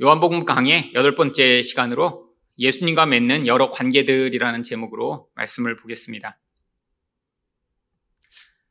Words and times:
요한복음 0.00 0.46
강의 0.46 0.90
여덟 0.94 1.14
번째 1.14 1.62
시간으로 1.62 2.30
예수님과 2.58 3.04
맺는 3.06 3.46
여러 3.46 3.70
관계들이라는 3.70 4.62
제목으로 4.62 5.28
말씀을 5.34 5.76
보겠습니다. 5.76 6.38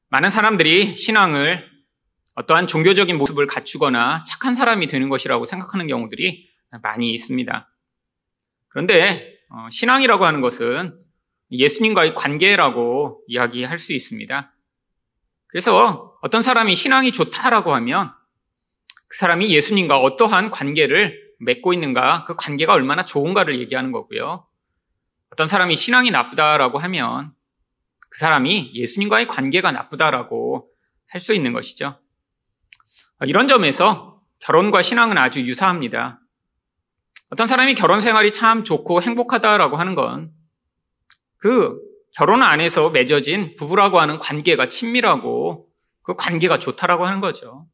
많은 0.10 0.32
사람들이 0.32 0.98
신앙을 0.98 1.70
어떠한 2.34 2.66
종교적인 2.66 3.18
모습을 3.18 3.46
갖추거나 3.46 4.24
착한 4.24 4.56
사람이 4.56 4.88
되는 4.88 5.10
것이라고 5.10 5.46
생각하는 5.46 5.86
경우들이 5.86 6.50
많이 6.82 7.12
있습니다. 7.12 7.70
그런데 8.70 9.38
어, 9.50 9.68
신앙이라고 9.70 10.26
하는 10.26 10.42
것은 10.42 10.98
예수님과의 11.52 12.16
관계라고 12.16 13.22
이야기할 13.28 13.78
수 13.78 13.94
있습니다. 13.94 14.56
그래서 15.48 16.18
어떤 16.22 16.42
사람이 16.42 16.76
신앙이 16.76 17.12
좋다라고 17.12 17.76
하면 17.76 18.12
그 19.12 19.18
사람이 19.18 19.54
예수님과 19.54 20.00
어떠한 20.00 20.52
관계를 20.52 21.20
맺고 21.40 21.74
있는가, 21.74 22.24
그 22.24 22.38
관계가 22.38 22.72
얼마나 22.72 23.04
좋은가를 23.04 23.60
얘기하는 23.60 23.92
거고요. 23.92 24.48
어떤 25.32 25.50
사람이 25.50 25.76
신앙이 25.76 26.12
나쁘다라고 26.12 26.80
하면 26.80 27.34
그 28.10 28.20
사람이 28.20 28.72
예수님과의 28.74 29.28
관계가 29.28 29.74
나쁘다라고 29.74 30.70
할 31.08 31.20
수 31.20 31.34
있는 31.34 31.52
것이죠. 31.52 32.00
이런 33.26 33.50
점에서 33.50 34.22
결혼과 34.40 34.82
신앙은 34.82 35.18
아주 35.18 35.42
유사합니다. 35.42 36.22
어떤 37.32 37.48
사람이 37.48 37.76
결혼 37.76 38.00
생활이 38.00 38.32
참 38.32 38.64
좋고 38.64 39.02
행복하다라고 39.02 39.76
하는 39.76 39.96
건 39.96 40.42
그 41.42 41.76
결혼 42.14 42.44
안에서 42.44 42.92
맺어진 42.92 43.56
부부라고 43.56 44.00
하는 44.00 44.20
관계가 44.20 44.70
친밀하고 44.70 45.68
그 46.04 46.16
관계가 46.16 46.60
좋다라고 46.60 47.06
하는 47.06 47.20
거죠. 47.20 47.66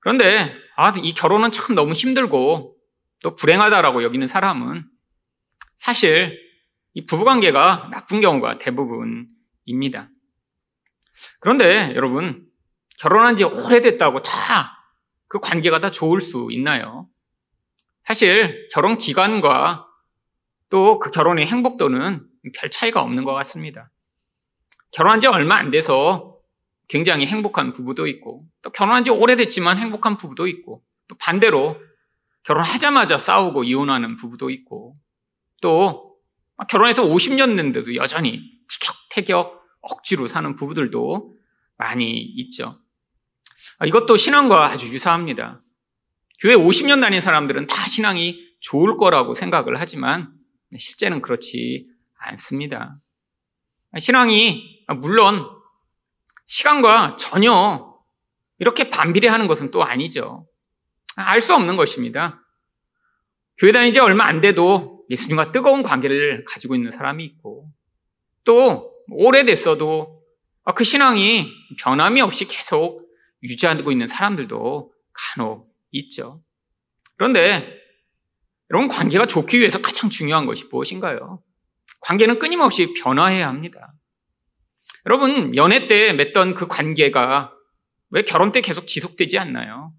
그런데 0.00 0.54
아, 0.76 0.92
이 0.96 1.12
결혼은 1.14 1.50
참 1.50 1.74
너무 1.74 1.92
힘들고 1.92 2.76
또 3.22 3.36
불행하다라고 3.36 4.02
여기는 4.02 4.26
사람은 4.26 4.84
사실 5.76 6.38
이 6.94 7.04
부부관계가 7.06 7.90
나쁜 7.92 8.20
경우가 8.20 8.58
대부분입니다. 8.58 10.08
그런데 11.38 11.92
여러분, 11.94 12.46
결혼한 12.98 13.36
지 13.36 13.44
오래됐다고 13.44 14.22
다 14.22 14.80
그 15.30 15.38
관계가 15.38 15.78
다 15.78 15.92
좋을 15.92 16.20
수 16.20 16.48
있나요? 16.50 17.08
사실 18.02 18.66
결혼 18.72 18.96
기간과 18.98 19.86
또 20.68 20.98
그 20.98 21.12
결혼의 21.12 21.46
행복도는 21.46 22.26
별 22.56 22.70
차이가 22.70 23.00
없는 23.02 23.22
것 23.22 23.32
같습니다. 23.34 23.92
결혼한 24.90 25.20
지 25.20 25.28
얼마 25.28 25.54
안 25.54 25.70
돼서 25.70 26.29
굉장히 26.90 27.24
행복한 27.24 27.72
부부도 27.72 28.08
있고, 28.08 28.44
또 28.62 28.70
결혼한 28.70 29.04
지 29.04 29.10
오래됐지만 29.10 29.78
행복한 29.78 30.16
부부도 30.16 30.48
있고, 30.48 30.82
또 31.06 31.16
반대로 31.18 31.80
결혼하자마자 32.42 33.16
싸우고 33.16 33.62
이혼하는 33.62 34.16
부부도 34.16 34.50
있고, 34.50 34.98
또 35.62 36.16
결혼해서 36.68 37.04
50년 37.04 37.56
됐는데도 37.56 37.94
여전히 37.94 38.42
티격태격 38.68 39.62
억지로 39.82 40.26
사는 40.26 40.56
부부들도 40.56 41.36
많이 41.76 42.10
있죠. 42.20 42.80
아, 43.78 43.86
이것도 43.86 44.16
신앙과 44.16 44.72
아주 44.72 44.88
유사합니다. 44.88 45.62
교회 46.40 46.56
50년 46.56 47.00
다닌 47.00 47.20
사람들은 47.20 47.68
다 47.68 47.86
신앙이 47.86 48.56
좋을 48.58 48.96
거라고 48.96 49.36
생각을 49.36 49.78
하지만 49.78 50.32
실제는 50.76 51.22
그렇지 51.22 51.86
않습니다. 52.18 52.98
신앙이 53.96 54.84
물론 54.96 55.59
시간과 56.50 57.14
전혀 57.14 57.96
이렇게 58.58 58.90
반비례하는 58.90 59.46
것은 59.46 59.70
또 59.70 59.84
아니죠. 59.84 60.48
알 61.14 61.40
수 61.40 61.54
없는 61.54 61.76
것입니다. 61.76 62.44
교회 63.56 63.70
다닌 63.70 63.92
지 63.92 64.00
얼마 64.00 64.24
안 64.26 64.40
돼도 64.40 65.04
예수님과 65.10 65.52
뜨거운 65.52 65.84
관계를 65.84 66.44
가지고 66.44 66.74
있는 66.74 66.90
사람이 66.90 67.24
있고 67.24 67.70
또 68.42 68.92
오래됐어도 69.10 70.24
그 70.74 70.82
신앙이 70.82 71.48
변함이 71.78 72.20
없이 72.20 72.46
계속 72.46 73.08
유지하고 73.44 73.92
있는 73.92 74.08
사람들도 74.08 74.92
간혹 75.12 75.72
있죠. 75.92 76.42
그런데 77.16 77.78
여러분 78.70 78.88
관계가 78.88 79.26
좋기 79.26 79.60
위해서 79.60 79.80
가장 79.80 80.10
중요한 80.10 80.46
것이 80.46 80.64
무엇인가요? 80.68 81.42
관계는 82.00 82.40
끊임없이 82.40 82.92
변화해야 82.94 83.46
합니다. 83.46 83.94
여러분 85.06 85.56
연애 85.56 85.86
때 85.86 86.12
맺던 86.12 86.54
그 86.54 86.66
관계가 86.66 87.52
왜 88.10 88.22
결혼 88.22 88.52
때 88.52 88.60
계속 88.60 88.86
지속되지 88.86 89.38
않나요? 89.38 89.92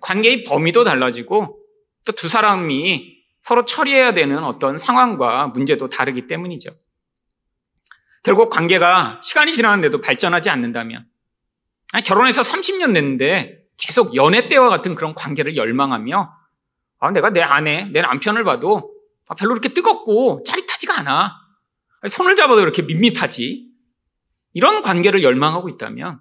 관계의 0.00 0.44
범위도 0.44 0.84
달라지고 0.84 1.60
또 2.06 2.12
두 2.12 2.28
사람이 2.28 3.14
서로 3.42 3.64
처리해야 3.64 4.14
되는 4.14 4.42
어떤 4.44 4.78
상황과 4.78 5.48
문제도 5.48 5.88
다르기 5.88 6.26
때문이죠. 6.26 6.70
결국 8.22 8.48
관계가 8.50 9.20
시간이 9.22 9.52
지났는데도 9.52 10.00
발전하지 10.00 10.48
않는다면 10.48 11.06
아니, 11.92 12.04
결혼해서 12.04 12.40
30년 12.40 12.94
됐는데 12.94 13.64
계속 13.76 14.14
연애 14.14 14.48
때와 14.48 14.70
같은 14.70 14.94
그런 14.94 15.14
관계를 15.14 15.56
열망하며 15.56 16.34
아, 17.00 17.10
내가 17.10 17.30
내 17.30 17.42
아내, 17.42 17.84
내 17.92 18.00
남편을 18.00 18.44
봐도 18.44 18.94
아, 19.28 19.34
별로 19.34 19.50
그렇게 19.50 19.74
뜨겁고 19.74 20.42
짜릿하지가 20.46 21.00
않아. 21.00 21.34
손을 22.08 22.36
잡아도 22.36 22.62
이렇게 22.62 22.82
밋밋하지. 22.82 23.73
이런 24.54 24.82
관계를 24.82 25.22
열망하고 25.22 25.68
있다면 25.68 26.20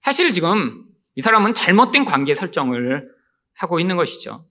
사실 0.00 0.32
지금 0.32 0.84
이 1.14 1.22
사람은 1.22 1.54
잘못된 1.54 2.04
관계 2.04 2.34
설정을 2.34 3.08
하고 3.56 3.80
있는 3.80 3.96
것이죠. 3.96 4.46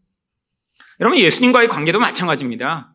여러분 1.00 1.20
예수님과의 1.20 1.70
관계도 1.70 2.00
마찬가지입니다. 2.00 2.94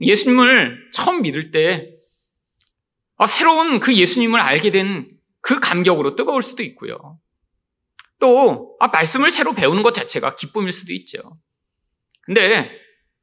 예수님을 0.00 0.90
처음 0.92 1.22
믿을 1.22 1.50
때 1.50 1.94
어, 3.16 3.26
새로운 3.26 3.80
그 3.80 3.94
예수님을 3.94 4.40
알게 4.40 4.70
된 4.70 5.20
그 5.40 5.58
감격으로 5.58 6.16
뜨거울 6.16 6.42
수도 6.42 6.62
있고요. 6.62 7.18
또 8.18 8.76
아, 8.80 8.88
말씀을 8.88 9.30
새로 9.30 9.54
배우는 9.54 9.82
것 9.82 9.94
자체가 9.94 10.34
기쁨일 10.36 10.72
수도 10.72 10.92
있죠. 10.92 11.18
근데 12.22 12.70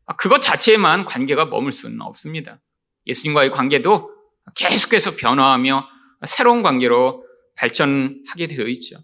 아, 0.06 0.16
그것 0.16 0.42
자체에만 0.42 1.06
관계가 1.06 1.46
머물 1.46 1.72
수는 1.72 2.02
없습니다. 2.02 2.60
예수님과의 3.06 3.52
관계도 3.52 4.12
계속해서 4.56 5.16
변화하며 5.16 5.88
새로운 6.26 6.64
관계로 6.64 7.26
발전하게 7.56 8.48
되어 8.48 8.68
있죠. 8.68 8.98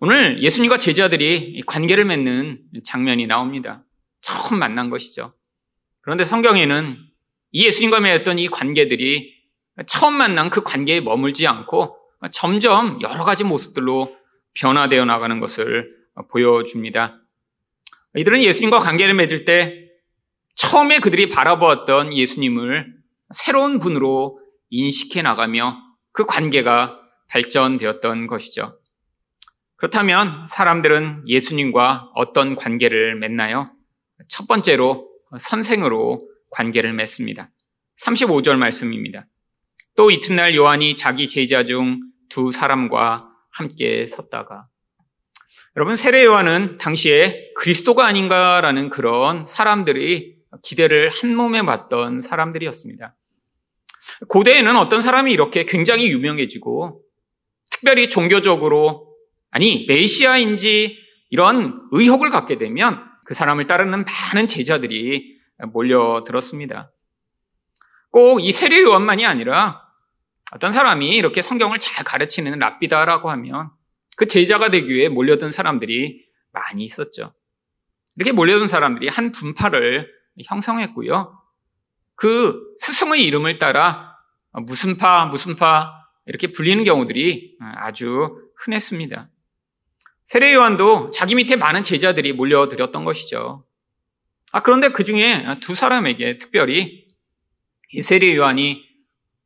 오늘 0.00 0.42
예수님과 0.42 0.78
제자들이 0.78 1.62
관계를 1.66 2.04
맺는 2.04 2.62
장면이 2.84 3.26
나옵니다. 3.26 3.84
처음 4.20 4.58
만난 4.58 4.90
것이죠. 4.90 5.34
그런데 6.00 6.24
성경에는 6.24 6.98
이 7.52 7.66
예수님과 7.66 8.00
맺었던 8.00 8.38
이 8.38 8.48
관계들이 8.48 9.34
처음 9.86 10.14
만난 10.14 10.50
그 10.50 10.62
관계에 10.62 11.00
머물지 11.00 11.46
않고 11.46 11.96
점점 12.32 13.00
여러 13.02 13.24
가지 13.24 13.44
모습들로 13.44 14.16
변화되어 14.54 15.04
나가는 15.04 15.38
것을 15.40 15.96
보여줍니다. 16.30 17.20
이들은 18.16 18.42
예수님과 18.42 18.80
관계를 18.80 19.14
맺을 19.14 19.44
때 19.44 19.88
처음에 20.54 20.98
그들이 20.98 21.28
바라보았던 21.28 22.12
예수님을 22.14 22.94
새로운 23.30 23.78
분으로 23.78 24.40
인식해 24.70 25.22
나가며 25.22 25.87
그 26.18 26.26
관계가 26.26 27.00
발전되었던 27.30 28.26
것이죠. 28.26 28.80
그렇다면 29.76 30.48
사람들은 30.48 31.28
예수님과 31.28 32.10
어떤 32.16 32.56
관계를 32.56 33.14
맺나요? 33.14 33.70
첫 34.26 34.48
번째로 34.48 35.08
선생으로 35.38 36.28
관계를 36.50 36.92
맺습니다. 36.92 37.52
35절 38.02 38.56
말씀입니다. 38.56 39.26
또 39.94 40.10
이튿날 40.10 40.56
요한이 40.56 40.96
자기 40.96 41.28
제자 41.28 41.64
중 41.64 42.00
두 42.28 42.50
사람과 42.50 43.30
함께 43.50 44.06
섰다가 44.08 44.66
여러분 45.76 45.94
세례 45.94 46.24
요한은 46.24 46.78
당시에 46.78 47.52
그리스도가 47.56 48.06
아닌가라는 48.06 48.90
그런 48.90 49.46
사람들이 49.46 50.36
기대를 50.64 51.10
한 51.10 51.36
몸에 51.36 51.62
맞던 51.62 52.20
사람들이었습니다. 52.20 53.14
고대에는 54.28 54.76
어떤 54.76 55.00
사람이 55.02 55.32
이렇게 55.32 55.64
굉장히 55.64 56.10
유명해지고 56.10 57.02
특별히 57.70 58.08
종교적으로 58.08 59.14
아니 59.50 59.86
메시아인지 59.86 60.98
이런 61.30 61.80
의혹을 61.92 62.30
갖게 62.30 62.58
되면 62.58 63.04
그 63.24 63.34
사람을 63.34 63.66
따르는 63.66 64.04
많은 64.04 64.48
제자들이 64.48 65.38
몰려들었습니다. 65.72 66.92
꼭 68.10 68.40
이 68.40 68.52
세례 68.52 68.80
요한만이 68.82 69.26
아니라 69.26 69.82
어떤 70.52 70.72
사람이 70.72 71.10
이렇게 71.10 71.42
성경을 71.42 71.78
잘 71.78 72.04
가르치는 72.04 72.58
랍비다라고 72.58 73.30
하면 73.30 73.70
그 74.16 74.26
제자가 74.26 74.70
되기 74.70 74.88
위해 74.88 75.08
몰려든 75.08 75.50
사람들이 75.50 76.24
많이 76.52 76.84
있었죠. 76.84 77.34
이렇게 78.16 78.32
몰려든 78.32 78.66
사람들이 78.66 79.08
한 79.08 79.30
분파를 79.30 80.10
형성했고요. 80.44 81.37
그 82.18 82.74
스승의 82.78 83.24
이름을 83.26 83.60
따라 83.60 84.18
무슨 84.50 84.96
파, 84.96 85.26
무슨 85.26 85.54
파 85.54 86.04
이렇게 86.26 86.50
불리는 86.50 86.82
경우들이 86.82 87.56
아주 87.60 88.50
흔했습니다. 88.56 89.30
세례 90.26 90.52
요한도 90.52 91.12
자기 91.12 91.36
밑에 91.36 91.54
많은 91.54 91.84
제자들이 91.84 92.32
몰려들었던 92.32 93.04
것이죠. 93.04 93.64
아, 94.50 94.62
그런데 94.62 94.88
그 94.88 95.04
중에 95.04 95.46
두 95.60 95.76
사람에게 95.76 96.38
특별히 96.38 97.06
이 97.92 98.02
세례 98.02 98.34
요한이 98.34 98.84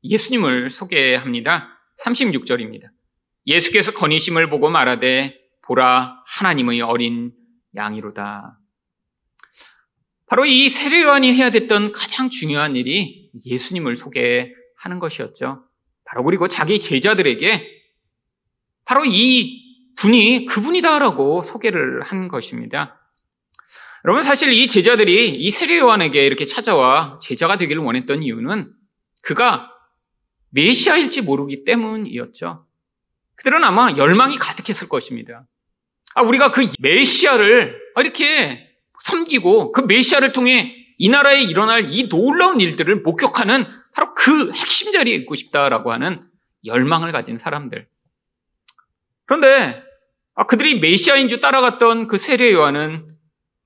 예수님을 0.02 0.70
소개합니다. 0.70 1.78
36절입니다. 2.02 2.88
예수께서 3.46 3.92
건의심을 3.92 4.48
보고 4.48 4.70
말하되 4.70 5.38
보라 5.66 6.22
하나님의 6.26 6.80
어린 6.80 7.34
양이로다. 7.76 8.58
바로 10.32 10.46
이 10.46 10.70
세례 10.70 11.02
요한이 11.02 11.31
해야 11.34 11.50
됐던 11.50 11.93
가장 11.93 12.31
중요한 12.31 12.75
일이 12.75 13.31
예수님을 13.44 13.96
소개하는 13.96 14.99
것이었죠. 14.99 15.67
바로 16.06 16.25
그리고 16.25 16.49
자기 16.49 16.81
제자들에게 16.81 17.69
바로 18.87 19.05
이 19.05 19.93
분이 19.96 20.46
그분이다라고 20.46 21.43
소개를 21.43 22.00
한 22.00 22.29
것입니다. 22.29 22.99
여러분 24.06 24.23
사실 24.23 24.55
이 24.55 24.67
제자들이 24.67 25.34
이 25.34 25.50
세례 25.50 25.79
요한에게 25.79 26.25
이렇게 26.25 26.46
찾아와 26.46 27.19
제자가 27.20 27.58
되기를 27.58 27.82
원했던 27.82 28.23
이유는 28.23 28.73
그가 29.20 29.70
메시아일지 30.49 31.20
모르기 31.20 31.64
때문이었죠. 31.64 32.67
그들은 33.35 33.62
아마 33.64 33.94
열망이 33.99 34.38
가득했을 34.38 34.88
것입니다. 34.88 35.46
아, 36.14 36.23
우리가 36.23 36.52
그 36.52 36.67
메시아를 36.78 37.78
이렇게 38.00 38.71
섬기고 39.04 39.72
그 39.72 39.81
메시아를 39.82 40.32
통해 40.32 40.76
이 40.99 41.08
나라에 41.08 41.43
일어날 41.43 41.93
이 41.93 42.08
놀라운 42.08 42.60
일들을 42.60 43.02
목격하는 43.02 43.66
바로 43.94 44.14
그 44.14 44.52
핵심 44.52 44.93
자리에 44.93 45.14
있고 45.16 45.34
싶다라고 45.34 45.93
하는 45.93 46.28
열망을 46.64 47.12
가진 47.12 47.38
사람들. 47.38 47.88
그런데 49.26 49.82
아, 50.34 50.44
그들이 50.44 50.81
메시아인 50.81 51.28
줄 51.28 51.40
따라갔던 51.40 52.06
그 52.08 52.19
세례 52.19 52.52
요한은 52.52 53.16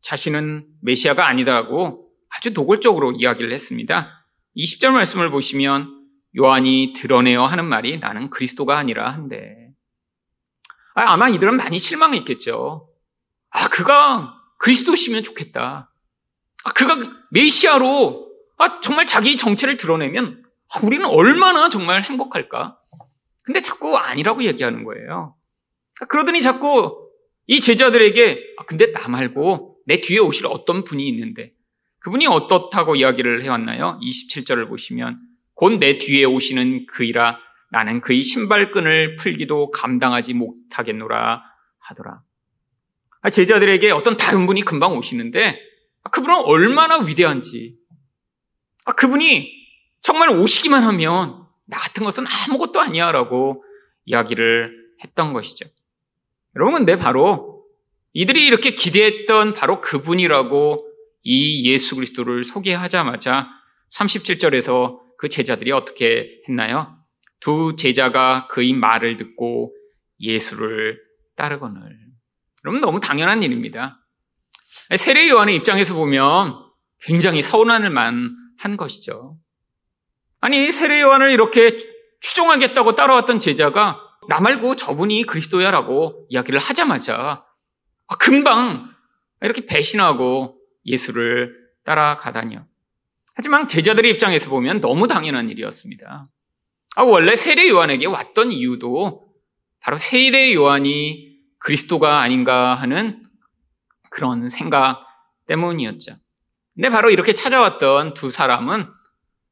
자신은 0.03 0.67
메시아가 0.83 1.27
아니다라고 1.27 2.09
아주 2.29 2.53
노골적으로 2.53 3.13
이야기를 3.13 3.53
했습니다. 3.53 4.25
20절 4.57 4.91
말씀을 4.91 5.31
보시면 5.31 6.05
요한이 6.39 6.93
드러내어 6.95 7.47
하는 7.47 7.65
말이 7.67 7.99
나는 7.99 8.31
그리스도가 8.31 8.79
아니라 8.79 9.11
한데. 9.11 9.71
아, 10.95 11.17
마 11.17 11.29
이들은 11.29 11.57
많이 11.57 11.79
실망했겠죠. 11.79 12.89
아, 13.51 13.69
그가 13.69 14.36
그리스도시면 14.59 15.25
좋겠다. 15.25 15.91
아, 16.65 16.73
그가 16.73 16.99
메시아로 17.31 18.27
아, 18.59 18.81
정말 18.81 19.07
자기 19.07 19.37
정체를 19.37 19.77
드러내면 19.77 20.43
아, 20.69 20.81
우리는 20.85 21.05
얼마나 21.07 21.69
정말 21.69 22.03
행복할까? 22.03 22.79
근데 23.43 23.61
자꾸 23.61 23.97
아니라고 23.97 24.43
얘기하는 24.45 24.85
거예요. 24.85 25.37
아, 26.01 26.07
그러더니 26.07 26.43
자꾸 26.43 27.09
이 27.47 27.61
제자들에게 27.61 28.55
아, 28.59 28.65
근데 28.65 28.91
나 28.93 29.09
말고 29.09 29.79
내 29.87 30.01
뒤에 30.01 30.19
오실 30.19 30.47
어떤 30.47 30.85
분이 30.85 31.07
있는데 31.09 31.53
그분이 32.01 32.27
어떻다고 32.27 32.97
이야기를 32.97 33.43
해왔나요? 33.43 34.01
27절을 34.03 34.69
보시면 34.69 35.19
곧 35.55 35.79
내 35.79 35.99
뒤에 35.99 36.25
오시는 36.25 36.87
그이라 36.87 37.39
나는 37.71 38.01
그의 38.01 38.23
신발끈을 38.23 39.17
풀기도 39.17 39.71
감당하지 39.71 40.35
못하겠노라 40.35 41.43
하더라. 41.79 42.23
아, 43.27 43.31
제자들에게 43.31 43.91
어떤 43.91 44.17
다른 44.17 44.47
분이 44.47 44.63
금방 44.63 44.97
오시는데 44.97 45.59
그분은 46.13 46.43
얼마나 46.45 46.99
위대한지 46.99 47.75
그분이 48.97 49.53
정말 50.01 50.31
오시기만 50.31 50.85
하면 50.85 51.45
나 51.65 51.77
같은 51.77 52.05
것은 52.05 52.25
아무것도 52.25 52.79
아니야라고 52.79 53.65
이야기를 54.05 54.73
했던 55.03 55.33
것이죠. 55.33 55.69
여러분, 56.55 56.75
근데 56.77 56.97
바로 56.97 57.65
이들이 58.13 58.47
이렇게 58.47 58.71
기대했던 58.71 59.55
바로 59.55 59.81
그분이라고 59.81 60.89
이 61.25 61.69
예수 61.69 61.97
그리스도를 61.97 62.45
소개하자마자 62.45 63.49
37절에서 63.91 65.01
그 65.19 65.29
제자들이 65.29 65.73
어떻게 65.73 66.43
했나요? 66.49 66.97
두 67.41 67.75
제자가 67.77 68.47
그의 68.47 68.73
말을 68.73 69.17
듣고 69.17 69.75
예수를 70.21 71.01
따르거늘. 71.35 72.06
여러분, 72.67 72.81
너무 72.81 72.99
당연한 72.99 73.45
일입니다. 73.45 74.05
세례 74.97 75.29
요한의 75.29 75.55
입장에서 75.55 75.95
보면 75.95 76.57
굉장히 77.01 77.41
서운함을 77.41 77.91
만한 77.91 78.77
것이죠. 78.77 79.39
아니, 80.41 80.73
세례 80.73 81.01
요한을 81.01 81.31
이렇게 81.31 81.79
추종하겠다고 82.21 82.97
따라왔던 82.97 83.39
제자가 83.39 84.01
나 84.29 84.41
말고 84.41 84.75
저분이 84.75 85.27
그리스도야라고 85.27 86.27
이야기를 86.29 86.59
하자마자 86.59 87.45
아, 88.09 88.17
금방 88.17 88.91
이렇게 89.43 89.65
배신하고 89.65 90.59
예수를 90.87 91.55
따라가다니요. 91.85 92.67
하지만 93.35 93.69
제자들의 93.69 94.11
입장에서 94.11 94.51
보면 94.51 94.81
너무 94.81 95.07
당연한 95.07 95.51
일이었습니다. 95.51 96.25
아, 96.97 97.03
원래 97.05 97.37
세례 97.37 97.69
요한에게 97.69 98.07
왔던 98.07 98.51
이유도 98.51 99.29
바로 99.79 99.97
세례 99.97 100.53
요한이 100.53 101.26
그리스도가 101.59 102.21
아닌가 102.21 102.75
하는 102.75 103.23
그런 104.11 104.49
생각 104.49 105.07
때문이었죠. 105.47 106.17
근데 106.75 106.91
바로 106.91 107.11
이렇게 107.11 107.33
찾아왔던 107.33 108.15
두 108.15 108.31
사람은 108.31 108.87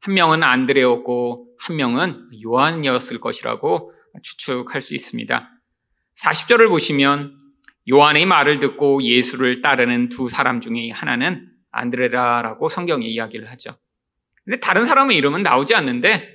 한 0.00 0.14
명은 0.14 0.42
안드레였고 0.42 1.48
한 1.58 1.76
명은 1.76 2.28
요한이었을 2.44 3.20
것이라고 3.20 3.92
추측할 4.22 4.82
수 4.82 4.94
있습니다. 4.94 5.50
40절을 6.22 6.68
보시면 6.68 7.38
요한의 7.90 8.26
말을 8.26 8.60
듣고 8.60 9.02
예수를 9.02 9.62
따르는 9.62 10.08
두 10.08 10.28
사람 10.28 10.60
중에 10.60 10.90
하나는 10.90 11.48
안드레라라고 11.70 12.68
성경이 12.68 13.06
이야기를 13.10 13.50
하죠. 13.52 13.76
근데 14.44 14.60
다른 14.60 14.84
사람의 14.84 15.16
이름은 15.16 15.42
나오지 15.42 15.74
않는데 15.74 16.28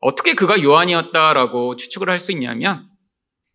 어떻게 0.00 0.34
그가 0.34 0.62
요한이었다라고 0.62 1.76
추측을 1.76 2.08
할 2.08 2.20
수 2.20 2.32
있냐면 2.32 2.87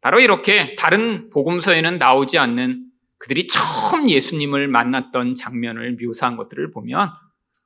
바로 0.04 0.20
이렇게 0.20 0.76
다른 0.76 1.30
복음서에는 1.30 1.98
나오지 1.98 2.38
않는 2.38 2.88
그들이 3.20 3.48
처음 3.48 4.10
예수님을 4.10 4.68
만났던 4.68 5.34
장면을 5.34 5.96
묘사한 5.96 6.36
것들을 6.36 6.72
보면 6.72 7.10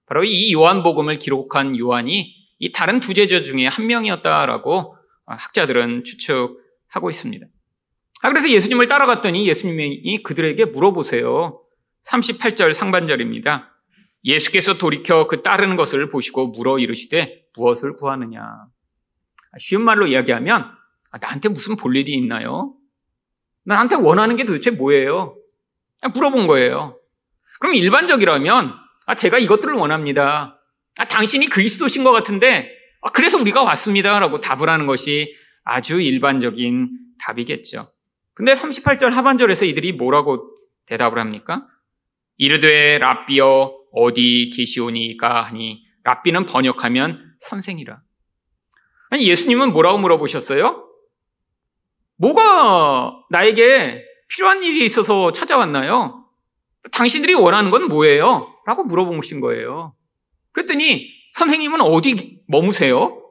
바로 0.05 0.23
이 0.23 0.53
요한복음을 0.53 1.17
기록한 1.17 1.75
요한이 1.77 2.35
이 2.59 2.71
다른 2.71 2.99
두 2.99 3.15
제자 3.15 3.41
중에 3.41 3.65
한 3.65 3.87
명이었다라고 3.87 4.95
학자들은 5.25 6.03
추측하고 6.03 7.09
있습니다. 7.09 7.47
아, 8.21 8.29
그래서 8.29 8.49
예수님을 8.49 8.87
따라갔더니 8.87 9.47
예수님이 9.47 10.21
그들에게 10.21 10.65
물어보세요. 10.65 11.59
38절 12.07 12.73
상반절입니다. 12.75 13.73
예수께서 14.23 14.77
돌이켜 14.77 15.27
그 15.27 15.41
따르는 15.41 15.75
것을 15.75 16.09
보시고 16.09 16.49
물어 16.49 16.77
이르시되 16.77 17.45
무엇을 17.55 17.95
구하느냐. 17.95 18.43
쉬운 19.57 19.81
말로 19.81 20.05
이야기하면 20.05 20.61
아, 20.61 20.76
나한테 21.19 21.49
무슨 21.49 21.75
볼 21.75 21.95
일이 21.95 22.13
있나요? 22.13 22.73
나한테 23.63 23.95
원하는 23.95 24.35
게 24.35 24.45
도대체 24.45 24.71
뭐예요? 24.71 25.37
물어본 26.13 26.47
거예요. 26.47 26.99
그럼 27.59 27.75
일반적이라면 27.75 28.73
아, 29.05 29.15
제가 29.15 29.39
이것들을 29.39 29.73
원합니다. 29.75 30.61
아, 30.97 31.05
당신이 31.05 31.47
그리스도신 31.47 32.03
것 32.03 32.11
같은데 32.11 32.71
아, 33.01 33.11
그래서 33.11 33.37
우리가 33.37 33.63
왔습니다라고 33.63 34.41
답을 34.41 34.69
하는 34.69 34.85
것이 34.87 35.35
아주 35.63 35.99
일반적인 35.99 36.89
답이겠죠. 37.19 37.91
근데 38.33 38.53
38절 38.53 39.09
하반절에서 39.09 39.65
이들이 39.65 39.93
뭐라고 39.93 40.55
대답을 40.85 41.19
합니까? 41.19 41.65
이르되 42.37 42.99
랍비여 42.99 43.73
어디 43.91 44.51
계시오니까 44.55 45.43
하니 45.43 45.83
랍비는 46.03 46.45
번역하면 46.45 47.35
선생이라. 47.41 47.99
아니 49.09 49.27
예수님은 49.27 49.73
뭐라고 49.73 49.97
물어보셨어요? 49.97 50.86
뭐가 52.17 53.23
나에게 53.29 54.03
필요한 54.27 54.63
일이 54.63 54.85
있어서 54.85 55.31
찾아왔나요? 55.31 56.25
당신들이 56.91 57.33
원하는 57.33 57.71
건 57.71 57.87
뭐예요? 57.87 58.53
라고 58.65 58.83
물어보신 58.83 59.39
거예요. 59.39 59.95
그랬더니 60.51 61.09
선생님은 61.33 61.81
어디 61.81 62.41
머무세요? 62.47 63.23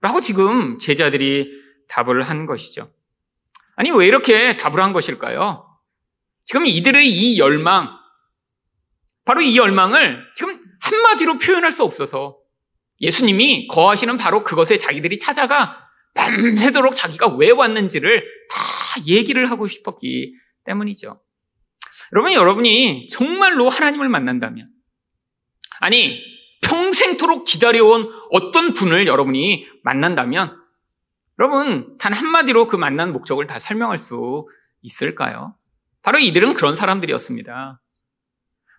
라고 0.00 0.20
지금 0.20 0.78
제자들이 0.78 1.50
답을 1.88 2.22
한 2.22 2.46
것이죠. 2.46 2.90
아니, 3.76 3.90
왜 3.90 4.06
이렇게 4.06 4.56
답을 4.56 4.82
한 4.82 4.92
것일까요? 4.92 5.66
지금 6.44 6.66
이들의 6.66 7.06
이 7.08 7.38
열망, 7.38 7.90
바로 9.24 9.42
이 9.42 9.56
열망을 9.56 10.24
지금 10.34 10.60
한마디로 10.80 11.38
표현할 11.38 11.72
수 11.72 11.84
없어서 11.84 12.38
예수님이 13.00 13.68
거하시는 13.68 14.16
바로 14.16 14.42
그것에 14.42 14.78
자기들이 14.78 15.18
찾아가 15.18 15.89
밤새도록 16.14 16.94
자기가 16.94 17.28
왜 17.36 17.50
왔는지를 17.50 18.24
다 18.50 19.02
얘기를 19.06 19.50
하고 19.50 19.68
싶었기 19.68 20.34
때문이죠. 20.64 21.20
여러분, 22.12 22.32
여러분이 22.32 23.08
정말로 23.08 23.68
하나님을 23.68 24.08
만난다면, 24.08 24.68
아니, 25.80 26.22
평생토록 26.62 27.44
기다려온 27.44 28.10
어떤 28.30 28.72
분을 28.72 29.06
여러분이 29.06 29.66
만난다면, 29.82 30.58
여러분, 31.38 31.96
단 31.98 32.12
한마디로 32.12 32.66
그 32.66 32.76
만난 32.76 33.12
목적을 33.12 33.46
다 33.46 33.58
설명할 33.58 33.98
수 33.98 34.46
있을까요? 34.82 35.56
바로 36.02 36.18
이들은 36.18 36.54
그런 36.54 36.76
사람들이었습니다. 36.76 37.80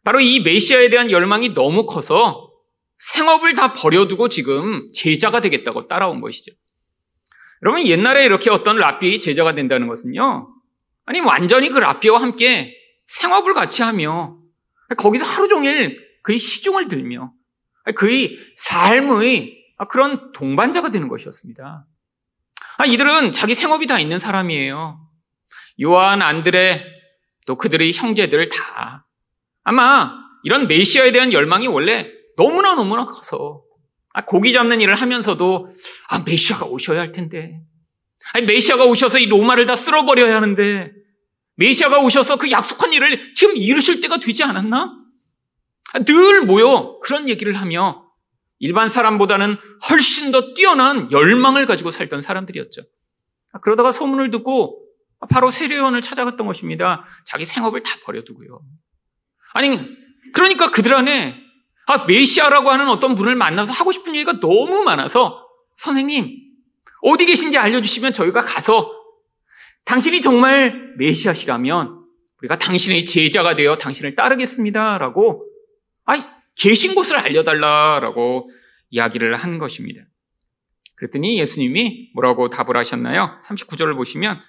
바로 0.03 0.19
이 0.19 0.41
메시아에 0.41 0.89
대한 0.89 1.11
열망이 1.11 1.53
너무 1.53 1.85
커서 1.85 2.51
생업을 2.97 3.53
다 3.53 3.73
버려두고 3.73 4.29
지금 4.29 4.91
제자가 4.93 5.41
되겠다고 5.41 5.87
따라온 5.87 6.21
것이죠. 6.21 6.51
여러분 7.63 7.85
옛날에 7.85 8.25
이렇게 8.25 8.49
어떤 8.49 8.77
랍비 8.77 9.19
제자가 9.19 9.53
된다는 9.53 9.87
것은요. 9.87 10.53
아니 11.05 11.19
완전히 11.19 11.69
그 11.69 11.79
랍비와 11.79 12.21
함께 12.21 12.75
생업을 13.07 13.53
같이 13.53 13.81
하며 13.81 14.37
거기서 14.97 15.25
하루 15.25 15.47
종일 15.47 15.99
그의 16.23 16.39
시중을 16.39 16.87
들며 16.87 17.33
그의 17.95 18.37
삶의 18.57 19.57
그런 19.89 20.31
동반자가 20.31 20.89
되는 20.89 21.07
것이었습니다. 21.07 21.85
아, 22.77 22.85
이들은 22.85 23.31
자기 23.31 23.55
생업이 23.55 23.87
다 23.87 23.99
있는 23.99 24.19
사람이에요. 24.19 24.99
요한, 25.83 26.21
안드레, 26.21 26.85
또 27.45 27.55
그들의 27.55 27.91
형제들 27.93 28.49
다. 28.49 29.05
아마 29.63 30.11
이런 30.43 30.67
메시아에 30.67 31.11
대한 31.11 31.33
열망이 31.33 31.67
원래 31.67 32.07
너무나 32.37 32.75
너무나 32.75 33.05
커서 33.05 33.63
아, 34.13 34.25
고기 34.25 34.53
잡는 34.53 34.81
일을 34.81 34.95
하면서도 34.95 35.69
아, 36.09 36.19
메시아가 36.19 36.65
오셔야 36.65 36.99
할 36.99 37.11
텐데. 37.11 37.57
아니, 38.33 38.45
메시아가 38.45 38.85
오셔서 38.85 39.19
이 39.19 39.27
로마를 39.27 39.65
다 39.65 39.75
쓸어버려야 39.75 40.35
하는데 40.35 40.91
메시아가 41.55 41.99
오셔서 41.99 42.37
그 42.37 42.51
약속한 42.51 42.93
일을 42.93 43.33
지금 43.33 43.55
이루실 43.55 44.01
때가 44.01 44.17
되지 44.17 44.43
않았나? 44.43 44.97
아, 45.93 45.99
늘 45.99 46.41
모여 46.41 46.99
그런 47.03 47.29
얘기를 47.29 47.53
하며 47.53 48.05
일반 48.59 48.89
사람보다는 48.89 49.57
훨씬 49.89 50.31
더 50.31 50.53
뛰어난 50.53 51.11
열망을 51.11 51.65
가지고 51.65 51.91
살던 51.91 52.21
사람들이었죠. 52.21 52.83
아, 53.53 53.59
그러다가 53.59 53.91
소문을 53.91 54.29
듣고 54.31 54.85
바로 55.29 55.49
세례요원을 55.49 56.01
찾아갔던 56.01 56.47
것입니다. 56.47 57.05
자기 57.25 57.45
생업을 57.45 57.83
다 57.83 57.95
버려두고요. 58.05 58.61
아니, 59.53 59.77
그러니까 60.33 60.71
그들 60.71 60.93
안에 60.93 61.35
아, 61.35 61.50
메시아라고 62.05 62.69
하는 62.69 62.89
어떤 62.89 63.15
분을 63.15 63.35
만나서 63.35 63.71
하고 63.71 63.91
싶은 63.91 64.15
얘기가 64.15 64.39
너무 64.39 64.83
많아서 64.83 65.45
선생님, 65.77 66.37
어디 67.01 67.25
계신지 67.25 67.57
알려주시면 67.57 68.13
저희가 68.13 68.43
가서 68.45 68.91
당신이 69.85 70.21
정말 70.21 70.93
메시아시라면 70.97 72.01
우리가 72.39 72.57
당신의 72.57 73.05
제자가 73.05 73.55
되어 73.55 73.77
당신을 73.77 74.15
따르겠습니다. 74.15 74.97
라고, 74.97 75.45
아이, 76.05 76.21
계신 76.55 76.95
곳을 76.95 77.17
알려달라라고 77.17 78.49
이야기를 78.89 79.35
한 79.35 79.57
것입니다. 79.57 80.01
그랬더니 80.95 81.39
예수님이 81.39 82.11
뭐라고 82.13 82.49
답을 82.49 82.77
하셨나요? 82.77 83.39
39절을 83.43 83.95
보시면 83.95 84.39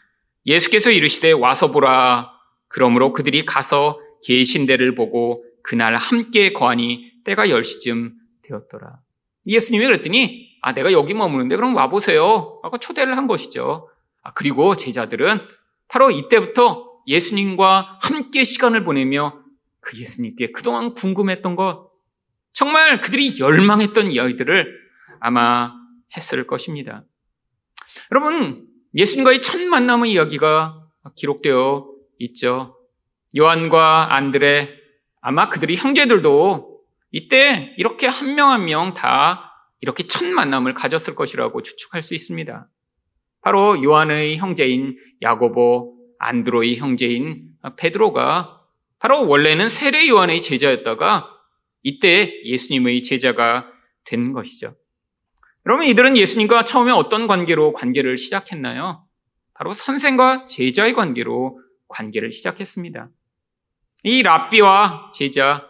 예수께서 0.45 0.91
이르시되 0.91 1.33
와서 1.33 1.71
보라. 1.71 2.31
그러므로 2.69 3.13
그들이 3.13 3.47
가서 3.47 3.99
계신 4.25 4.67
데를 4.67 4.95
보고 4.95 5.45
그날 5.63 5.97
함께 5.97 6.53
거하니 6.53 7.12
때가 7.25 7.47
10시쯤 7.47 8.13
되었더라. 8.43 9.01
예수님이 9.47 9.87
그랬더니 9.87 10.59
아 10.63 10.73
내가 10.73 10.93
여기 10.93 11.15
머무는데 11.15 11.57
그럼 11.57 11.75
와보세요. 11.75 12.61
하고 12.63 12.79
초대를 12.79 13.17
한 13.17 13.27
것이죠. 13.27 13.89
아, 14.23 14.33
그리고 14.33 14.77
제자들은 14.77 15.41
바로 15.89 16.11
이때부터 16.11 16.93
예수님과 17.07 17.99
함께 18.01 18.45
시간을 18.45 18.85
보내며 18.85 19.43
그 19.81 19.99
예수님께 19.99 20.53
그동안 20.53 20.95
궁금했던 20.95 21.57
것, 21.57 21.91
정말 22.53 23.01
그들이 23.01 23.39
열망했던 23.39 24.13
이야기들을 24.13 24.79
아마 25.21 25.75
했을 26.17 26.47
것입니다. 26.47 27.05
여러분, 28.13 28.67
예수님과의 28.95 29.43
첫 29.43 29.61
만남의 29.61 30.13
이야기가 30.13 30.87
기록되어 31.17 31.89
있죠. 32.19 32.77
요한과 33.37 34.15
안드레, 34.15 34.69
아마 35.21 35.49
그들이 35.49 35.77
형제들도 35.77 36.72
이때 37.13 37.75
이렇게 37.79 38.07
한 38.07 38.35
명 38.35 38.49
한 38.51 38.65
명 38.65 38.95
다 38.95 39.51
이렇게 39.81 40.07
첫 40.07 40.25
만남을 40.27 40.75
가졌을 40.75 41.15
것이라고 41.15 41.63
추측할 41.63 42.03
수 42.03 42.15
있습니다. 42.15 42.69
바로 43.43 43.83
요한의 43.83 44.37
형제인 44.39 44.97
야고보, 45.23 45.97
안드로의 46.19 46.77
형제인 46.77 47.51
베드로가 47.77 48.61
바로 49.01 49.27
원래는 49.27 49.69
세례 49.69 50.09
요한의 50.09 50.41
제자였다가 50.41 51.29
이때 51.83 52.33
예수님의 52.45 53.03
제자가 53.03 53.67
된 54.05 54.33
것이죠. 54.33 54.77
여러분 55.67 55.87
이들은 55.87 56.17
예수님과 56.17 56.65
처음에 56.65 56.93
어떤 56.93 57.27
관계로 57.27 57.73
관계를 57.73 58.17
시작했나요? 58.17 59.05
바로 59.55 59.73
선생과 59.73 60.47
제자의 60.47 60.95
관계로 60.95 61.61
관계를 61.89 62.33
시작했습니다. 62.33 63.11
이 64.05 64.23
랍비와 64.23 65.11
제자, 65.13 65.69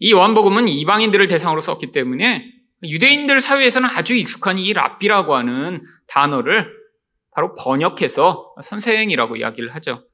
이 0.00 0.12
요한복음은 0.12 0.66
이방인들을 0.66 1.28
대상으로 1.28 1.60
썼기 1.60 1.92
때문에 1.92 2.50
유대인들 2.82 3.40
사회에서는 3.40 3.88
아주 3.90 4.14
익숙한 4.14 4.58
이 4.58 4.72
랍비라고 4.72 5.36
하는 5.36 5.84
단어를 6.06 6.72
바로 7.32 7.54
번역해서 7.54 8.54
선생이라고 8.62 9.36
이야기를 9.36 9.74
하죠. 9.76 10.06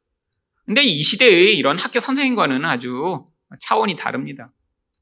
근데 0.65 0.83
이 0.83 1.01
시대의 1.03 1.57
이런 1.57 1.79
학교 1.79 2.01
선생님과는 2.01 2.65
아주 2.65 3.27
차원이 3.61 3.95
다릅니다. 3.95 4.53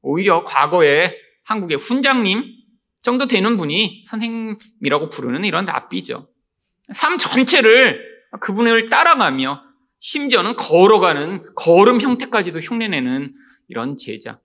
오히려 0.03 0.45
과거에 0.45 1.17
한국의 1.43 1.79
훈장님 1.79 2.43
정도 3.01 3.25
되는 3.25 3.57
분이 3.57 4.03
선생님이라고 4.05 5.09
부르는 5.09 5.45
이런 5.45 5.65
랍비죠. 5.65 6.29
삶 6.91 7.17
전체를 7.17 7.99
그분을 8.39 8.89
따라가며 8.89 9.63
심지어는 9.99 10.55
걸어가는 10.55 11.55
걸음 11.55 11.99
형태까지도 11.99 12.59
흉내내는 12.59 13.33
이런 13.67 13.97
제자. 13.97 14.39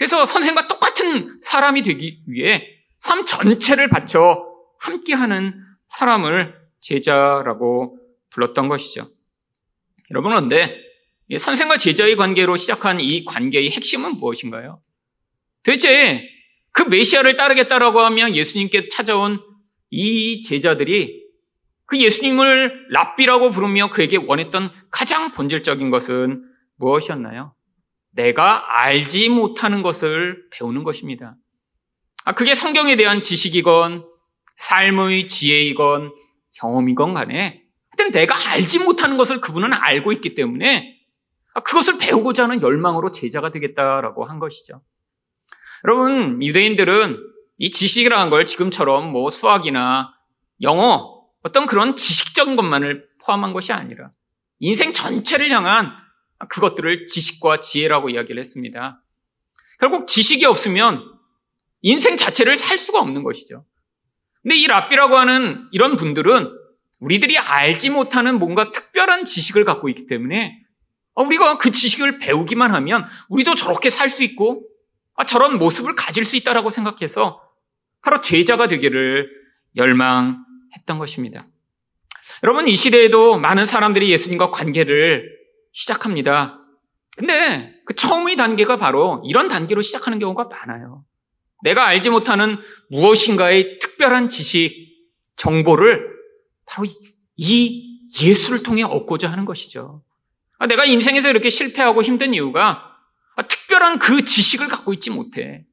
그래서 0.00 0.24
선생과 0.24 0.66
똑같은 0.66 1.42
사람이 1.42 1.82
되기 1.82 2.22
위해 2.26 2.66
삶 3.00 3.26
전체를 3.26 3.90
바쳐 3.90 4.46
함께하는 4.78 5.62
사람을 5.88 6.54
제자라고 6.80 7.98
불렀던 8.30 8.68
것이죠. 8.68 9.10
여러분, 10.10 10.30
그런데 10.30 10.74
선생과 11.36 11.76
제자의 11.76 12.16
관계로 12.16 12.56
시작한 12.56 12.98
이 12.98 13.26
관계의 13.26 13.72
핵심은 13.72 14.16
무엇인가요? 14.16 14.80
도대체 15.64 16.26
그 16.72 16.84
메시아를 16.84 17.36
따르겠다라고 17.36 18.00
하면 18.00 18.34
예수님께 18.34 18.88
찾아온 18.88 19.38
이 19.90 20.40
제자들이 20.40 21.26
그 21.84 22.00
예수님을 22.00 22.86
랍비라고 22.88 23.50
부르며 23.50 23.90
그에게 23.90 24.16
원했던 24.16 24.72
가장 24.90 25.32
본질적인 25.32 25.90
것은 25.90 26.42
무엇이었나요? 26.76 27.54
내가 28.10 28.82
알지 28.82 29.28
못하는 29.28 29.82
것을 29.82 30.48
배우는 30.50 30.84
것입니다. 30.84 31.36
아, 32.24 32.32
그게 32.32 32.54
성경에 32.54 32.96
대한 32.96 33.22
지식이건 33.22 34.06
삶의 34.58 35.28
지혜이건 35.28 36.12
경험이건 36.56 37.14
간에 37.14 37.62
하여튼 37.96 38.12
내가 38.12 38.34
알지 38.50 38.80
못하는 38.80 39.16
것을 39.16 39.40
그분은 39.40 39.72
알고 39.72 40.12
있기 40.12 40.34
때문에 40.34 40.96
그것을 41.64 41.98
배우고자 41.98 42.44
하는 42.44 42.62
열망으로 42.62 43.10
제자가 43.10 43.50
되겠다라고 43.50 44.24
한 44.24 44.38
것이죠. 44.38 44.82
여러분, 45.84 46.42
유대인들은 46.42 47.18
이 47.58 47.70
지식이라는 47.70 48.30
걸 48.30 48.44
지금처럼 48.44 49.10
뭐 49.10 49.30
수학이나 49.30 50.12
영어, 50.62 51.20
어떤 51.42 51.66
그런 51.66 51.96
지식적인 51.96 52.56
것만을 52.56 53.08
포함한 53.24 53.52
것이 53.52 53.72
아니라 53.72 54.10
인생 54.58 54.92
전체를 54.92 55.50
향한 55.50 55.92
그것들을 56.48 57.06
지식과 57.06 57.60
지혜라고 57.60 58.10
이야기를 58.10 58.40
했습니다. 58.40 59.02
결국 59.78 60.06
지식이 60.06 60.44
없으면 60.44 61.04
인생 61.82 62.16
자체를 62.16 62.56
살 62.56 62.78
수가 62.78 63.00
없는 63.00 63.22
것이죠. 63.22 63.64
근데 64.42 64.56
이 64.56 64.66
랍비라고 64.66 65.16
하는 65.16 65.68
이런 65.72 65.96
분들은 65.96 66.50
우리들이 67.00 67.38
알지 67.38 67.90
못하는 67.90 68.38
뭔가 68.38 68.70
특별한 68.70 69.24
지식을 69.24 69.64
갖고 69.64 69.88
있기 69.88 70.06
때문에 70.06 70.60
아, 71.14 71.22
우리가 71.22 71.58
그 71.58 71.70
지식을 71.70 72.18
배우기만 72.18 72.74
하면 72.74 73.04
우리도 73.28 73.54
저렇게 73.54 73.90
살 73.90 74.10
수 74.10 74.22
있고 74.22 74.66
아, 75.14 75.24
저런 75.24 75.58
모습을 75.58 75.94
가질 75.94 76.24
수 76.24 76.36
있다라고 76.36 76.70
생각해서 76.70 77.42
바로 78.02 78.20
제자가 78.20 78.68
되기를 78.68 79.28
열망했던 79.76 80.98
것입니다. 80.98 81.46
여러분 82.42 82.68
이 82.68 82.76
시대에도 82.76 83.38
많은 83.38 83.66
사람들이 83.66 84.10
예수님과 84.10 84.50
관계를 84.50 85.39
시작합니다. 85.72 86.58
근데 87.16 87.74
그 87.84 87.94
처음의 87.94 88.36
단계가 88.36 88.76
바로 88.76 89.22
이런 89.26 89.48
단계로 89.48 89.82
시작하는 89.82 90.18
경우가 90.18 90.44
많아요. 90.44 91.04
내가 91.62 91.86
알지 91.86 92.10
못하는 92.10 92.58
무엇인가의 92.90 93.78
특별한 93.80 94.28
지식, 94.28 94.88
정보를 95.36 96.08
바로 96.66 96.88
이 97.36 98.00
예수를 98.20 98.62
통해 98.62 98.82
얻고자 98.82 99.30
하는 99.30 99.44
것이죠. 99.44 100.02
아, 100.58 100.66
내가 100.66 100.84
인생에서 100.84 101.28
이렇게 101.30 101.50
실패하고 101.50 102.02
힘든 102.02 102.34
이유가 102.34 102.96
아, 103.36 103.42
특별한 103.42 103.98
그 103.98 104.24
지식을 104.24 104.68
갖고 104.68 104.92
있지 104.92 105.10
못해. 105.10 105.64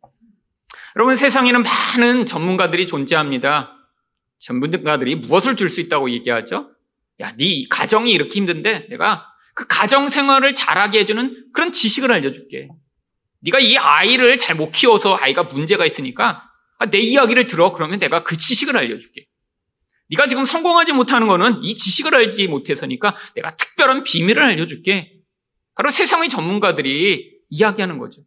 여러분 0.96 1.16
세상에는 1.16 1.64
많은 1.64 2.26
전문가들이 2.26 2.88
존재합니다. 2.88 3.74
전문가들이 4.40 5.16
무엇을 5.16 5.56
줄 5.56 5.70
수 5.70 5.82
있다고 5.82 6.10
얘기하죠? 6.12 6.72
야, 7.22 7.36
네 7.38 7.66
가정이 7.70 8.12
이렇게 8.12 8.36
힘든데 8.36 8.88
내가 8.90 9.28
그 9.58 9.66
가정 9.66 10.08
생활을 10.08 10.54
잘하게 10.54 11.00
해주는 11.00 11.46
그런 11.52 11.72
지식을 11.72 12.12
알려줄게. 12.12 12.68
네가 13.40 13.60
이 13.60 13.76
아이를 13.76 14.38
잘 14.38 14.56
못 14.56 14.70
키워서 14.70 15.18
아이가 15.20 15.44
문제가 15.44 15.84
있으니까 15.84 16.44
아, 16.78 16.86
내 16.92 17.00
이야기를 17.00 17.48
들어 17.48 17.74
그러면 17.74 17.98
내가 17.98 18.24
그 18.24 18.38
지식을 18.38 18.78
알려줄게. 18.78 19.26
네가 20.12 20.28
지금 20.28 20.46
성공하지 20.46 20.94
못하는 20.94 21.28
거는 21.28 21.64
이 21.64 21.76
지식을 21.76 22.14
알지 22.14 22.48
못해서니까 22.50 23.16
내가 23.34 23.56
특별한 23.56 24.04
비밀을 24.04 24.44
알려줄게. 24.44 25.14
바로 25.74 25.90
세상의 25.90 26.30
전문가들이 26.30 27.40
이야기하는 27.50 27.98
거죠. 27.98 28.22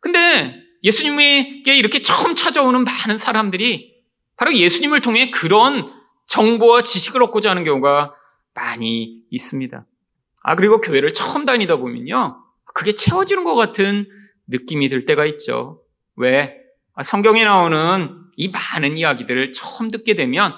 근데 0.00 0.54
예수님에게 0.84 1.76
이렇게 1.76 2.00
처음 2.00 2.36
찾아오는 2.36 2.84
많은 2.84 3.18
사람들이 3.18 3.92
바로 4.36 4.54
예수님을 4.54 5.00
통해 5.00 5.32
그런 5.32 5.92
정보와 6.28 6.84
지식을 6.84 7.24
얻고자 7.24 7.50
하는 7.50 7.64
경우가 7.64 8.14
많이 8.54 9.18
있습니다. 9.30 9.84
아, 10.44 10.54
그리고 10.54 10.80
교회를 10.80 11.12
처음 11.12 11.46
다니다 11.46 11.76
보면요. 11.76 12.44
그게 12.74 12.94
채워지는 12.94 13.44
것 13.44 13.54
같은 13.54 14.06
느낌이 14.46 14.90
들 14.90 15.06
때가 15.06 15.24
있죠. 15.24 15.82
왜? 16.16 16.54
아, 16.94 17.02
성경에 17.02 17.44
나오는 17.44 18.14
이 18.36 18.48
많은 18.48 18.98
이야기들을 18.98 19.52
처음 19.52 19.90
듣게 19.90 20.14
되면 20.14 20.52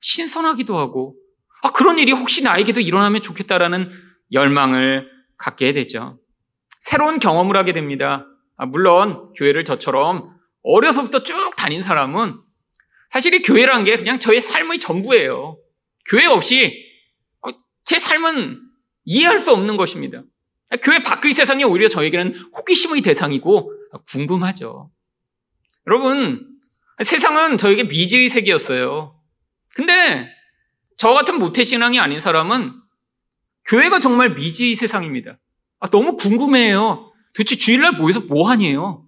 신선하기도 0.00 0.78
하고, 0.78 1.16
아, 1.62 1.72
그런 1.72 1.98
일이 1.98 2.12
혹시 2.12 2.42
나에게도 2.44 2.80
일어나면 2.80 3.20
좋겠다라는 3.20 3.90
열망을 4.30 5.08
갖게 5.36 5.72
되죠. 5.72 6.20
새로운 6.80 7.18
경험을 7.18 7.56
하게 7.56 7.72
됩니다. 7.72 8.26
아, 8.56 8.66
물론 8.66 9.32
교회를 9.34 9.64
저처럼 9.64 10.36
어려서부터 10.62 11.24
쭉 11.24 11.56
다닌 11.56 11.82
사람은 11.82 12.38
사실 13.10 13.34
이 13.34 13.42
교회란 13.42 13.82
게 13.82 13.96
그냥 13.96 14.20
저의 14.20 14.40
삶의 14.40 14.78
전부예요. 14.78 15.58
교회 16.08 16.26
없이 16.26 16.86
어, 17.40 17.50
제 17.84 17.98
삶은 17.98 18.71
이해할 19.04 19.40
수 19.40 19.52
없는 19.52 19.76
것입니다. 19.76 20.22
교회 20.82 21.02
밖의 21.02 21.32
세상이 21.32 21.64
오히려 21.64 21.88
저에게는 21.88 22.34
호기심의 22.56 23.02
대상이고 23.02 23.72
궁금하죠. 24.08 24.90
여러분, 25.86 26.48
세상은 27.02 27.58
저에게 27.58 27.84
미지의 27.84 28.28
세계였어요. 28.28 29.18
근데 29.74 30.28
저 30.96 31.12
같은 31.12 31.38
모태신앙이 31.38 31.98
아닌 31.98 32.20
사람은 32.20 32.72
교회가 33.64 34.00
정말 34.00 34.34
미지의 34.34 34.76
세상입니다. 34.76 35.36
아, 35.80 35.88
너무 35.90 36.16
궁금해요. 36.16 37.12
도대체 37.34 37.56
주일날 37.56 37.92
모여서 37.92 38.20
뭐 38.20 38.48
하니에요? 38.48 39.06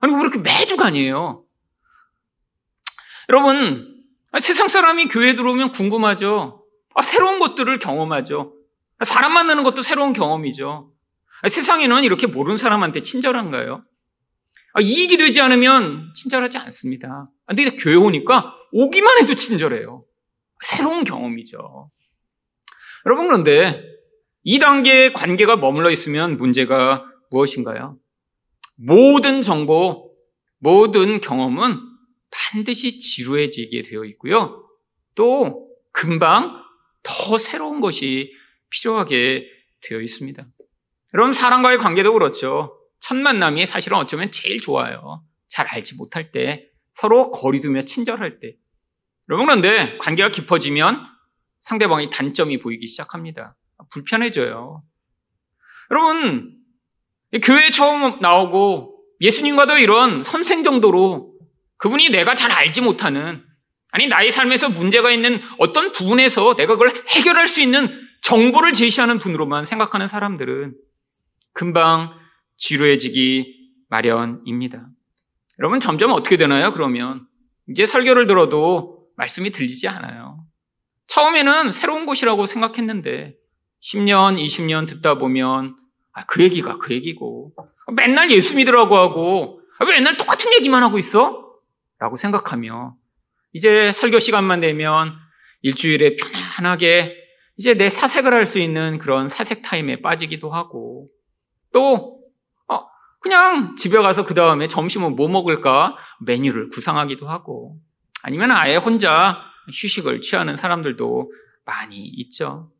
아니, 0.00 0.14
왜 0.14 0.20
이렇게 0.20 0.38
매주 0.38 0.76
가니에요? 0.76 1.44
여러분, 3.28 4.04
세상 4.40 4.68
사람이 4.68 5.06
교회 5.08 5.34
들어오면 5.34 5.72
궁금하죠. 5.72 6.64
아, 6.94 7.02
새로운 7.02 7.38
것들을 7.38 7.78
경험하죠. 7.78 8.55
사람 9.04 9.32
만나는 9.32 9.62
것도 9.62 9.82
새로운 9.82 10.12
경험이죠. 10.12 10.92
세상에는 11.48 12.04
이렇게 12.04 12.26
모르는 12.26 12.56
사람한테 12.56 13.02
친절한가요? 13.02 13.84
아, 14.72 14.80
이익이 14.80 15.16
되지 15.16 15.40
않으면 15.40 16.12
친절하지 16.14 16.58
않습니다. 16.58 17.30
근데 17.46 17.70
교회 17.76 17.94
오니까 17.94 18.54
오기만 18.72 19.18
해도 19.18 19.34
친절해요. 19.34 20.02
새로운 20.62 21.04
경험이죠. 21.04 21.90
여러분, 23.06 23.26
그런데 23.26 23.82
이 24.42 24.58
단계의 24.58 25.12
관계가 25.12 25.56
머물러 25.56 25.90
있으면 25.90 26.36
문제가 26.36 27.04
무엇인가요? 27.30 27.98
모든 28.76 29.42
정보, 29.42 30.12
모든 30.58 31.20
경험은 31.20 31.78
반드시 32.30 32.98
지루해지게 32.98 33.82
되어 33.82 34.04
있고요. 34.04 34.68
또 35.14 35.68
금방 35.92 36.62
더 37.02 37.38
새로운 37.38 37.80
것이 37.80 38.32
필요하게 38.76 39.48
되어 39.82 40.00
있습니다. 40.00 40.46
여러분, 41.14 41.32
사람과의 41.32 41.78
관계도 41.78 42.12
그렇죠. 42.12 42.78
첫 43.00 43.16
만남이 43.16 43.66
사실은 43.66 43.98
어쩌면 43.98 44.30
제일 44.30 44.60
좋아요. 44.60 45.22
잘 45.48 45.66
알지 45.66 45.96
못할 45.96 46.30
때, 46.30 46.66
서로 46.94 47.30
거리두며 47.30 47.82
친절할 47.82 48.40
때. 48.40 48.56
여러분, 49.28 49.46
그런데 49.46 49.96
관계가 49.98 50.30
깊어지면 50.30 51.04
상대방의 51.62 52.10
단점이 52.10 52.58
보이기 52.58 52.86
시작합니다. 52.86 53.56
불편해져요. 53.90 54.82
여러분, 55.90 56.56
교회에 57.42 57.70
처음 57.70 58.18
나오고 58.20 58.94
예수님과도 59.20 59.78
이런 59.78 60.22
선생 60.24 60.62
정도로 60.62 61.34
그분이 61.76 62.10
내가 62.10 62.34
잘 62.34 62.52
알지 62.52 62.82
못하는 62.82 63.44
아니 63.90 64.08
나의 64.08 64.30
삶에서 64.30 64.68
문제가 64.68 65.10
있는 65.10 65.40
어떤 65.58 65.92
부분에서 65.92 66.54
내가 66.56 66.74
그걸 66.74 67.02
해결할 67.08 67.48
수 67.48 67.60
있는 67.60 68.05
정보를 68.26 68.72
제시하는 68.72 69.20
분으로만 69.20 69.64
생각하는 69.64 70.08
사람들은 70.08 70.74
금방 71.52 72.12
지루해지기 72.56 73.54
마련입니다. 73.88 74.88
여러분 75.60 75.78
점점 75.78 76.10
어떻게 76.10 76.36
되나요? 76.36 76.72
그러면 76.72 77.28
이제 77.68 77.86
설교를 77.86 78.26
들어도 78.26 79.06
말씀이 79.16 79.50
들리지 79.52 79.86
않아요. 79.86 80.44
처음에는 81.06 81.70
새로운 81.70 82.04
곳이라고 82.04 82.46
생각했는데 82.46 83.36
10년, 83.80 84.44
20년 84.44 84.88
듣다 84.88 85.18
보면 85.18 85.76
아, 86.12 86.26
그 86.26 86.42
얘기가 86.42 86.78
그 86.78 86.94
얘기고 86.94 87.52
맨날 87.94 88.28
예수 88.32 88.56
믿으라고 88.56 88.96
하고 88.96 89.60
아, 89.78 89.84
왜 89.84 89.92
맨날 89.92 90.16
똑같은 90.16 90.52
얘기만 90.54 90.82
하고 90.82 90.98
있어? 90.98 91.46
라고 92.00 92.16
생각하며 92.16 92.96
이제 93.52 93.92
설교 93.92 94.18
시간만 94.18 94.60
되면 94.60 95.14
일주일에 95.62 96.16
편안하게 96.16 97.25
이제 97.56 97.74
내 97.74 97.90
사색을 97.90 98.32
할 98.32 98.46
수 98.46 98.58
있는 98.58 98.98
그런 98.98 99.28
사색 99.28 99.62
타임에 99.62 100.00
빠지기도 100.02 100.50
하고 100.50 101.08
또 101.72 102.20
어, 102.68 102.86
그냥 103.20 103.76
집에 103.76 103.98
가서 103.98 104.24
그 104.24 104.34
다음에 104.34 104.68
점심은 104.68 105.16
뭐 105.16 105.28
먹을까 105.28 105.96
메뉴를 106.20 106.68
구상하기도 106.68 107.28
하고 107.28 107.78
아니면 108.22 108.50
아예 108.50 108.76
혼자 108.76 109.42
휴식을 109.72 110.20
취하는 110.20 110.56
사람들도 110.56 111.32
많이 111.64 111.98
있죠. 111.98 112.70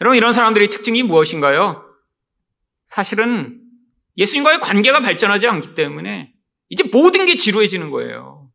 여러분 0.00 0.16
이런 0.16 0.32
사람들의 0.32 0.68
특징이 0.70 1.02
무엇인가요? 1.02 1.84
사실은 2.86 3.60
예수님과의 4.16 4.60
관계가 4.60 5.00
발전하지 5.00 5.46
않기 5.46 5.74
때문에 5.74 6.32
이제 6.68 6.84
모든 6.90 7.26
게 7.26 7.36
지루해지는 7.36 7.90
거예요. 7.90 8.50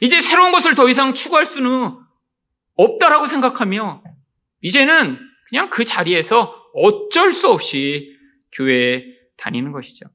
이제 0.00 0.20
새로운 0.20 0.52
것을 0.52 0.74
더 0.74 0.88
이상 0.88 1.14
추구할 1.14 1.46
수는 1.46 1.96
없다라고 2.76 3.26
생각하며 3.26 4.02
이제는 4.60 5.18
그냥 5.48 5.70
그 5.70 5.84
자리에서 5.84 6.54
어쩔 6.74 7.32
수 7.32 7.50
없이 7.50 8.16
교회에 8.52 9.04
다니는 9.36 9.72
것이죠. 9.72 10.06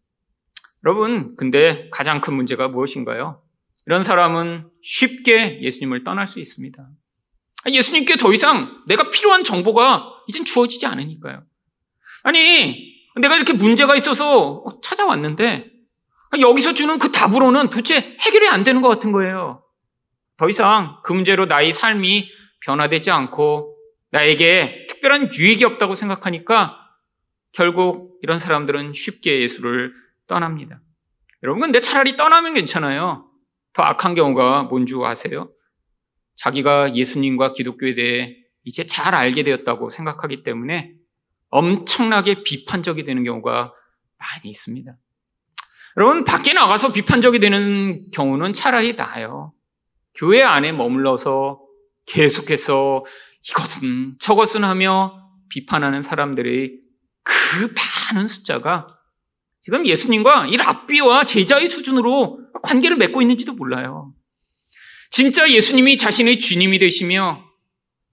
여러분, 0.86 1.36
근데 1.38 1.90
가장 1.92 2.22
큰 2.22 2.36
문제가 2.36 2.68
무엇인가요? 2.68 3.42
이런 3.86 4.04
사람은 4.04 4.70
쉽게 4.82 5.62
예수님을 5.62 6.04
떠날 6.04 6.28
수 6.28 6.40
있습니다. 6.40 6.86
예수님께 7.68 8.18
더 8.18 8.34
이상 8.34 8.84
내가 8.88 9.10
필요한 9.10 9.44
정보가 9.44 10.12
이젠 10.28 10.44
주어지지 10.46 10.86
않으니까요. 10.86 11.46
아니, 12.24 12.94
내가 13.22 13.36
이렇게 13.36 13.54
문제가 13.54 13.96
있어서 13.96 14.66
찾아왔는데 14.82 15.72
여기서 16.40 16.74
주는 16.74 16.98
그 16.98 17.12
답으로는 17.12 17.70
도대체 17.70 18.18
해결이 18.20 18.48
안 18.50 18.64
되는 18.64 18.82
것 18.82 18.90
같은 18.90 19.12
거예요. 19.12 19.64
더 20.38 20.50
이상 20.50 21.00
그 21.04 21.14
문제로 21.14 21.46
나의 21.46 21.74
삶이 21.74 22.30
변화되지 22.62 23.12
않고 23.12 23.73
나에게 24.14 24.86
특별한 24.90 25.34
유익이 25.34 25.66
없다고 25.66 25.96
생각하니까 25.96 26.78
결국 27.52 28.20
이런 28.22 28.38
사람들은 28.38 28.94
쉽게 28.94 29.42
예수를 29.42 29.92
떠납니다. 30.28 30.82
여러분, 31.42 31.62
근데 31.62 31.82
차라리 31.82 32.16
떠나면 32.16 32.54
괜찮아요. 32.54 33.28
더 33.74 33.82
악한 33.82 34.14
경우가 34.14 34.64
뭔 34.64 34.86
줄 34.86 35.04
아세요? 35.04 35.50
자기가 36.36 36.96
예수님과 36.96 37.54
기독교에 37.54 37.96
대해 37.96 38.38
이제 38.64 38.86
잘 38.86 39.16
알게 39.16 39.42
되었다고 39.44 39.90
생각하기 39.90 40.44
때문에 40.44 40.94
엄청나게 41.50 42.44
비판적이 42.44 43.04
되는 43.04 43.24
경우가 43.24 43.74
많이 44.20 44.50
있습니다. 44.52 44.96
여러분, 45.98 46.24
밖에 46.24 46.54
나가서 46.54 46.92
비판적이 46.92 47.40
되는 47.40 48.12
경우는 48.12 48.54
차라리 48.54 48.94
나아요. 48.94 49.54
교회 50.14 50.44
안에 50.44 50.72
머물러서 50.72 51.62
계속해서 52.06 53.04
이것은 53.50 54.16
저것은 54.20 54.64
하며 54.64 55.30
비판하는 55.50 56.04
사람들의 56.04 56.80
그 57.24 57.74
많은 58.12 58.28
숫자가 58.28 58.88
지금 59.62 59.86
예수님과 59.88 60.48
이 60.48 60.58
랍비와 60.58 61.26
제자의 61.26 61.68
수준으로 61.68 62.40
관계를 62.64 62.98
맺고 62.98 63.22
있는지도 63.22 63.54
몰라요. 63.54 64.14
진짜 65.10 65.50
예수님이 65.50 65.96
자신의 65.96 66.40
주님이 66.40 66.80
되시며 66.80 67.44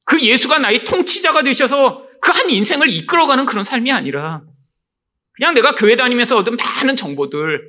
그 0.05 0.21
예수가 0.21 0.59
나의 0.59 0.85
통치자가 0.85 1.43
되셔서 1.43 2.11
그 2.21 2.31
한 2.31 2.51
인생을 2.51 2.91
이끌어가는 2.91 3.47
그런 3.47 3.65
삶이 3.65 3.91
아니라 3.93 4.43
그냥 5.33 5.55
내가 5.55 5.75
교회 5.75 5.97
다니면서 5.97 6.37
얻은 6.37 6.57
많은 6.57 6.97
정보들 6.97 7.69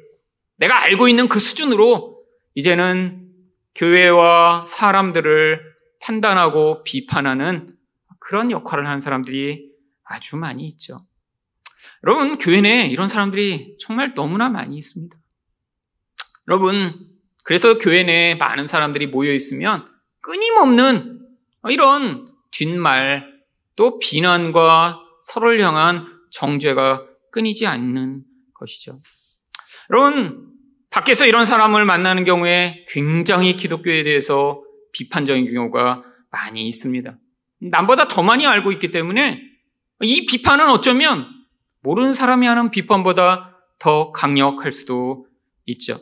내가 0.57 0.81
알고 0.83 1.07
있는 1.07 1.27
그 1.27 1.39
수준으로 1.39 2.21
이제는 2.55 3.27
교회와 3.75 4.65
사람들을 4.67 5.70
판단하고 6.01 6.83
비판하는 6.83 7.75
그런 8.19 8.51
역할을 8.51 8.87
하는 8.87 9.01
사람들이 9.01 9.69
아주 10.03 10.37
많이 10.37 10.67
있죠. 10.69 10.99
여러분, 12.03 12.37
교회 12.37 12.61
내에 12.61 12.87
이런 12.87 13.07
사람들이 13.07 13.77
정말 13.79 14.13
너무나 14.13 14.49
많이 14.49 14.77
있습니다. 14.77 15.17
여러분, 16.47 17.07
그래서 17.43 17.77
교회 17.77 18.03
내에 18.03 18.35
많은 18.35 18.67
사람들이 18.67 19.07
모여 19.07 19.33
있으면 19.33 19.87
끊임없는 20.21 21.19
이런 21.69 22.31
뒷말, 22.51 23.31
또 23.75 23.97
비난과 23.99 24.99
서로를 25.23 25.61
향한 25.61 26.05
정죄가 26.31 27.05
끊이지 27.31 27.65
않는 27.67 28.23
것이죠. 28.53 29.01
여러분, 29.89 30.51
밖에서 30.89 31.25
이런 31.25 31.45
사람을 31.45 31.85
만나는 31.85 32.25
경우에 32.25 32.85
굉장히 32.89 33.55
기독교에 33.55 34.03
대해서 34.03 34.61
비판적인 34.93 35.51
경우가 35.53 36.03
많이 36.29 36.67
있습니다. 36.67 37.17
남보다 37.59 38.07
더 38.07 38.23
많이 38.23 38.45
알고 38.45 38.71
있기 38.73 38.91
때문에 38.91 39.41
이 40.01 40.25
비판은 40.25 40.69
어쩌면 40.69 41.27
모르는 41.81 42.13
사람이 42.13 42.47
하는 42.47 42.71
비판보다 42.71 43.57
더 43.79 44.11
강력할 44.11 44.71
수도 44.71 45.27
있죠. 45.65 45.99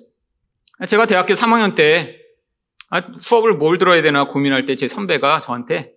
제가 0.88 1.06
대학교 1.06 1.34
3학년 1.34 1.76
때 1.76 2.18
아, 2.90 3.02
수업을 3.20 3.56
뭘 3.56 3.78
들어야 3.78 4.02
되나 4.02 4.26
고민할 4.26 4.66
때 4.66 4.76
제 4.76 4.88
선배가 4.88 5.42
저한테 5.42 5.94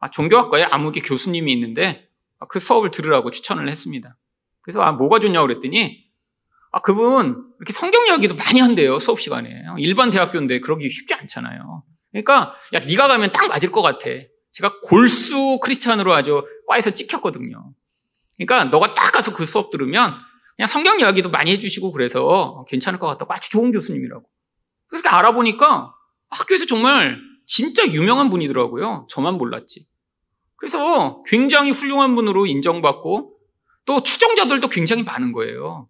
아, 0.00 0.10
종교학과에 0.10 0.64
아무개 0.64 1.00
교수님이 1.00 1.52
있는데 1.52 2.08
그 2.48 2.58
수업을 2.60 2.90
들으라고 2.90 3.30
추천을 3.30 3.68
했습니다. 3.68 4.16
그래서 4.60 4.80
아, 4.82 4.92
뭐가 4.92 5.20
좋냐고 5.20 5.46
그랬더니 5.46 6.04
아, 6.72 6.80
그분 6.80 7.46
이렇게 7.58 7.72
성경 7.72 8.06
이야기도 8.06 8.34
많이 8.34 8.60
한대요, 8.60 8.98
수업 8.98 9.20
시간에. 9.20 9.64
일반 9.78 10.10
대학교인데 10.10 10.60
그러기 10.60 10.90
쉽지 10.90 11.14
않잖아요. 11.14 11.84
그러니까 12.22 12.54
야, 12.72 12.80
네가 12.80 13.08
가면 13.08 13.32
딱 13.32 13.48
맞을 13.48 13.70
것 13.70 13.82
같아. 13.82 14.06
제가 14.52 14.80
골수 14.84 15.58
크리스찬으로 15.62 16.14
아주 16.14 16.42
과에서 16.66 16.90
찍혔거든요. 16.90 17.72
그러니까 18.38 18.64
너가 18.70 18.94
딱 18.94 19.12
가서 19.12 19.34
그 19.34 19.44
수업 19.44 19.70
들으면 19.70 20.18
그냥 20.56 20.66
성경 20.66 21.00
이야기도 21.00 21.30
많이 21.30 21.50
해주시고 21.52 21.92
그래서 21.92 22.64
괜찮을 22.68 22.98
것 22.98 23.06
같다고 23.06 23.32
아주 23.32 23.50
좋은 23.50 23.70
교수님이라고. 23.72 24.24
그렇게 24.88 25.08
알아보니까 25.08 25.92
학교에서 26.30 26.64
정말 26.64 27.18
진짜 27.46 27.86
유명한 27.86 28.30
분이더라고요. 28.30 29.06
저만 29.10 29.34
몰랐지. 29.34 29.86
그래서 30.56 31.22
굉장히 31.26 31.70
훌륭한 31.70 32.14
분으로 32.14 32.46
인정받고 32.46 33.36
또 33.84 34.02
추종자들도 34.02 34.68
굉장히 34.68 35.02
많은 35.02 35.32
거예요. 35.32 35.88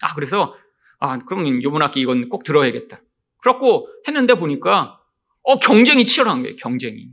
아, 0.00 0.14
그래서, 0.14 0.54
아, 0.98 1.18
그럼 1.18 1.62
요번 1.62 1.82
학기 1.82 2.00
이건 2.00 2.28
꼭 2.28 2.44
들어야겠다. 2.44 3.00
그렇고 3.38 3.88
했는데 4.06 4.34
보니까, 4.34 5.00
어, 5.44 5.58
경쟁이 5.58 6.04
치열한 6.04 6.42
거예요, 6.42 6.56
경쟁이. 6.56 7.08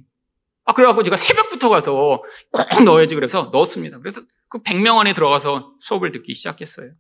아, 0.66 0.74
그래갖고 0.74 1.04
제가 1.04 1.18
새벽부터 1.18 1.70
가서 1.70 2.24
꼭 2.52 2.84
넣어야지 2.84 3.16
그래서 3.16 3.50
넣었습니다. 3.52 4.00
그래서 4.00 4.22
그 4.50 4.62
100명 4.64 4.98
안에 5.00 5.14
들어가서 5.14 5.76
수업을 5.80 6.12
듣기 6.12 6.34
시작했어요. 6.34 6.92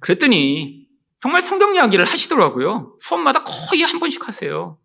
그랬더니 0.00 0.86
정말 1.20 1.42
성경 1.42 1.74
이야기를 1.74 2.04
하시더라고요. 2.04 2.96
수업마다 3.00 3.42
거의 3.44 3.82
한 3.82 3.98
번씩 3.98 4.26
하세요. 4.28 4.78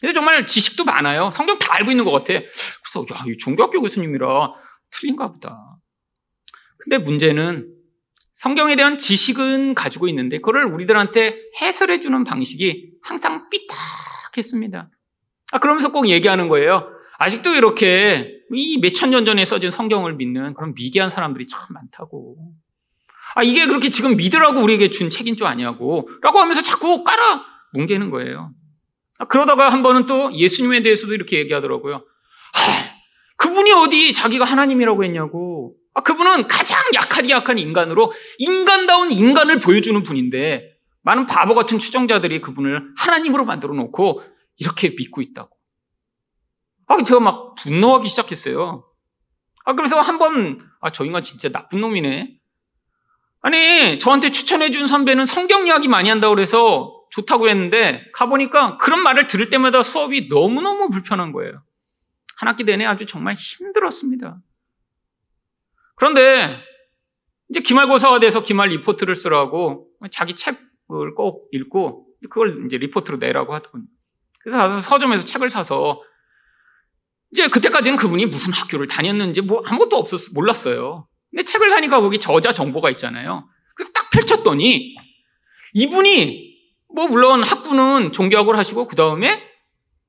근데 0.00 0.12
정말 0.12 0.46
지식도 0.46 0.84
많아요. 0.84 1.30
성경 1.32 1.58
다 1.58 1.74
알고 1.74 1.90
있는 1.90 2.04
것 2.04 2.10
같아. 2.10 2.32
그래서 2.32 3.14
야, 3.14 3.24
이 3.26 3.36
종교학교 3.38 3.80
교수님이라 3.80 4.54
틀린가 4.90 5.30
보다. 5.30 5.56
근데 6.78 6.98
문제는 6.98 7.72
성경에 8.34 8.74
대한 8.74 8.98
지식은 8.98 9.74
가지고 9.74 10.08
있는데 10.08 10.38
그거를 10.38 10.64
우리들한테 10.64 11.36
해설해 11.60 12.00
주는 12.00 12.24
방식이 12.24 12.90
항상 13.02 13.48
삐딱 13.50 13.76
했습니다. 14.38 14.90
아, 15.52 15.58
그러면서 15.58 15.92
꼭 15.92 16.08
얘기하는 16.08 16.48
거예요. 16.48 16.88
아직도 17.18 17.54
이렇게 17.54 18.40
이 18.54 18.78
몇천 18.80 19.10
년 19.10 19.24
전에 19.24 19.44
써진 19.44 19.70
성경을 19.70 20.14
믿는 20.14 20.54
그런 20.54 20.74
미개한 20.74 21.10
사람들이 21.10 21.46
참 21.46 21.60
많다고. 21.70 22.36
아, 23.34 23.42
이게 23.42 23.66
그렇게 23.66 23.88
지금 23.88 24.16
믿으라고 24.16 24.60
우리에게 24.60 24.90
준 24.90 25.10
책인 25.10 25.36
줄 25.36 25.46
아냐고. 25.46 26.08
라고 26.22 26.38
하면서 26.38 26.62
자꾸 26.62 27.04
깔아 27.04 27.44
뭉개는 27.72 28.10
거예요. 28.10 28.52
아, 29.18 29.24
그러다가 29.26 29.68
한 29.70 29.82
번은 29.82 30.06
또 30.06 30.34
예수님에 30.34 30.82
대해서도 30.82 31.14
이렇게 31.14 31.38
얘기하더라고요. 31.38 31.94
하, 31.94 32.02
그분이 33.36 33.72
어디 33.72 34.12
자기가 34.12 34.44
하나님이라고 34.44 35.04
했냐고. 35.04 35.74
아, 35.94 36.02
그분은 36.02 36.46
가장 36.46 36.80
약하디 36.94 37.30
약한 37.30 37.58
인간으로 37.58 38.12
인간다운 38.38 39.10
인간을 39.10 39.60
보여주는 39.60 40.02
분인데 40.02 40.71
많은 41.02 41.26
바보 41.26 41.54
같은 41.54 41.78
추정자들이 41.78 42.40
그분을 42.40 42.92
하나님으로 42.96 43.44
만들어 43.44 43.74
놓고 43.74 44.22
이렇게 44.56 44.90
믿고 44.90 45.20
있다고. 45.20 45.56
아, 46.86 47.02
제가 47.02 47.20
막 47.20 47.54
분노하기 47.56 48.08
시작했어요. 48.08 48.84
아, 49.64 49.74
그래서 49.74 50.00
한 50.00 50.18
번, 50.18 50.58
아, 50.80 50.90
저 50.90 51.04
인간 51.04 51.22
진짜 51.22 51.48
나쁜 51.48 51.80
놈이네. 51.80 52.38
아니, 53.40 53.98
저한테 53.98 54.30
추천해준 54.30 54.86
선배는 54.86 55.26
성경 55.26 55.66
이야기 55.66 55.88
많이 55.88 56.08
한다고 56.08 56.34
그래서 56.34 56.92
좋다고 57.10 57.42
그랬는데, 57.42 58.04
가보니까 58.14 58.78
그런 58.78 59.00
말을 59.02 59.26
들을 59.26 59.50
때마다 59.50 59.82
수업이 59.82 60.28
너무너무 60.28 60.88
불편한 60.88 61.32
거예요. 61.32 61.62
한 62.36 62.48
학기 62.48 62.64
내내 62.64 62.84
아주 62.84 63.06
정말 63.06 63.34
힘들었습니다. 63.34 64.38
그런데, 65.96 66.60
이제 67.50 67.60
기말고사가 67.60 68.18
돼서 68.20 68.42
기말 68.42 68.70
리포트를 68.70 69.14
쓰라고 69.14 69.88
자기 70.10 70.34
책 70.34 70.58
을꼭 70.90 71.48
읽고, 71.52 72.06
그걸 72.30 72.64
이제 72.66 72.78
리포트로 72.78 73.18
내라고 73.18 73.54
하더군요. 73.54 73.84
그래서 74.40 74.56
가서 74.58 74.80
서점에서 74.80 75.24
책을 75.24 75.50
사서 75.50 76.02
이제 77.32 77.48
그때까지는 77.48 77.96
그분이 77.96 78.26
무슨 78.26 78.52
학교를 78.52 78.86
다녔는지 78.86 79.40
뭐 79.40 79.62
아무것도 79.64 79.96
없었, 79.96 80.32
몰랐어요. 80.34 81.08
근데 81.30 81.44
책을 81.44 81.70
사니까 81.70 82.00
거기 82.00 82.18
저자 82.18 82.52
정보가 82.52 82.90
있잖아요. 82.90 83.48
그래서 83.74 83.90
딱 83.92 84.10
펼쳤더니 84.10 84.94
이분이 85.72 86.52
뭐 86.94 87.06
물론 87.06 87.42
학부는 87.42 88.12
종교학을 88.12 88.58
하시고 88.58 88.86
그 88.86 88.96
다음에 88.96 89.42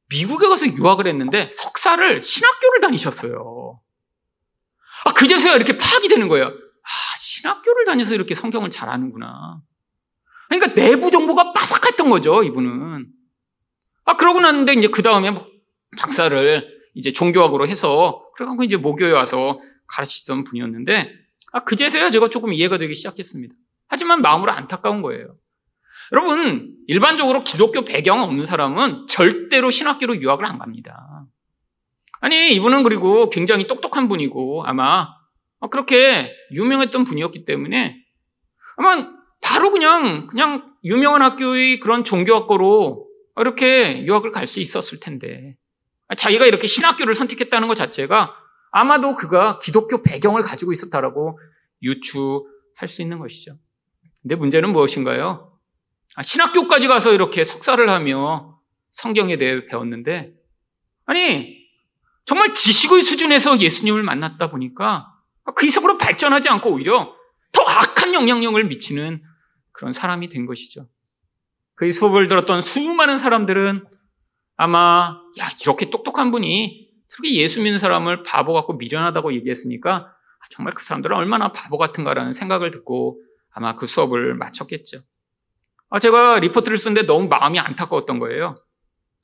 미국에 0.10 0.48
가서 0.48 0.68
유학을 0.68 1.08
했는데 1.08 1.50
석사를 1.54 2.22
신학교를 2.22 2.82
다니셨어요. 2.82 3.80
아, 5.06 5.14
그제서야 5.14 5.56
이렇게 5.56 5.78
파악이 5.78 6.10
되는 6.10 6.28
거예요. 6.28 6.48
아, 6.48 7.18
신학교를 7.18 7.86
다녀서 7.86 8.14
이렇게 8.14 8.36
성경을 8.36 8.70
잘 8.70 8.90
아는구나. 8.90 9.62
그러니까 10.50 10.74
내부 10.74 11.10
정보가 11.10 11.54
빠삭했던 11.54 12.10
거죠, 12.10 12.44
이분은. 12.44 13.08
아, 14.06 14.18
그러고 14.18 14.40
났는데 14.42 14.74
이제 14.74 14.88
그 14.88 15.02
다음에 15.02 15.32
뭐 15.32 15.48
박사를 15.98 16.68
이제 16.96 17.12
종교학으로 17.12 17.68
해서 17.68 18.26
그래갖고 18.36 18.64
이제 18.64 18.78
모교에 18.78 19.12
와서 19.12 19.60
가르치던 19.88 20.44
분이었는데 20.44 21.12
아, 21.52 21.64
그제서야 21.64 22.10
제가 22.10 22.30
조금 22.30 22.54
이해가 22.54 22.78
되기 22.78 22.96
시작했습니다. 22.96 23.56
하지만 23.88 24.22
마음으로 24.22 24.52
안타까운 24.52 25.02
거예요. 25.02 25.36
여러분, 26.12 26.76
일반적으로 26.88 27.44
기독교 27.44 27.86
배경 27.86 28.22
없는 28.22 28.46
사람은 28.46 29.08
절대로 29.08 29.70
신학교로 29.70 30.18
유학을 30.18 30.46
안 30.46 30.58
갑니다. 30.58 31.26
아니, 32.20 32.54
이분은 32.56 32.84
그리고 32.84 33.30
굉장히 33.30 33.68
똑똑한 33.68 34.08
분이고 34.10 34.64
아마 34.66 35.08
그렇게 35.70 36.34
유명했던 36.52 37.04
분이었기 37.04 37.46
때문에 37.46 37.98
아마 38.78 39.08
바로 39.64 39.72
그냥, 39.72 40.28
그냥 40.28 40.74
유명한 40.84 41.22
학교의 41.22 41.80
그런 41.80 42.04
종교학과로 42.04 43.08
이렇게 43.38 44.04
유학을 44.06 44.34
갈 44.34 44.46
수 44.46 44.60
있었을 44.60 45.00
텐데 45.00 45.56
자기가 46.18 46.46
이렇게 46.46 46.68
신학교를 46.68 47.16
선택했다는 47.16 47.70
것 47.70 47.76
자체가 47.76 48.36
아마도 48.72 49.16
그가 49.16 49.60
기독교 49.60 50.02
배경을 50.02 50.42
가지고 50.42 50.74
있었다라고 50.74 51.40
유추할 51.82 52.90
수 52.90 53.02
있는 53.02 53.20
것이죠. 53.20 53.58
근데 54.22 54.36
문제는 54.36 54.74
무엇인가요? 54.74 55.58
아, 56.16 56.24
신학교까지 56.24 56.90
가서 56.90 57.14
이렇게 57.14 57.46
석사를 57.46 57.90
하며 57.90 58.60
성경에 58.92 59.38
대해 59.38 59.66
배웠는데, 59.66 60.34
아니, 61.06 61.58
정말 62.26 62.54
지식의 62.54 63.02
수준에서 63.02 63.60
예수님을 63.60 64.04
만났다 64.04 64.50
보니까 64.50 65.08
그 65.56 65.66
이상으로 65.66 65.98
발전하지 65.98 66.50
않고 66.50 66.70
오히려 66.70 67.16
더 67.54 67.64
악한 67.64 68.14
영향력을 68.14 68.62
미치는 68.66 69.24
그런 69.74 69.92
사람이 69.92 70.30
된 70.30 70.46
것이죠. 70.46 70.88
그 71.76 71.92
수업을 71.92 72.28
들었던 72.28 72.62
수많은 72.62 73.18
사람들은 73.18 73.86
아마 74.56 75.20
야 75.40 75.50
이렇게 75.62 75.90
똑똑한 75.90 76.32
분이 76.32 76.90
저렇게 77.10 77.36
예수 77.36 77.62
믿는 77.62 77.78
사람을 77.78 78.24
바보 78.24 78.54
같고 78.54 78.74
미련하다고 78.74 79.34
얘기했으니까 79.34 79.96
아, 79.96 80.46
정말 80.52 80.74
그 80.74 80.84
사람들은 80.84 81.16
얼마나 81.16 81.50
바보 81.50 81.78
같은가라는 81.78 82.34
생각을 82.34 82.72
듣고 82.72 83.20
아마 83.52 83.76
그 83.76 83.88
수업을 83.88 84.36
마쳤겠죠. 84.36 85.02
아, 85.90 86.00
제가 86.00 86.40
리포트를 86.40 86.78
쓰는데 86.78 87.06
너무 87.06 87.28
마음이 87.28 87.60
안타까웠던 87.60 88.20
거예요. 88.20 88.56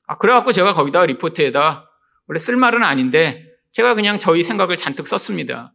아, 0.06 0.18
그래갖고 0.18 0.52
제가 0.52 0.74
거기다 0.74 1.06
리포트에다 1.06 1.88
원래 2.26 2.38
쓸 2.38 2.56
말은 2.56 2.84
아닌데 2.84 3.44
제가 3.72 3.94
그냥 3.94 4.18
저희 4.18 4.42
생각을 4.42 4.76
잔뜩 4.76 5.06
썼습니다. 5.06 5.74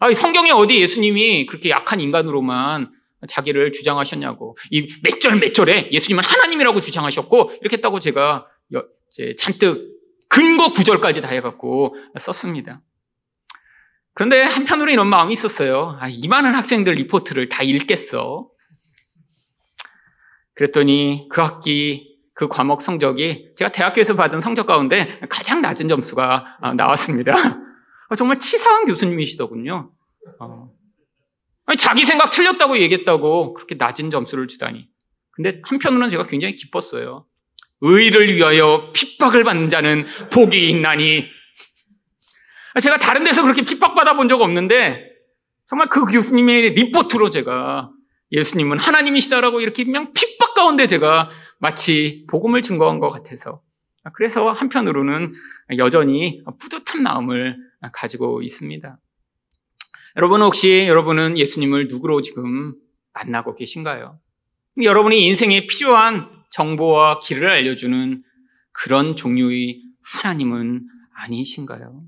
아, 0.00 0.12
성경에 0.12 0.50
어디 0.50 0.80
예수님이 0.80 1.46
그렇게 1.46 1.70
약한 1.70 2.00
인간으로만 2.00 2.90
자기를 3.28 3.72
주장하셨냐고. 3.72 4.56
이 4.70 4.88
몇 5.02 5.20
절 5.20 5.38
몇 5.38 5.52
절에 5.54 5.90
예수님은 5.92 6.22
하나님이라고 6.24 6.80
주장하셨고 6.80 7.52
이렇게 7.60 7.76
했다고 7.76 8.00
제가 8.00 8.46
잔뜩 9.38 9.94
근거 10.28 10.72
구절까지 10.72 11.20
다 11.22 11.28
해갖고 11.28 11.94
썼습니다. 12.18 12.82
그런데 14.14 14.42
한편으로 14.42 14.90
이런 14.90 15.08
마음이 15.08 15.32
있었어요. 15.32 15.96
아, 16.00 16.08
이 16.08 16.28
많은 16.28 16.54
학생들 16.54 16.94
리포트를 16.94 17.48
다 17.48 17.62
읽겠어. 17.62 18.48
그랬더니 20.54 21.26
그 21.30 21.40
학기 21.40 22.14
그 22.32 22.48
과목 22.48 22.80
성적이 22.82 23.50
제가 23.56 23.70
대학교에서 23.72 24.14
받은 24.16 24.40
성적 24.40 24.66
가운데 24.66 25.20
가장 25.28 25.62
낮은 25.62 25.88
점수가 25.88 26.58
아, 26.60 26.74
나왔습니다. 26.74 27.34
아, 28.08 28.14
정말 28.16 28.38
치사한 28.38 28.86
교수님이시더군요. 28.86 29.90
어. 30.40 30.68
자기 31.76 32.04
생각 32.04 32.30
틀렸다고 32.30 32.78
얘기했다고 32.78 33.54
그렇게 33.54 33.74
낮은 33.76 34.10
점수를 34.10 34.46
주다니. 34.48 34.88
근데 35.30 35.60
한편으로는 35.64 36.10
제가 36.10 36.26
굉장히 36.26 36.54
기뻤어요. 36.54 37.26
의를 37.80 38.32
위하여 38.32 38.92
핍박을 38.94 39.44
받는 39.44 39.68
자는 39.68 40.06
복이 40.30 40.70
있나니. 40.70 41.26
제가 42.80 42.98
다른 42.98 43.24
데서 43.24 43.42
그렇게 43.42 43.62
핍박받아 43.62 44.14
본 44.14 44.28
적 44.28 44.40
없는데 44.40 45.10
정말 45.66 45.88
그 45.88 46.04
교수님의 46.04 46.74
리포트로 46.74 47.30
제가 47.30 47.90
예수님은 48.32 48.78
하나님이시다라고 48.78 49.60
이렇게 49.60 49.84
그냥 49.84 50.12
핍박 50.12 50.54
가운데 50.54 50.86
제가 50.86 51.30
마치 51.58 52.26
복음을 52.28 52.62
증거한 52.62 52.98
것 52.98 53.10
같아서 53.10 53.62
그래서 54.14 54.50
한편으로는 54.52 55.32
여전히 55.78 56.42
뿌듯한 56.60 57.02
마음을 57.02 57.56
가지고 57.92 58.42
있습니다. 58.42 58.98
여러분 60.16 60.42
혹시 60.42 60.86
여러분은 60.86 61.38
예수님을 61.38 61.88
누구로 61.88 62.22
지금 62.22 62.74
만나고 63.12 63.54
계신가요? 63.56 64.18
여러분이 64.82 65.26
인생에 65.26 65.66
필요한 65.66 66.28
정보와 66.50 67.20
길을 67.20 67.48
알려주는 67.48 68.22
그런 68.72 69.16
종류의 69.16 69.82
하나님은 70.02 70.86
아니신가요? 71.14 72.04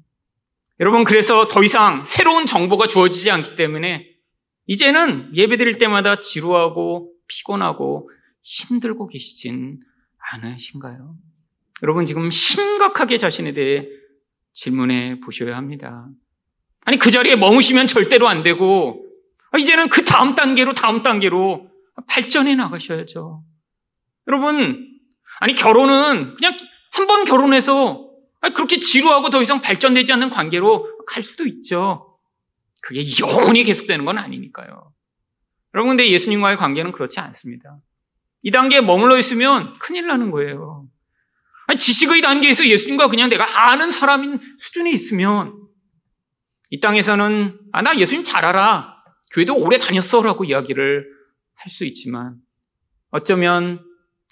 여러분, 0.79 1.05
그래서 1.05 1.49
더 1.49 1.65
이상 1.65 2.05
새로운 2.05 2.45
정보가 2.45 2.87
주어지지 2.87 3.31
않기 3.31 3.57
때문에 3.57 4.07
이제는 4.67 5.31
예배 5.35 5.57
드릴 5.57 5.79
때마다 5.79 6.21
지루하고 6.21 7.13
피곤하고 7.29 8.11
힘들고 8.43 9.07
계시진 9.07 9.81
않으신가요? 10.19 11.17
여러분, 11.83 12.05
지금 12.05 12.31
심각하게 12.31 13.17
자신에 13.17 13.53
대해 13.53 13.89
질문해 14.53 15.21
보셔야 15.21 15.57
합니다. 15.57 16.09
아니, 16.87 16.99
그 16.99 17.11
자리에 17.11 17.37
머무시면 17.37 17.89
절대로 17.89 18.29
안 18.29 18.43
되고, 18.43 19.05
이제는 19.59 19.89
그 19.89 20.05
다음 20.05 20.35
단계로, 20.35 20.73
다음 20.75 21.03
단계로 21.03 21.69
발전해 22.09 22.55
나가셔야죠. 22.55 23.43
여러분, 24.29 24.89
아니, 25.41 25.55
결혼은 25.55 26.35
그냥 26.35 26.57
한 26.93 27.07
번 27.07 27.25
결혼해서 27.25 28.09
그렇게 28.55 28.79
지루하고 28.79 29.29
더 29.31 29.43
이상 29.43 29.61
발전되지 29.61 30.13
않는 30.15 30.31
관계로 30.31 31.05
갈 31.07 31.23
수도 31.23 31.45
있죠. 31.47 32.19
그게 32.81 33.03
영원히 33.21 33.65
계속되는 33.65 34.05
건 34.05 34.19
아니니까요. 34.19 34.93
여러분, 35.75 35.91
근데 35.91 36.09
예수님과의 36.09 36.57
관계는 36.57 36.93
그렇지 36.93 37.19
않습니다. 37.21 37.75
이 38.43 38.51
단계에 38.51 38.81
머물러 38.81 39.19
있으면 39.19 39.73
큰일 39.81 40.07
나는 40.07 40.31
거예요. 40.31 40.87
아니, 41.67 41.79
지식의 41.79 42.23
단계에서 42.23 42.65
예수님과 42.67 43.09
그냥 43.09 43.29
내가 43.29 43.71
아는 43.71 43.91
사람인 43.91 44.41
수준에 44.57 44.91
있으면 44.93 45.66
이 46.77 46.81
땅에서는 46.81 47.59
아, 47.73 47.81
나 47.81 47.99
예수님 47.99 48.23
잘 48.23 48.45
알아. 48.45 49.03
교회도 49.33 49.57
오래 49.57 49.79
다녔어 49.79 50.21
라고 50.21 50.45
이야기를 50.45 51.07
할 51.55 51.71
수 51.71 51.87
있지만 51.87 52.37
어쩌면 53.11 53.83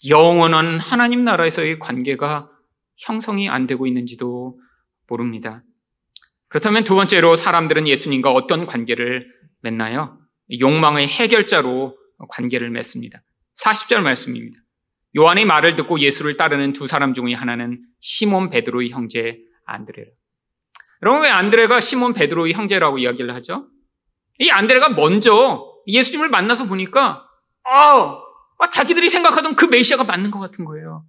영원한 0.07 0.79
하나님 0.79 1.25
나라에서의 1.25 1.79
관계가 1.79 2.51
형성이 2.99 3.49
안 3.49 3.67
되고 3.67 3.87
있는지도 3.87 4.61
모릅니다. 5.09 5.65
그렇다면 6.49 6.85
두 6.85 6.95
번째로 6.95 7.35
사람들은 7.35 7.89
예수님과 7.89 8.31
어떤 8.33 8.67
관계를 8.67 9.27
맺나요? 9.63 10.19
욕망의 10.61 11.09
해결자로 11.09 11.97
관계를 12.29 12.69
맺습니다. 12.71 13.23
40절 13.59 14.03
말씀입니다. 14.03 14.59
요한의 15.17 15.47
말을 15.47 15.77
듣고 15.77 15.99
예수를 15.99 16.37
따르는 16.37 16.75
두 16.75 16.87
사람 16.87 17.15
중의 17.15 17.35
하나는 17.35 17.83
시몬 18.01 18.51
베드로의 18.51 18.91
형제 18.91 19.41
안드레라. 19.65 20.11
여러분 21.05 21.23
왜 21.23 21.29
안드레가 21.29 21.83
시몬 21.83 22.15
베드로의 22.15 22.55
형제라고 22.55 22.97
이야기를 22.97 23.35
하죠? 23.35 23.69
이 24.39 24.49
안드레가 24.49 24.89
먼저 24.89 25.63
예수님을 25.87 26.31
만나서 26.31 26.65
보니까 26.65 27.29
아, 27.65 28.19
아, 28.59 28.71
자기들이 28.71 29.11
생각하던 29.11 29.55
그 29.55 29.67
메시아가 29.67 30.05
맞는 30.05 30.31
것 30.31 30.39
같은 30.39 30.65
거예요. 30.65 31.05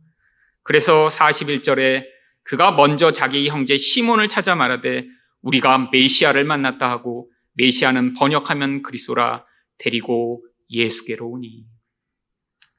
그래서 0.63 1.07
41절에 1.07 2.03
그가 2.43 2.71
먼저 2.71 3.13
자기 3.13 3.47
형제 3.47 3.77
시몬을 3.77 4.27
찾아 4.27 4.53
말하되 4.53 5.07
우리가 5.41 5.89
메시아를 5.93 6.43
만났다 6.43 6.89
하고 6.91 7.31
메시아는 7.53 8.15
번역하면 8.15 8.81
그리스도라 8.81 9.45
데리고 9.77 10.43
예수께로 10.69 11.25
오니. 11.25 11.67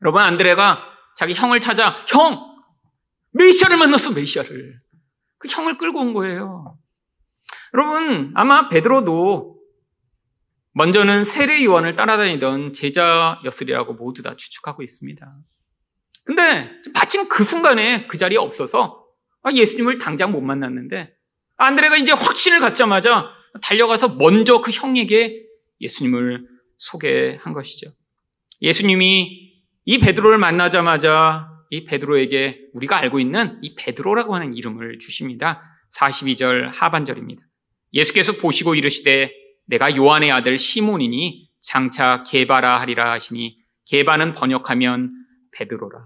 여러분 0.03 0.21
안드레가 0.21 0.85
자기 1.17 1.33
형을 1.33 1.61
찾아 1.61 1.97
형 2.09 2.57
메시아를 3.33 3.79
만났어 3.79 4.13
메시아를 4.13 4.81
그 5.39 5.49
형을 5.49 5.79
끌고 5.79 5.99
온 5.99 6.13
거예요. 6.13 6.77
여러분 7.77 8.33
아마 8.35 8.71
베드로도 8.71 9.61
먼저는 10.73 11.25
세례 11.25 11.63
요한을 11.63 11.95
따라다니던 11.95 12.73
제자였으리라고 12.73 13.93
모두 13.93 14.23
다 14.23 14.35
추측하고 14.35 14.83
있습니다. 14.83 15.31
근데 16.25 16.71
마침 16.95 17.29
그 17.29 17.45
순간에 17.45 18.07
그 18.07 18.17
자리에 18.17 18.39
없어서 18.39 19.05
아, 19.43 19.53
예수님을 19.53 19.99
당장 19.99 20.33
못 20.33 20.41
만났는데 20.41 21.15
안드레가 21.59 21.97
이제 21.97 22.13
확신을 22.13 22.61
갖자마자 22.61 23.29
달려가서 23.63 24.17
먼저 24.17 24.63
그 24.63 24.71
형에게 24.71 25.45
예수님을 25.81 26.47
소개한 26.79 27.53
것이죠. 27.53 27.91
예수님이 28.63 29.53
이 29.85 29.99
베드로를 29.99 30.39
만나자마자 30.39 31.51
이 31.69 31.85
베드로에게 31.85 32.71
우리가 32.73 32.97
알고 32.97 33.21
있는 33.21 33.59
이 33.61 33.75
베드로라고 33.75 34.35
하는 34.35 34.55
이름을 34.55 34.99
주십니다. 34.99 35.63
42절 35.95 36.71
하반절입니다. 36.73 37.46
예수께서 37.97 38.33
보시고 38.33 38.75
이르시되 38.75 39.33
내가 39.67 39.97
요한의 39.97 40.31
아들 40.31 40.59
시몬이니 40.59 41.49
장차 41.61 42.23
게바라 42.25 42.79
하리라 42.81 43.11
하시니 43.11 43.59
게바는 43.87 44.35
번역하면 44.35 45.13
베드로라. 45.53 45.99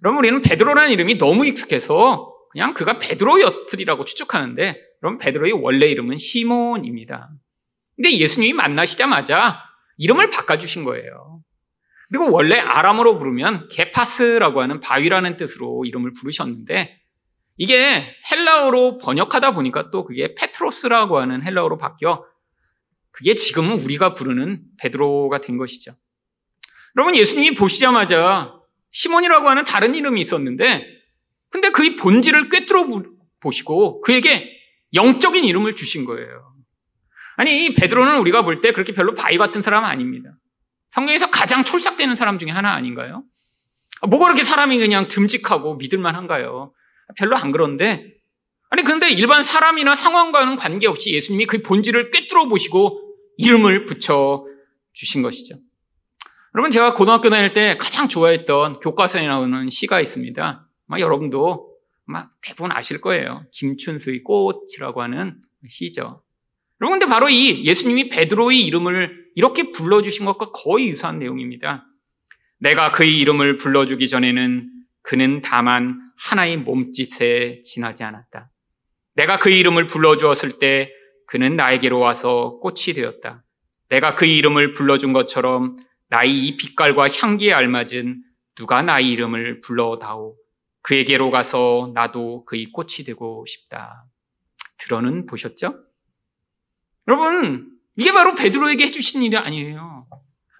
그럼 0.00 0.18
우리는 0.18 0.40
베드로라는 0.42 0.92
이름이 0.92 1.16
너무 1.18 1.46
익숙해서 1.46 2.34
그냥 2.52 2.74
그가 2.74 2.98
베드로였으리라고 2.98 4.04
추측하는데 4.04 4.80
그럼 5.00 5.18
베드로의 5.18 5.52
원래 5.52 5.86
이름은 5.86 6.18
시몬입니다. 6.18 7.30
근데 7.96 8.12
예수님이 8.12 8.52
만나시자마자 8.52 9.62
이름을 9.96 10.30
바꿔주신 10.30 10.84
거예요. 10.84 11.40
그리고 12.08 12.30
원래 12.30 12.58
아람어로 12.58 13.18
부르면 13.18 13.68
게파스라고 13.70 14.60
하는 14.60 14.80
바위라는 14.80 15.36
뜻으로 15.36 15.84
이름을 15.84 16.12
부르셨는데 16.12 16.97
이게 17.58 18.14
헬라어로 18.30 18.98
번역하다 18.98 19.50
보니까 19.50 19.90
또 19.90 20.04
그게 20.04 20.34
페트로스라고 20.34 21.18
하는 21.18 21.42
헬라어로 21.42 21.76
바뀌어 21.76 22.24
그게 23.10 23.34
지금은 23.34 23.80
우리가 23.80 24.14
부르는 24.14 24.62
베드로가 24.80 25.38
된 25.40 25.58
것이죠. 25.58 25.96
여러분 26.96 27.16
예수님이 27.16 27.54
보시자마자 27.56 28.54
시몬이라고 28.92 29.48
하는 29.48 29.64
다른 29.64 29.94
이름이 29.94 30.20
있었는데 30.20 30.86
근데 31.50 31.70
그의 31.70 31.96
본질을 31.96 32.48
꿰뚫어 32.48 32.86
보시고 33.40 34.00
그에게 34.02 34.48
영적인 34.94 35.44
이름을 35.44 35.74
주신 35.74 36.04
거예요. 36.04 36.54
아니 37.36 37.66
이 37.66 37.74
베드로는 37.74 38.18
우리가 38.18 38.42
볼 38.42 38.60
때 38.60 38.72
그렇게 38.72 38.92
별로 38.94 39.14
바위 39.14 39.36
같은 39.36 39.62
사람은 39.62 39.88
아닙니다. 39.88 40.30
성경에서 40.90 41.30
가장 41.30 41.64
촐싹되는 41.64 42.14
사람 42.14 42.38
중에 42.38 42.50
하나 42.50 42.72
아닌가요? 42.72 43.24
뭐가 44.08 44.26
그렇게 44.26 44.42
사람이 44.42 44.78
그냥 44.78 45.08
듬직하고 45.08 45.76
믿을만한가요? 45.76 46.72
별로 47.16 47.36
안 47.36 47.52
그런데 47.52 48.18
아니 48.70 48.82
그런데 48.82 49.10
일반 49.10 49.42
사람이나 49.42 49.94
상황과는 49.94 50.56
관계없이 50.56 51.12
예수님이 51.12 51.46
그 51.46 51.62
본질을 51.62 52.10
꿰뚫어 52.10 52.48
보시고 52.48 53.00
이름을 53.38 53.86
붙여 53.86 54.44
주신 54.92 55.22
것이죠. 55.22 55.56
여러분 56.54 56.70
제가 56.70 56.94
고등학교 56.94 57.30
다닐 57.30 57.52
때 57.52 57.76
가장 57.78 58.08
좋아했던 58.08 58.80
교과서에 58.80 59.26
나오는 59.26 59.70
시가 59.70 60.00
있습니다. 60.00 60.68
아마 60.88 61.00
여러분도 61.00 61.76
아마 62.06 62.30
대부분 62.42 62.72
아실 62.72 63.00
거예요. 63.00 63.44
김춘수의 63.52 64.22
꽃이라고 64.24 65.02
하는 65.02 65.40
시죠. 65.68 66.22
여러분 66.80 66.98
근데 66.98 67.06
바로 67.10 67.28
이 67.28 67.64
예수님이 67.64 68.08
베드로의 68.08 68.64
이름을 68.66 69.28
이렇게 69.34 69.70
불러주신 69.70 70.24
것과 70.24 70.52
거의 70.52 70.88
유사한 70.88 71.18
내용입니다. 71.18 71.86
내가 72.58 72.92
그의 72.92 73.18
이름을 73.20 73.56
불러주기 73.56 74.08
전에는 74.08 74.68
그는 75.08 75.40
다만 75.40 76.04
하나의 76.18 76.58
몸짓에 76.58 77.62
지나지 77.62 78.04
않았다. 78.04 78.50
내가 79.14 79.38
그의 79.38 79.58
이름을 79.58 79.86
불러주었을 79.86 80.58
때 80.58 80.92
그는 81.26 81.56
나에게로 81.56 81.98
와서 81.98 82.58
꽃이 82.58 82.92
되었다. 82.94 83.42
내가 83.88 84.14
그의 84.16 84.36
이름을 84.36 84.74
불러준 84.74 85.14
것처럼 85.14 85.76
나의 86.10 86.36
이 86.36 86.56
빛깔과 86.58 87.08
향기에 87.08 87.54
알맞은 87.54 88.22
누가 88.54 88.82
나의 88.82 89.10
이름을 89.12 89.62
불러다오. 89.62 90.36
그에게로 90.82 91.30
가서 91.30 91.90
나도 91.94 92.44
그의 92.44 92.66
꽃이 92.66 93.06
되고 93.06 93.46
싶다. 93.48 94.04
들어는 94.76 95.24
보셨죠? 95.24 95.74
여러분, 97.08 97.70
이게 97.96 98.12
바로 98.12 98.34
베드로에게 98.34 98.84
해주신 98.84 99.22
일이 99.22 99.38
아니에요. 99.38 100.06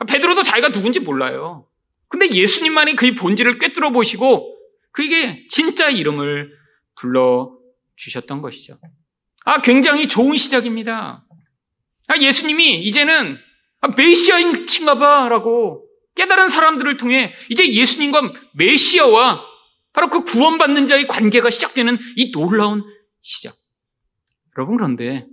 베드로도 0.08 0.42
자기가 0.42 0.72
누군지 0.72 1.00
몰라요. 1.00 1.68
근데 2.08 2.30
예수님만이 2.30 2.96
그의 2.96 3.14
본질을 3.14 3.58
꿰뚫어 3.58 3.90
보시고 3.90 4.56
그에게 4.92 5.46
진짜 5.48 5.88
이름을 5.90 6.50
불러 6.94 7.56
주셨던 7.96 8.42
것이죠. 8.42 8.78
아, 9.44 9.60
굉장히 9.62 10.08
좋은 10.08 10.36
시작입니다. 10.36 11.24
아, 12.06 12.16
예수님이 12.16 12.80
이제는 12.82 13.38
아, 13.80 13.88
메시아인가 13.96 14.98
봐라고 14.98 15.86
깨달은 16.14 16.48
사람들을 16.48 16.96
통해 16.96 17.34
이제 17.48 17.72
예수님과 17.72 18.32
메시아와 18.54 19.44
바로 19.92 20.10
그 20.10 20.24
구원받는 20.24 20.86
자의 20.86 21.06
관계가 21.06 21.50
시작되는 21.50 21.98
이 22.16 22.32
놀라운 22.32 22.84
시작. 23.22 23.54
여러분 24.56 24.76
그런데 24.76 25.26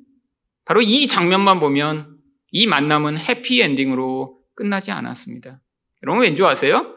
바로 0.65 0.81
이 0.81 1.07
장면만 1.07 1.59
보면 1.59 2.17
이 2.51 2.67
만남은 2.67 3.17
해피엔딩으로 3.17 4.39
끝나지 4.53 4.91
않았습니다. 4.91 5.61
여러분 6.05 6.21
왠지 6.21 6.43
아세요? 6.43 6.95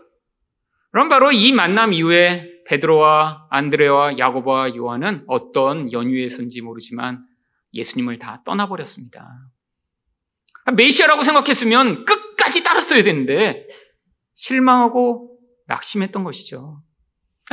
그럼 0.92 1.09
바로 1.09 1.33
이 1.33 1.53
만남 1.53 1.94
이후에 1.94 2.62
베드로와 2.66 3.47
안드레와 3.49 4.18
야고보와 4.18 4.77
요한은 4.77 5.25
어떤 5.27 5.90
연유에서인지 5.90 6.61
모르지만 6.61 7.25
예수님을 7.73 8.18
다 8.18 8.42
떠나버렸습니다. 8.44 9.27
메시아라고 10.75 11.23
생각했으면 11.23 12.05
끝까지 12.05 12.62
따랐어야 12.62 13.03
되는데 13.03 13.66
실망하고 14.35 15.38
낙심했던 15.66 16.23
것이죠. 16.25 16.83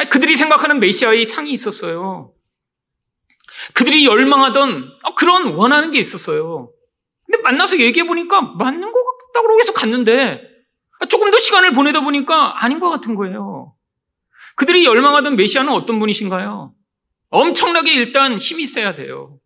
그들이 0.09 0.35
생각하는 0.35 0.81
메시아의 0.81 1.25
상이 1.25 1.53
있었어요. 1.53 2.33
그들이 3.73 4.05
열망하던 4.05 4.91
그런 5.15 5.53
원하는 5.53 5.91
게 5.91 5.99
있었어요. 5.99 6.73
근데 7.25 7.41
만나서 7.41 7.79
얘기해 7.79 8.05
보니까 8.05 8.41
맞는 8.41 8.91
것 8.91 8.99
같다고 9.33 9.59
해서 9.61 9.71
갔는데 9.71 10.54
조금 11.09 11.31
더 11.31 11.37
시간을 11.37 11.71
보내다 11.71 12.01
보니까 12.01 12.63
아닌 12.63 12.79
것 12.79 12.89
같은 12.89 13.15
거예요. 13.15 13.73
그들이 14.55 14.85
열망하던 14.85 15.35
메시아는 15.35 15.71
어떤 15.71 15.99
분이신가요? 15.99 16.73
엄청나게 17.29 17.93
일단 17.93 18.37
힘이 18.37 18.63
있어야 18.63 18.95
돼요. 18.95 19.39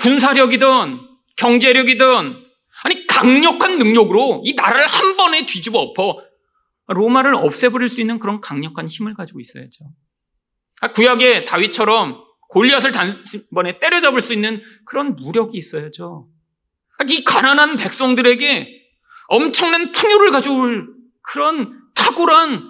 군사력이든 0.00 1.00
경제력이든 1.36 2.44
아니 2.84 3.06
강력한 3.06 3.78
능력으로 3.78 4.42
이 4.44 4.54
나라를 4.54 4.86
한 4.86 5.16
번에 5.16 5.46
뒤집어 5.46 5.78
엎어 5.78 6.20
로마를 6.88 7.34
없애버릴 7.34 7.88
수 7.88 8.00
있는 8.00 8.18
그런 8.18 8.40
강력한 8.40 8.88
힘을 8.88 9.14
가지고 9.14 9.40
있어야죠. 9.40 9.84
구약의 10.94 11.44
다윗처럼 11.44 12.24
골리앗을 12.50 12.92
단번에 12.92 13.78
때려잡을 13.78 14.22
수 14.22 14.32
있는 14.32 14.62
그런 14.84 15.16
무력이 15.16 15.56
있어야죠. 15.58 16.28
이 17.08 17.24
가난한 17.24 17.76
백성들에게 17.76 18.77
엄청난 19.28 19.92
풍요를 19.92 20.30
가져올 20.30 20.88
그런 21.22 21.80
탁월한 21.94 22.62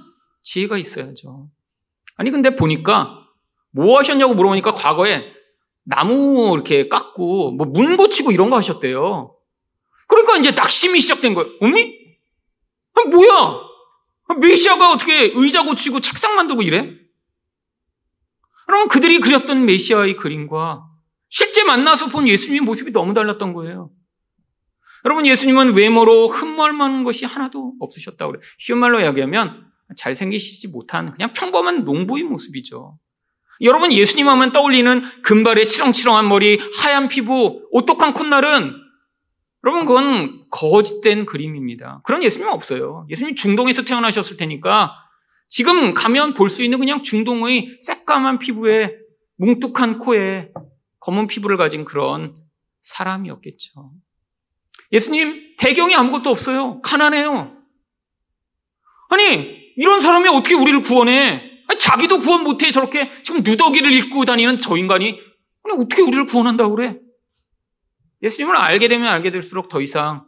지혜가 0.43 0.77
있어야죠. 0.79 1.49
아니 2.17 2.31
근데 2.31 2.55
보니까 2.57 3.27
뭐 3.71 3.99
하셨냐고 3.99 4.35
물어보니까 4.35 4.75
과거에 4.75 5.33
나무 5.85 6.53
이렇게 6.55 6.89
깎고 6.89 7.53
뭐 7.53 7.67
문 7.67 7.97
고치고 7.97 8.33
이런 8.33 8.51
거 8.51 8.57
하셨대요. 8.57 9.35
그러니까 10.07 10.37
이제 10.37 10.51
낙심이 10.51 11.01
시작된 11.01 11.35
거예요. 11.35 11.51
어미? 11.61 11.97
아, 12.95 13.09
뭐야? 13.09 13.61
메시아가 14.41 14.93
어떻게 14.93 15.33
의자 15.35 15.65
고치고 15.65 16.01
책상 16.01 16.35
만들고 16.35 16.63
이래? 16.63 16.93
그럼 18.67 18.89
그들이 18.89 19.21
그렸던 19.21 19.65
메시아의 19.65 20.17
그림과 20.17 20.85
실제 21.31 21.63
만나서 21.65 22.09
본 22.09 22.27
예수님의 22.29 22.61
모습이 22.63 22.91
너무 22.91 23.15
달랐던 23.15 23.53
거예요. 23.55 23.91
여러분, 25.09 25.25
예수님은 25.27 25.73
외모로 25.73 26.29
흠멀만한 26.29 27.03
것이 27.03 27.25
하나도 27.25 27.77
없으셨다고 27.81 28.33
그래요. 28.33 28.43
쉬운 28.59 28.79
말로 28.79 29.01
이야기하면 29.01 29.65
잘생기시지 29.97 30.69
못한 30.69 31.13
그냥 31.13 31.33
평범한 31.33 31.87
농부의 31.87 32.25
모습이죠. 32.25 32.99
여러분, 33.63 33.91
예수님 33.91 34.29
하면 34.29 34.53
떠올리는 34.53 35.03
금발의 35.23 35.67
치렁치렁한 35.67 36.29
머리, 36.29 36.61
하얀 36.79 37.09
피부, 37.09 37.67
오똑한 37.71 38.13
콧날은 38.13 38.75
여러분, 39.65 39.87
그건 39.87 40.45
거짓된 40.51 41.25
그림입니다. 41.25 42.03
그런 42.05 42.23
예수님은 42.23 42.53
없어요. 42.53 43.07
예수님 43.09 43.35
중동에서 43.35 43.85
태어나셨을 43.85 44.37
테니까 44.37 44.93
지금 45.49 45.95
가면 45.95 46.35
볼 46.35 46.51
수 46.51 46.63
있는 46.63 46.79
그냥 46.79 47.03
중동의 47.03 47.79
새까만 47.81 48.41
피부에 48.41 48.93
뭉툭한 49.37 50.01
코에 50.01 50.51
검은 51.01 51.29
피부를 51.29 51.57
가진 51.57 51.87
그런 51.87 52.35
사람이었겠죠. 52.83 53.91
예수님 54.93 55.57
배경이 55.59 55.95
아무것도 55.95 56.31
없어요. 56.31 56.81
가난해요. 56.83 57.57
아니 59.11 59.73
이런 59.77 60.01
사람이 60.01 60.29
어떻게 60.29 60.55
우리를 60.55 60.81
구원해? 60.83 61.51
아니, 61.69 61.79
자기도 61.79 62.19
구원 62.19 62.43
못해 62.43 62.71
저렇게 62.71 63.23
지금 63.23 63.43
누더기를 63.43 63.93
입고 63.93 64.25
다니는 64.25 64.59
저 64.59 64.77
인간이 64.77 65.21
아니 65.65 65.83
어떻게 65.83 66.03
우리를 66.03 66.27
구원한다고 66.27 66.75
그래? 66.77 66.99
예수님을 68.23 68.57
알게 68.57 68.89
되면 68.89 69.09
알게 69.09 69.31
될수록 69.31 69.69
더 69.69 69.81
이상 69.81 70.27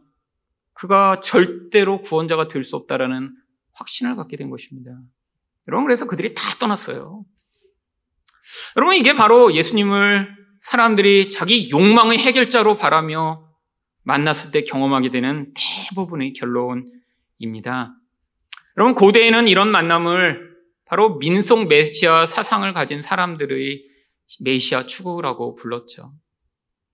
그가 0.75 1.21
절대로 1.21 2.03
구원자가 2.03 2.49
될 2.49 2.65
수 2.65 2.77
없다라는 2.77 3.35
확신을 3.73 4.17
갖게 4.17 4.37
된 4.37 4.51
것입니다. 4.51 4.93
여러분 5.69 5.85
그래서 5.87 6.07
그들이 6.07 6.35
다 6.35 6.43
떠났어요. 6.59 7.25
여러분 8.77 8.97
이게 8.97 9.15
바로 9.15 9.55
예수님을 9.55 10.29
사람들이 10.63 11.31
자기 11.31 11.71
욕망의 11.71 12.19
해결자로 12.19 12.77
바라며 12.77 13.50
만났을 14.11 14.51
때 14.51 14.65
경험하게 14.65 15.11
되는 15.11 15.55
대부분의 15.55 16.33
결론입니다. 16.33 17.95
여러분 18.77 18.95
고대에는 18.97 19.47
이런 19.47 19.71
만남을 19.71 20.51
바로 20.85 21.19
민속 21.19 21.69
메시아 21.69 22.27
사상을 22.27 22.73
가진 22.73 23.03
사람들의 23.03 23.85
메시아 24.41 24.87
추구라고 24.87 25.55
불렀죠. 25.55 26.13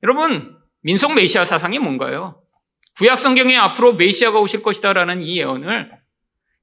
여러분 0.02 0.58
민속 0.82 1.14
메시아 1.14 1.46
사상이 1.46 1.78
뭔가요? 1.78 2.42
구약 2.98 3.18
성경에 3.18 3.56
앞으로 3.56 3.94
메시아가 3.94 4.38
오실 4.38 4.62
것이다라는 4.62 5.22
이 5.22 5.38
예언을 5.38 5.90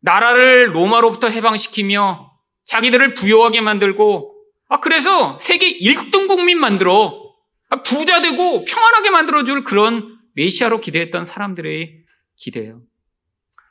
나라를 0.02 0.76
로마로부터 0.76 1.30
해방시키며 1.30 2.32
자기들을 2.66 3.16
부여하게 3.16 3.62
만들고 3.62 4.36
아 4.70 4.80
그래서 4.80 5.39
세계 5.39 5.80
1등 5.80 6.28
국민 6.28 6.60
만들어 6.60 7.24
아, 7.70 7.82
부자 7.82 8.22
되고 8.22 8.63
평안하게 8.63 9.10
만들어 9.10 9.44
줄 9.44 9.63
그런 9.63 10.12
메시아로 10.34 10.82
기대했던 10.82 11.26
사람들의 11.26 12.04
기대예요. 12.36 12.82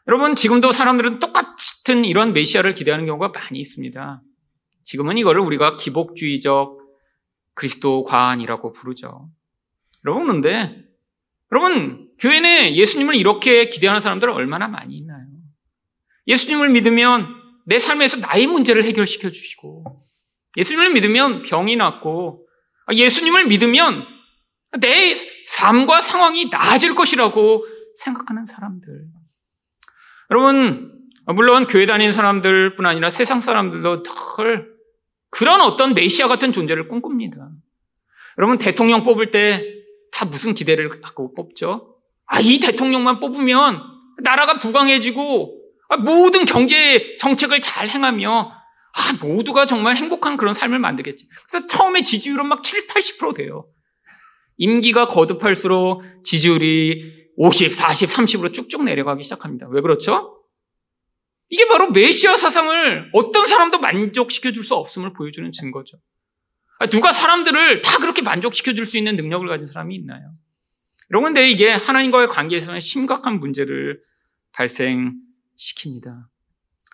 여러분 0.08 0.34
지금도 0.34 0.72
사람들은 0.72 1.18
똑같은 1.18 2.04
이런 2.04 2.32
메시아를 2.32 2.74
기대하는 2.74 3.06
경우가 3.06 3.28
많이 3.28 3.60
있습니다. 3.60 4.22
지금은 4.84 5.18
이거를 5.18 5.40
우리가 5.42 5.76
기복주의적 5.76 6.78
그리스도관이라고 7.54 8.72
부르죠. 8.72 9.30
여러분 10.04 10.26
그런데 10.26 10.84
여러분 11.52 12.08
교회 12.18 12.40
내 12.40 12.74
예수님을 12.74 13.14
이렇게 13.14 13.68
기대하는 13.68 14.00
사람들 14.00 14.28
은 14.28 14.34
얼마나 14.34 14.68
많이 14.68 14.96
있나요? 14.96 15.26
예수님을 16.26 16.70
믿으면 16.70 17.26
내 17.66 17.78
삶에서 17.78 18.18
나의 18.18 18.46
문제를 18.46 18.84
해결시켜 18.84 19.30
주시고 19.30 19.84
예수님을 20.56 20.92
믿으면 20.92 21.42
병이 21.42 21.76
낫고 21.76 22.46
예수님을 22.92 23.46
믿으면 23.46 24.04
내 24.80 25.14
삶과 25.46 26.00
상황이 26.00 26.46
나아질 26.46 26.94
것이라고 26.94 27.66
생각하는 27.96 28.46
사람들. 28.46 29.04
여러분, 30.30 30.92
물론 31.26 31.66
교회 31.66 31.86
다니는 31.86 32.12
사람들 32.12 32.74
뿐 32.74 32.86
아니라 32.86 33.10
세상 33.10 33.40
사람들도 33.40 34.02
덜 34.02 34.72
그런 35.30 35.60
어떤 35.60 35.94
메시아 35.94 36.28
같은 36.28 36.52
존재를 36.52 36.88
꿈꿉니다. 36.88 37.36
여러분, 38.38 38.58
대통령 38.58 39.04
뽑을 39.04 39.30
때 39.30 39.82
다 40.12 40.26
무슨 40.26 40.54
기대를 40.54 40.90
하고 41.02 41.34
뽑죠? 41.34 41.96
아, 42.26 42.40
이 42.40 42.60
대통령만 42.60 43.18
뽑으면 43.18 43.82
나라가 44.22 44.58
부강해지고 44.58 45.58
아, 45.88 45.96
모든 45.96 46.44
경제 46.44 47.16
정책을 47.18 47.60
잘 47.60 47.88
행하며 47.88 48.52
아, 48.94 49.26
모두가 49.26 49.66
정말 49.66 49.96
행복한 49.96 50.36
그런 50.36 50.54
삶을 50.54 50.78
만들겠지. 50.78 51.28
그래서 51.50 51.66
처음에 51.66 52.02
지지율은 52.02 52.46
막 52.46 52.62
7, 52.62 52.86
80% 52.86 53.34
돼요. 53.34 53.66
임기가 54.62 55.08
거듭할수록 55.08 56.04
지지율이 56.22 57.30
50, 57.36 57.74
40, 57.74 58.08
30으로 58.10 58.52
쭉쭉 58.52 58.84
내려가기 58.84 59.24
시작합니다. 59.24 59.66
왜 59.68 59.80
그렇죠? 59.80 60.38
이게 61.48 61.66
바로 61.66 61.90
메시아 61.90 62.36
사상을 62.36 63.10
어떤 63.12 63.44
사람도 63.46 63.80
만족시켜 63.80 64.52
줄 64.52 64.62
수 64.62 64.76
없음을 64.76 65.14
보여주는 65.14 65.50
증거죠. 65.50 65.98
아, 66.78 66.86
누가 66.86 67.10
사람들을 67.10 67.80
다 67.80 67.98
그렇게 67.98 68.22
만족시켜 68.22 68.72
줄 68.74 68.86
수 68.86 68.96
있는 68.96 69.16
능력을 69.16 69.48
가진 69.48 69.66
사람이 69.66 69.96
있나요? 69.96 70.32
근데 71.10 71.50
이게 71.50 71.70
하나님과의 71.70 72.28
관계에서는 72.28 72.78
심각한 72.78 73.40
문제를 73.40 74.00
발생시킵니다. 74.54 76.26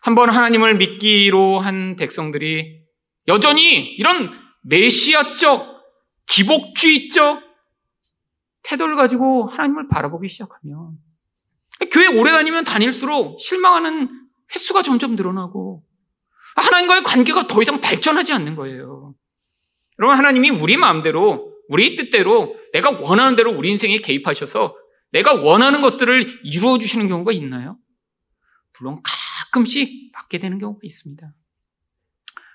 한번 0.01 0.31
하나님을 0.31 0.79
믿기로 0.79 1.61
한 1.61 1.97
백성들이 1.97 2.81
여전히 3.29 3.95
이런 3.95 4.31
메시아적, 4.63 5.83
기복주의적 6.27 7.48
태도를 8.69 8.97
가지고 8.97 9.49
하나님을 9.49 9.89
바라보기 9.89 10.29
시작하면 10.29 10.99
교회 11.91 12.07
오래 12.07 12.31
다니면 12.31 12.65
다닐수록 12.65 13.41
실망하는 13.41 14.09
횟수가 14.55 14.83
점점 14.83 15.17
늘어나고 15.17 15.83
하나님과의 16.57 17.03
관계가 17.03 17.47
더 17.47 17.63
이상 17.63 17.81
발전하지 17.81 18.33
않는 18.35 18.57
거예요. 18.57 19.15
여러분 19.99 20.17
하나님이 20.19 20.51
우리 20.51 20.77
마음대로 20.77 21.55
우리 21.69 21.97
뜻대로 21.97 22.57
내가 22.73 22.91
원하는 22.91 23.37
대로 23.37 23.53
우리 23.53 23.71
인생에 23.71 23.99
개입하셔서 23.99 24.77
내가 25.13 25.35
원하는 25.35 25.81
것들을 25.81 26.41
이루어 26.45 26.79
주시는 26.79 27.09
경우가 27.09 27.33
있나요? 27.33 27.79
물론 28.79 29.01
가끔씩 29.03 30.13
받게 30.13 30.39
되는 30.39 30.59
경우가 30.59 30.81
있습니다. 30.83 31.33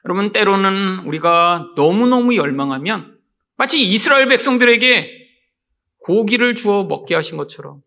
여러분 0.05 0.31
때로는 0.31 1.05
우리가 1.05 1.73
너무너무 1.75 2.35
열망하면 2.35 3.17
마치 3.55 3.81
이스라엘 3.81 4.27
백성들에게 4.27 5.12
고기를 6.03 6.55
주어 6.55 6.83
먹게 6.83 7.15
하신 7.15 7.37
것처럼 7.37 7.81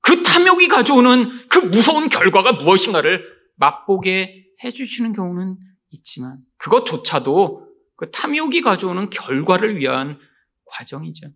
그 0.00 0.22
탐욕이 0.22 0.68
가져오는 0.68 1.30
그 1.48 1.58
무서운 1.58 2.08
결과가 2.08 2.52
무엇인가를 2.52 3.24
맛보게 3.56 4.46
해주시는 4.62 5.12
경우는 5.12 5.56
있지만 5.90 6.38
그것조차도 6.58 7.66
그 7.96 8.10
탐욕이 8.10 8.60
가져오는 8.60 9.10
결과를 9.10 9.78
위한 9.78 10.18
과정이죠. 10.66 11.28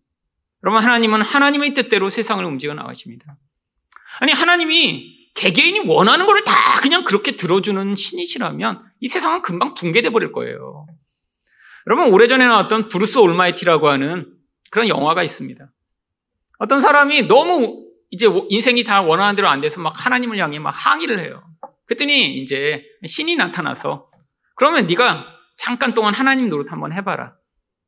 여러분 0.63 0.83
하나님은 0.83 1.23
하나님의 1.23 1.75
뜻대로 1.75 2.11
세상을 2.11 2.45
움직여 2.45 2.75
나가십니다. 2.75 3.39
아니 4.21 4.33
하나님이 4.33 5.31
개개인이 5.35 5.81
원하는 5.87 6.27
것을 6.27 6.45
다 6.45 6.53
그냥 6.83 7.05
그렇게 7.05 7.37
들어주는 7.37 7.95
신이시라면 7.95 8.83
이 9.01 9.09
세상은 9.09 9.43
금방 9.43 9.75
붕괴돼 9.75 10.11
버릴 10.11 10.33
거예요. 10.33 10.87
여러분 11.87 12.13
오래전에 12.13 12.47
나왔던 12.47 12.89
브루스 12.89 13.19
올마이티라고 13.19 13.89
하는 13.89 14.40
그런 14.71 14.89
영화가 14.89 15.23
있습니다. 15.23 15.71
어떤 16.59 16.81
사람이 16.81 17.23
너무 17.23 17.87
이제 18.11 18.27
인생이 18.49 18.85
잘 18.85 19.05
원하는 19.07 19.37
대로 19.37 19.49
안 19.49 19.61
돼서 19.61 19.81
막 19.81 19.93
하나님을 19.97 20.39
향해 20.39 20.59
막 20.59 20.71
항의를 20.71 21.21
해요. 21.21 21.43
그랬더니 21.87 22.37
이제 22.39 22.85
신이 23.07 23.37
나타나서 23.37 24.09
그러면 24.57 24.87
네가 24.87 25.27
잠깐 25.57 25.95
동안 25.95 26.15
하나님 26.15 26.49
노릇 26.49 26.71
한번 26.73 26.93
해봐라. 26.93 27.35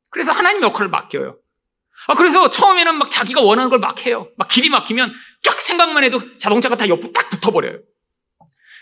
그래서 0.09 0.31
하나님 0.31 0.61
역할을 0.61 0.89
맡겨요. 0.89 1.37
아, 2.07 2.15
그래서 2.15 2.49
처음에는 2.49 2.95
막 2.97 3.09
자기가 3.11 3.41
원하는 3.41 3.69
걸 3.69 3.79
막 3.79 4.05
해요. 4.05 4.27
막 4.37 4.47
길이 4.47 4.69
막히면 4.69 5.13
쫙 5.43 5.61
생각만 5.61 6.03
해도 6.03 6.21
자동차가 6.37 6.75
다 6.75 6.87
옆으로 6.89 7.13
딱 7.13 7.29
붙어버려요. 7.29 7.79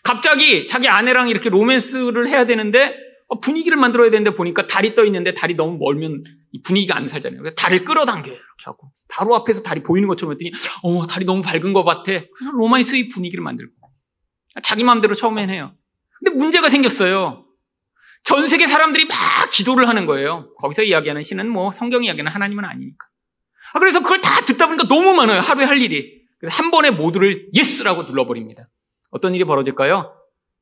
갑자기 0.04 0.66
자기 0.66 0.88
아내랑 0.88 1.30
이렇게 1.30 1.50
로맨스를 1.50 2.28
해야 2.28 2.46
되는데 2.46 2.96
어, 3.28 3.40
분위기를 3.40 3.78
만들어야 3.78 4.10
되는데 4.10 4.32
보니까 4.36 4.68
달이 4.68 4.96
떠 4.96 5.06
있는데 5.06 5.34
달이 5.34 5.56
너무 5.56 5.78
멀면 5.78 6.24
분위기가 6.64 6.96
안 6.98 7.08
살잖아요. 7.08 7.56
달을 7.56 7.84
끌어당겨요. 7.86 8.34
이렇게 8.34 8.64
하고. 8.66 8.92
바로 9.08 9.36
앞에서 9.36 9.62
달이 9.64 9.84
보이는 9.84 10.08
것처럼 10.08 10.34
했더니, 10.34 10.52
어, 10.84 11.06
달이 11.08 11.26
너무 11.26 11.42
밝은 11.42 11.74
것 11.74 11.84
같아. 11.84 12.04
그래서 12.04 12.52
로마이스의 12.54 13.10
분위기를 13.10 13.44
만들고. 13.44 13.74
자기 14.64 14.84
마음대로 14.84 15.16
처음엔 15.16 15.50
해요. 15.50 15.74
근데 16.20 16.38
문제가 16.38 16.70
생겼어요. 16.70 17.46
전 18.24 18.48
세계 18.48 18.68
사람들이 18.68 19.06
막 19.06 19.16
기도를 19.52 19.88
하는 19.88 20.06
거예요. 20.06 20.54
거기서 20.60 20.84
이야기하는 20.84 21.24
신은 21.24 21.50
뭐 21.50 21.72
성경 21.72 22.04
이야기는 22.04 22.32
하나님은 22.32 22.64
아니니까. 22.66 23.06
아, 23.74 23.80
그래서 23.80 24.02
그걸 24.02 24.22
다 24.22 24.42
듣다 24.46 24.68
보니까 24.68 24.88
너무 24.88 25.14
많아요. 25.14 25.42
하루에 25.42 25.66
할 25.66 25.82
일이. 25.82 26.22
그래서 26.40 26.56
한 26.56 26.70
번에 26.72 26.92
모두를 26.92 27.50
yes라고 27.54 28.04
눌러버립니다. 28.04 28.68
어떤 29.10 29.34
일이 29.34 29.44
벌어질까요? 29.46 30.14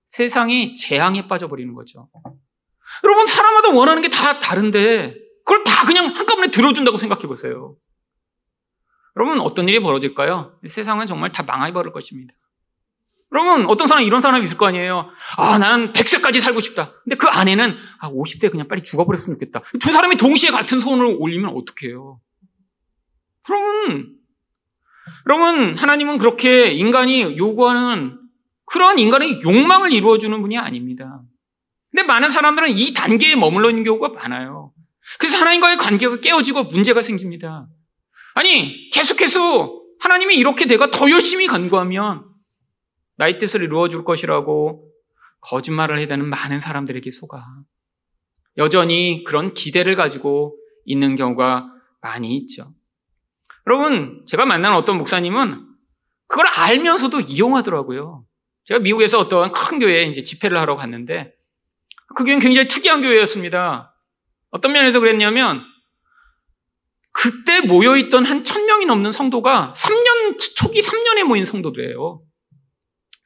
세상이 0.09 0.73
재앙에 0.75 1.27
빠져버리는 1.27 1.73
거죠. 1.73 2.09
여러분, 3.03 3.27
사람마다 3.27 3.69
원하는 3.69 4.01
게 4.01 4.09
다 4.09 4.39
다른데, 4.39 5.15
그걸 5.49 5.63
다 5.63 5.83
그냥 5.83 6.15
한꺼번에 6.15 6.51
들어준다고 6.51 6.99
생각해 6.99 7.23
보세요. 7.23 7.75
여러분, 9.17 9.39
어떤 9.39 9.67
일이 9.67 9.79
벌어질까요? 9.79 10.59
세상은 10.69 11.07
정말 11.07 11.31
다 11.31 11.41
망해버릴 11.41 11.91
것입니다. 11.91 12.35
여러분, 13.33 13.65
어떤 13.65 13.87
사람, 13.87 14.03
이런 14.03 14.21
사람이 14.21 14.43
있을 14.43 14.59
거 14.59 14.67
아니에요? 14.67 15.09
아, 15.37 15.57
나는 15.57 15.91
100세까지 15.91 16.39
살고 16.39 16.59
싶다. 16.59 16.93
근데 17.03 17.15
그 17.15 17.27
안에는, 17.27 17.75
아, 17.99 18.11
50세 18.11 18.51
그냥 18.51 18.67
빨리 18.67 18.83
죽어버렸으면 18.83 19.39
좋겠다. 19.39 19.63
두 19.79 19.91
사람이 19.91 20.17
동시에 20.17 20.51
같은 20.51 20.79
소원을 20.79 21.17
올리면 21.17 21.49
어떡해요? 21.55 22.19
그러면, 23.41 24.13
여러분, 25.27 25.75
하나님은 25.75 26.19
그렇게 26.19 26.71
인간이 26.73 27.37
요구하는 27.39 28.19
그러한 28.65 28.99
인간의 28.99 29.41
욕망을 29.41 29.93
이루어주는 29.93 30.39
분이 30.39 30.59
아닙니다. 30.59 31.23
근데 31.89 32.03
많은 32.03 32.29
사람들은 32.29 32.69
이 32.69 32.93
단계에 32.93 33.35
머물러 33.35 33.71
있는 33.71 33.83
경우가 33.83 34.09
많아요. 34.09 34.73
그래서 35.17 35.37
하나님과의 35.37 35.77
관계가 35.77 36.19
깨어지고 36.19 36.65
문제가 36.65 37.01
생깁니다. 37.01 37.67
아니, 38.35 38.89
계속해서 38.91 39.79
하나님이 39.99 40.35
이렇게 40.35 40.65
내가 40.65 40.89
더 40.91 41.09
열심히 41.09 41.47
간구하면 41.47 42.25
나의 43.17 43.39
뜻을 43.39 43.63
이루어줄 43.63 44.05
것이라고 44.05 44.85
거짓말을 45.41 45.99
해야 45.99 46.07
되는 46.07 46.25
많은 46.25 46.59
사람들에게 46.59 47.09
속아. 47.11 47.43
여전히 48.57 49.23
그런 49.25 49.53
기대를 49.53 49.95
가지고 49.95 50.57
있는 50.85 51.15
경우가 51.15 51.67
많이 52.01 52.35
있죠. 52.37 52.73
여러분, 53.67 54.23
제가 54.27 54.45
만난 54.45 54.73
어떤 54.73 54.97
목사님은 54.97 55.65
그걸 56.27 56.45
알면서도 56.47 57.21
이용하더라고요. 57.21 58.25
제가 58.65 58.79
미국에서 58.79 59.19
어떤 59.19 59.51
큰 59.51 59.79
교회에 59.79 60.03
이제 60.05 60.23
집회를 60.23 60.59
하러 60.59 60.75
갔는데 60.75 61.33
그 62.15 62.23
교회는 62.23 62.39
굉장히 62.39 62.67
특이한 62.67 63.01
교회였습니다. 63.01 63.95
어떤 64.51 64.71
면에서 64.71 64.99
그랬냐면 64.99 65.63
그때 67.11 67.61
모여있던 67.61 68.25
한 68.25 68.43
천명이 68.43 68.85
넘는 68.85 69.11
성도가 69.11 69.73
3년, 69.75 70.37
초기 70.55 70.81
3년에 70.81 71.25
모인 71.25 71.43
성도들이에요. 71.43 72.21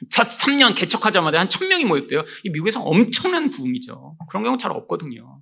첫 0.09 0.27
3년 0.27 0.75
개척하자마자 0.75 1.39
한 1.39 1.49
천명이 1.49 1.85
모였대요. 1.85 2.23
이 2.43 2.49
미국에서 2.49 2.81
엄청난 2.81 3.49
부흥이죠. 3.49 4.17
그런 4.29 4.43
경우 4.43 4.57
잘 4.57 4.71
없거든요. 4.71 5.41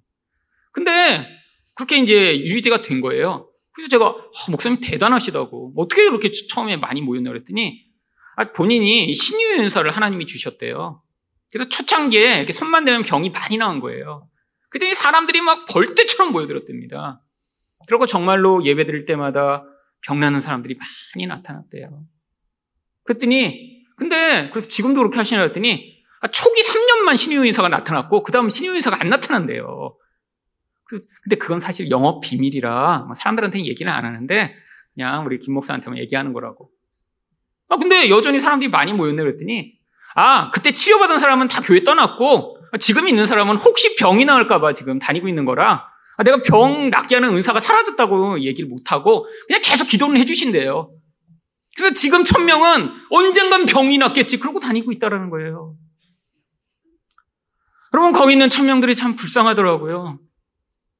근데 0.71 1.27
그렇게 1.73 1.97
이제 1.97 2.39
유지대가 2.39 2.81
된 2.81 3.01
거예요. 3.01 3.49
그래서 3.73 3.89
제가 3.89 4.07
어, 4.07 4.31
목사님 4.49 4.79
대단하시다고 4.81 5.73
어떻게 5.77 6.03
그렇게 6.03 6.31
처음에 6.49 6.77
많이 6.77 7.01
모였나 7.01 7.29
그랬더니 7.29 7.85
아, 8.35 8.51
본인이 8.51 9.13
신유 9.15 9.57
연사를 9.57 9.89
하나님이 9.89 10.25
주셨대요. 10.25 11.01
그래서 11.51 11.69
초창기에 11.69 12.37
이렇게 12.37 12.53
손만 12.53 12.85
대면 12.85 13.03
병이 13.03 13.29
많이 13.29 13.57
나온 13.57 13.79
거예요. 13.79 14.27
그랬더니 14.71 14.95
사람들이 14.95 15.41
막 15.41 15.67
벌떼처럼 15.67 16.31
모여들었답니다. 16.31 17.21
그리고 17.87 18.05
정말로 18.05 18.65
예배 18.65 18.85
드릴 18.85 19.05
때마다 19.05 19.63
병나는 20.07 20.41
사람들이 20.41 20.75
많이 20.75 21.27
나타났대요. 21.27 22.03
그랬더니 23.03 23.85
근데 23.97 24.49
그래서 24.49 24.67
지금도 24.67 25.01
그렇게 25.01 25.17
하시나 25.17 25.41
했더니 25.41 26.01
아, 26.21 26.27
초기 26.27 26.61
3년만 26.61 27.17
신유 27.17 27.45
인사가 27.45 27.67
나타났고 27.69 28.23
그 28.23 28.31
다음 28.31 28.49
신유 28.49 28.75
인사가 28.75 28.97
안 28.99 29.09
나타난대요. 29.09 29.95
근데 31.23 31.35
그건 31.37 31.59
사실 31.59 31.89
영업 31.89 32.21
비밀이라 32.21 33.05
뭐 33.05 33.13
사람들한테는 33.13 33.65
얘기는 33.65 33.91
안 33.91 34.05
하는데 34.05 34.55
그냥 34.93 35.25
우리 35.25 35.39
김 35.39 35.53
목사한테만 35.53 35.99
얘기하는 35.99 36.33
거라고. 36.33 36.71
아 37.69 37.77
근데 37.77 38.09
여전히 38.09 38.39
사람들이 38.39 38.69
많이 38.69 38.93
모였네 38.93 39.21
그랬더니 39.21 39.81
아, 40.15 40.51
그때 40.51 40.73
치료받은 40.73 41.19
사람은 41.19 41.47
다 41.47 41.61
교회 41.61 41.83
떠났고, 41.83 42.57
지금 42.79 43.07
있는 43.07 43.25
사람은 43.25 43.57
혹시 43.57 43.95
병이 43.95 44.25
나을까봐 44.25 44.73
지금 44.73 44.99
다니고 44.99 45.27
있는 45.27 45.45
거라, 45.45 45.87
아, 46.17 46.23
내가 46.23 46.41
병 46.41 46.89
낫게 46.89 47.15
하는 47.15 47.35
은사가 47.35 47.59
사라졌다고 47.59 48.41
얘기를 48.41 48.69
못하고, 48.69 49.27
그냥 49.47 49.61
계속 49.63 49.87
기도를 49.87 50.19
해주신대요. 50.19 50.91
그래서 51.75 51.93
지금 51.93 52.23
천명은 52.23 52.91
언젠간 53.09 53.65
병이 53.65 53.97
낫겠지, 53.97 54.37
그러고 54.37 54.59
다니고 54.59 54.91
있다라는 54.91 55.29
거예요. 55.29 55.75
여러분, 57.93 58.13
거기 58.13 58.33
있는 58.33 58.49
천명들이 58.49 58.95
참 58.95 59.15
불쌍하더라고요. 59.15 60.19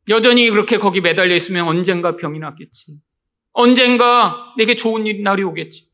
여전히 0.10 0.50
그렇게 0.50 0.78
거기 0.78 1.00
매달려 1.00 1.36
있으면 1.36 1.68
언젠가 1.68 2.18
병이 2.18 2.40
낫겠지. 2.40 2.98
언젠가 3.54 4.54
내게 4.58 4.76
좋은 4.76 5.04
날이 5.24 5.44
오겠지. 5.44 5.90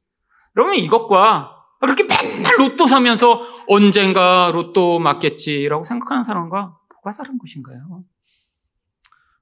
여러분, 0.55 0.75
이것과 0.75 1.56
그렇게 1.79 2.03
맨날 2.03 2.59
로또 2.59 2.87
사면서 2.87 3.41
언젠가 3.67 4.51
로또 4.51 4.99
맞겠지라고 4.99 5.83
생각하는 5.83 6.23
사람과 6.23 6.77
뭐가 6.93 7.11
다른 7.17 7.37
것인가요? 7.37 8.03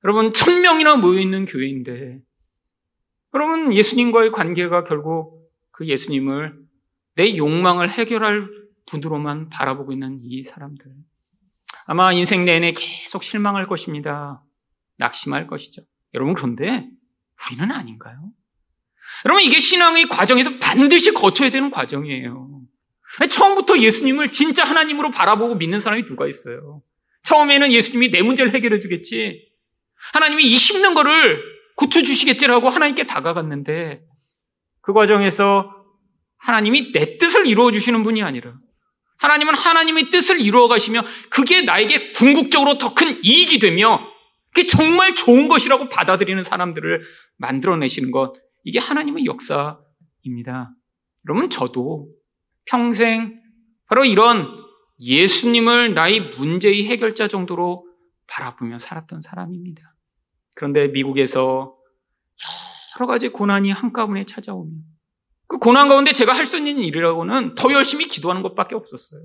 여러분, 0.03 0.31
천 0.33 0.61
명이나 0.61 0.97
모여있는 0.97 1.45
교회인데, 1.45 2.21
여러분, 3.33 3.73
예수님과의 3.73 4.31
관계가 4.31 4.83
결국 4.83 5.49
그 5.71 5.87
예수님을 5.87 6.59
내 7.15 7.35
욕망을 7.37 7.89
해결할 7.89 8.47
분으로만 8.85 9.49
바라보고 9.49 9.93
있는 9.93 10.19
이 10.23 10.43
사람들. 10.43 10.91
아마 11.87 12.11
인생 12.11 12.45
내내 12.45 12.73
계속 12.73 13.23
실망할 13.23 13.67
것입니다. 13.67 14.43
낙심할 14.97 15.47
것이죠. 15.47 15.81
여러분, 16.13 16.33
그런데 16.33 16.89
우리는 17.49 17.71
아닌가요? 17.71 18.31
여러분, 19.25 19.43
이게 19.43 19.59
신앙의 19.59 20.07
과정에서 20.07 20.51
반드시 20.59 21.13
거쳐야 21.13 21.49
되는 21.49 21.71
과정이에요. 21.71 22.61
처음부터 23.29 23.79
예수님을 23.79 24.31
진짜 24.31 24.63
하나님으로 24.63 25.11
바라보고 25.11 25.55
믿는 25.55 25.79
사람이 25.79 26.05
누가 26.05 26.27
있어요? 26.27 26.81
처음에는 27.23 27.71
예수님이 27.71 28.11
내 28.11 28.21
문제를 28.21 28.53
해결해 28.53 28.79
주겠지. 28.79 29.47
하나님이 30.13 30.43
이 30.43 30.57
힘든 30.57 30.93
거를 30.93 31.41
고쳐주시겠지라고 31.77 32.69
하나님께 32.69 33.05
다가갔는데 33.05 34.01
그 34.81 34.93
과정에서 34.93 35.71
하나님이 36.37 36.91
내 36.91 37.17
뜻을 37.17 37.47
이루어 37.47 37.71
주시는 37.71 38.03
분이 38.03 38.21
아니라 38.21 38.53
하나님은 39.17 39.55
하나님의 39.55 40.09
뜻을 40.09 40.39
이루어 40.41 40.67
가시며 40.67 41.03
그게 41.29 41.61
나에게 41.61 42.11
궁극적으로 42.11 42.77
더 42.77 42.93
큰 42.93 43.19
이익이 43.23 43.59
되며 43.59 43.99
그게 44.53 44.67
정말 44.67 45.15
좋은 45.15 45.47
것이라고 45.47 45.89
받아들이는 45.89 46.43
사람들을 46.43 47.01
만들어내시는 47.37 48.11
것 48.11 48.33
이게 48.65 48.79
하나님의 48.79 49.25
역사입니다. 49.25 50.75
여러분 51.27 51.49
저도 51.49 52.09
평생 52.65 53.39
바로 53.85 54.03
이런 54.03 54.47
예수님을 54.99 55.93
나의 55.93 56.31
문제의 56.31 56.87
해결자 56.87 57.27
정도로 57.27 57.87
바라보며 58.27 58.79
살았던 58.79 59.21
사람입니다. 59.21 59.95
그런데 60.55 60.87
미국에서 60.87 61.77
여러 62.97 63.07
가지 63.07 63.29
고난이 63.29 63.71
한꺼번에 63.71 64.25
찾아오면 64.25 64.83
그 65.47 65.59
고난 65.59 65.87
가운데 65.87 66.11
제가 66.11 66.33
할 66.33 66.47
수 66.47 66.57
있는 66.57 66.79
일이라고는 66.79 67.53
더 67.55 67.71
열심히 67.71 68.07
기도하는 68.07 68.41
것밖에 68.41 68.73
없었어요. 68.73 69.21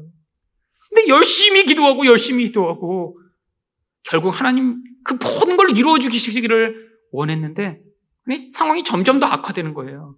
근데 0.89 1.09
열심히 1.09 1.65
기도하고 1.65 2.05
열심히 2.05 2.47
기도하고 2.47 3.19
결국 4.03 4.39
하나님 4.39 4.83
그 5.03 5.15
모든 5.15 5.57
걸 5.57 5.77
이루어 5.77 5.99
주시기를 5.99 6.91
원했는데 7.13 7.81
상황이 8.53 8.85
점점 8.85 9.19
더 9.19 9.27
악화되는 9.27 9.75
거예요. 9.75 10.17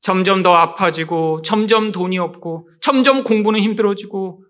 점점 0.00 0.42
더 0.42 0.54
아파지고 0.54 1.42
점점 1.42 1.90
돈이 1.92 2.18
없고 2.18 2.68
점점 2.80 3.24
공부는 3.24 3.60
힘들어지고 3.60 4.44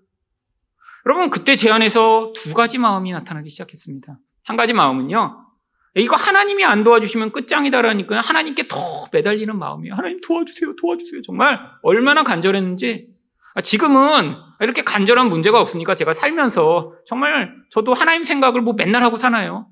여러분 1.07 1.31
그때 1.31 1.57
제 1.57 1.71
안에서 1.71 2.33
두 2.35 2.53
가지 2.53 2.79
마음이 2.79 3.13
나타나기 3.13 3.49
시작했습니다. 3.49 4.19
한 4.45 4.57
가지 4.57 4.73
마음은요. 4.73 5.47
이거 5.95 6.15
하나님이 6.15 6.65
안 6.65 6.85
도와주시면 6.85 7.33
끝장이다라니까 7.33 8.21
하나님께 8.21 8.69
더 8.69 8.77
매달리는 9.13 9.59
마음이에요. 9.59 9.95
하나님 9.95 10.21
도와주세요, 10.21 10.77
도와주세요. 10.77 11.23
정말 11.23 11.59
얼마나 11.83 12.23
간절했는지. 12.23 13.09
아, 13.55 13.63
지금은 13.63 14.37
이렇게 14.61 14.85
간절한 14.85 15.31
문제가 15.31 15.61
없으니까 15.61 15.95
제가 15.95 16.13
살면서 16.13 16.93
정말 17.07 17.55
저도 17.71 17.95
하나님 17.95 18.25
생각을 18.25 18.61
뭐 18.61 18.75
맨날 18.77 19.03
하고 19.03 19.17
사나요? 19.17 19.69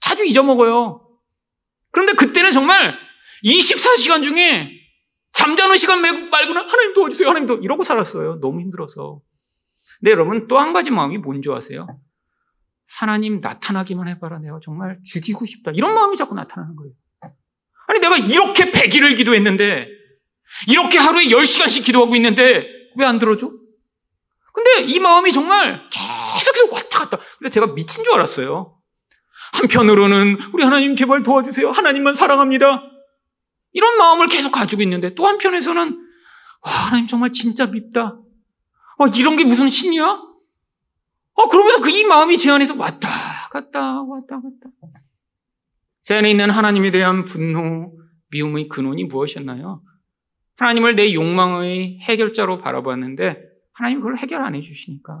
자주 0.00 0.24
잊어먹어요. 0.24 1.05
그런데 1.92 2.12
그때는 2.14 2.52
정말 2.52 2.98
24시간 3.44 4.22
중에 4.22 4.70
잠자는 5.32 5.76
시간 5.76 6.00
말고는 6.00 6.62
하나님 6.68 6.92
도와주세요, 6.94 7.28
하나님 7.28 7.46
도 7.46 7.56
이러고 7.56 7.84
살았어요. 7.84 8.40
너무 8.40 8.60
힘들어서. 8.60 9.20
근데 10.00 10.12
여러분 10.12 10.46
또 10.48 10.58
한 10.58 10.72
가지 10.72 10.90
마음이 10.90 11.18
뭔지 11.18 11.50
아세요? 11.50 11.86
하나님 12.98 13.38
나타나기만 13.40 14.08
해봐라. 14.08 14.38
내가 14.38 14.60
정말 14.62 14.98
죽이고 15.04 15.44
싶다. 15.44 15.72
이런 15.72 15.94
마음이 15.94 16.16
자꾸 16.16 16.34
나타나는 16.34 16.76
거예요. 16.76 16.92
아니, 17.88 18.00
내가 18.00 18.16
이렇게 18.16 18.70
100일을 18.72 19.16
기도했는데, 19.16 19.88
이렇게 20.68 20.98
하루에 20.98 21.24
10시간씩 21.24 21.84
기도하고 21.84 22.16
있는데, 22.16 22.66
왜 22.96 23.04
안 23.04 23.18
들어줘? 23.18 23.50
근데 24.52 24.82
이 24.84 24.98
마음이 24.98 25.32
정말 25.32 25.88
계속해서 25.90 26.72
왔다 26.72 26.98
갔다. 27.00 27.18
그래서 27.38 27.52
제가 27.52 27.74
미친 27.74 28.02
줄 28.04 28.12
알았어요. 28.14 28.75
한편으로는, 29.54 30.38
우리 30.52 30.64
하나님 30.64 30.96
제발 30.96 31.22
도와주세요. 31.22 31.70
하나님만 31.70 32.14
사랑합니다. 32.14 32.82
이런 33.72 33.98
마음을 33.98 34.26
계속 34.26 34.50
가지고 34.52 34.82
있는데, 34.82 35.14
또 35.14 35.26
한편에서는, 35.26 35.98
와, 36.62 36.72
하나님 36.72 37.06
정말 37.06 37.32
진짜 37.32 37.66
밉다. 37.66 38.18
어, 38.98 39.06
이런 39.08 39.36
게 39.36 39.44
무슨 39.44 39.68
신이야? 39.68 40.22
어, 41.34 41.48
그러면서 41.48 41.80
그 41.80 41.90
이 41.90 42.04
마음이 42.04 42.38
제 42.38 42.50
안에서 42.50 42.74
왔다 42.76 43.08
갔다 43.50 44.02
왔다 44.02 44.36
갔다. 44.36 44.70
제 46.02 46.14
안에 46.16 46.30
있는 46.30 46.50
하나님에 46.50 46.90
대한 46.90 47.24
분노, 47.24 47.92
미움의 48.30 48.68
근원이 48.68 49.04
무엇이었나요? 49.04 49.82
하나님을 50.56 50.96
내 50.96 51.12
욕망의 51.12 51.98
해결자로 52.00 52.58
바라봤는데 52.62 53.38
하나님 53.72 54.00
그걸 54.00 54.16
해결 54.16 54.42
안 54.42 54.54
해주시니까 54.54 55.18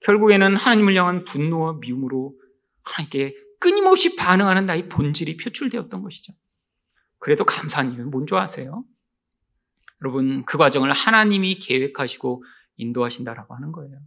결국에는 0.00 0.56
하나님을 0.56 0.94
향한 0.96 1.24
분노와 1.24 1.74
미움으로 1.80 2.32
하나님께 2.84 3.34
끊임없이 3.58 4.16
반응하는 4.16 4.66
나의 4.66 4.88
본질이 4.88 5.36
표출되었던 5.36 6.02
것이죠. 6.02 6.32
그래도 7.18 7.44
감사한 7.44 7.92
일은 7.92 8.10
뭔지 8.10 8.34
아세요? 8.34 8.84
여러분 10.02 10.44
그 10.44 10.58
과정을 10.58 10.92
하나님이 10.92 11.60
계획하시고 11.60 12.44
인도하신다라고 12.76 13.54
하는 13.54 13.70
거예요. 13.70 13.98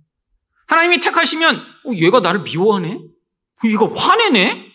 하나님이 0.67 0.99
택하시면 0.99 1.55
어, 1.55 1.93
얘가 1.93 2.19
나를 2.19 2.41
미워하네? 2.41 2.93
어, 2.95 3.67
얘가 3.67 3.87
화내네? 3.93 4.65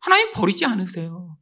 하나님 0.00 0.32
버리지 0.32 0.66
않으세요. 0.66 1.36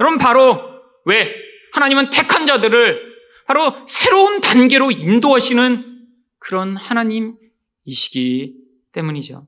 여러분 0.00 0.18
바로 0.18 0.60
왜 1.04 1.34
하나님은 1.74 2.10
택한 2.10 2.46
자들을 2.46 3.10
바로 3.46 3.74
새로운 3.86 4.40
단계로 4.40 4.90
인도하시는 4.90 6.08
그런 6.38 6.76
하나님이시기 6.76 8.56
때문이죠. 8.92 9.46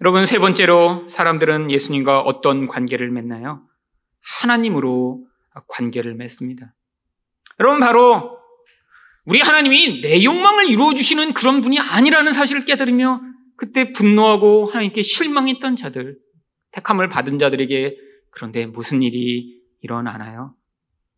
여러분 0.00 0.26
세 0.26 0.38
번째로 0.38 1.08
사람들은 1.08 1.72
예수님과 1.72 2.20
어떤 2.20 2.68
관계를 2.68 3.10
맺나요? 3.10 3.66
하나님으로 4.42 5.26
관계를 5.66 6.14
맺습니다. 6.14 6.72
여러분 7.58 7.80
바로 7.80 8.38
우리 9.24 9.40
하나님이 9.40 10.00
내 10.00 10.22
욕망을 10.22 10.68
이루어 10.68 10.94
주시는 10.94 11.32
그런 11.32 11.60
분이 11.60 11.80
아니라는 11.80 12.32
사실을 12.32 12.64
깨달으며 12.64 13.20
그때 13.56 13.92
분노하고 13.92 14.66
하나님께 14.66 15.02
실망했던 15.02 15.74
자들, 15.74 16.16
택함을 16.70 17.08
받은 17.08 17.40
자들에게 17.40 17.96
그런데 18.30 18.66
무슨 18.66 19.02
일이 19.02 19.60
일어나나요? 19.80 20.54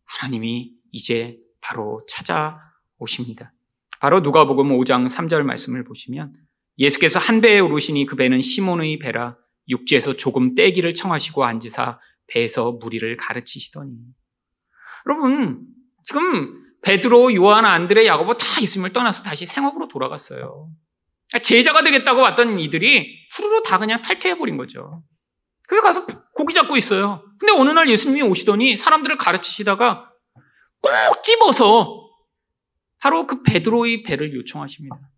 하나님이 0.05 0.73
이제 0.91 1.37
바로 1.61 2.03
찾아오십니다. 2.09 3.53
바로 3.99 4.21
누가복음 4.21 4.69
5장 4.79 5.07
3절 5.07 5.43
말씀을 5.43 5.83
보시면 5.83 6.33
예수께서 6.81 7.19
한 7.19 7.41
배에 7.41 7.59
오르시니 7.59 8.07
그 8.07 8.15
배는 8.15 8.41
시몬의 8.41 8.97
배라 8.99 9.37
육지에서 9.69 10.17
조금 10.17 10.55
떼기를 10.55 10.95
청하시고 10.95 11.45
앉으사 11.45 11.99
배에서 12.27 12.71
무리를 12.73 13.15
가르치시더니 13.17 13.91
여러분 15.07 15.65
지금 16.03 16.59
베드로, 16.81 17.35
요한, 17.35 17.63
안드레, 17.63 18.07
야고보 18.07 18.37
다 18.37 18.45
예수님을 18.59 18.91
떠나서 18.91 19.21
다시 19.21 19.45
생업으로 19.45 19.87
돌아갔어요. 19.87 20.71
제자가 21.43 21.83
되겠다고 21.83 22.21
왔던 22.21 22.59
이들이 22.59 23.27
후루루 23.31 23.61
다 23.61 23.77
그냥 23.77 24.01
탈퇴해버린 24.01 24.57
거죠. 24.57 25.03
그래서 25.67 25.83
가서 25.83 26.05
고기 26.33 26.55
잡고 26.55 26.75
있어요. 26.77 27.23
근데 27.39 27.53
어느 27.53 27.69
날 27.69 27.87
예수님이 27.87 28.23
오시더니 28.23 28.75
사람들을 28.75 29.17
가르치시다가 29.17 30.11
꼭 30.81 31.23
집어서 31.23 32.09
바로 32.99 33.27
그 33.27 33.43
베드로의 33.43 34.01
배를 34.01 34.33
요청하십니다. 34.33 35.10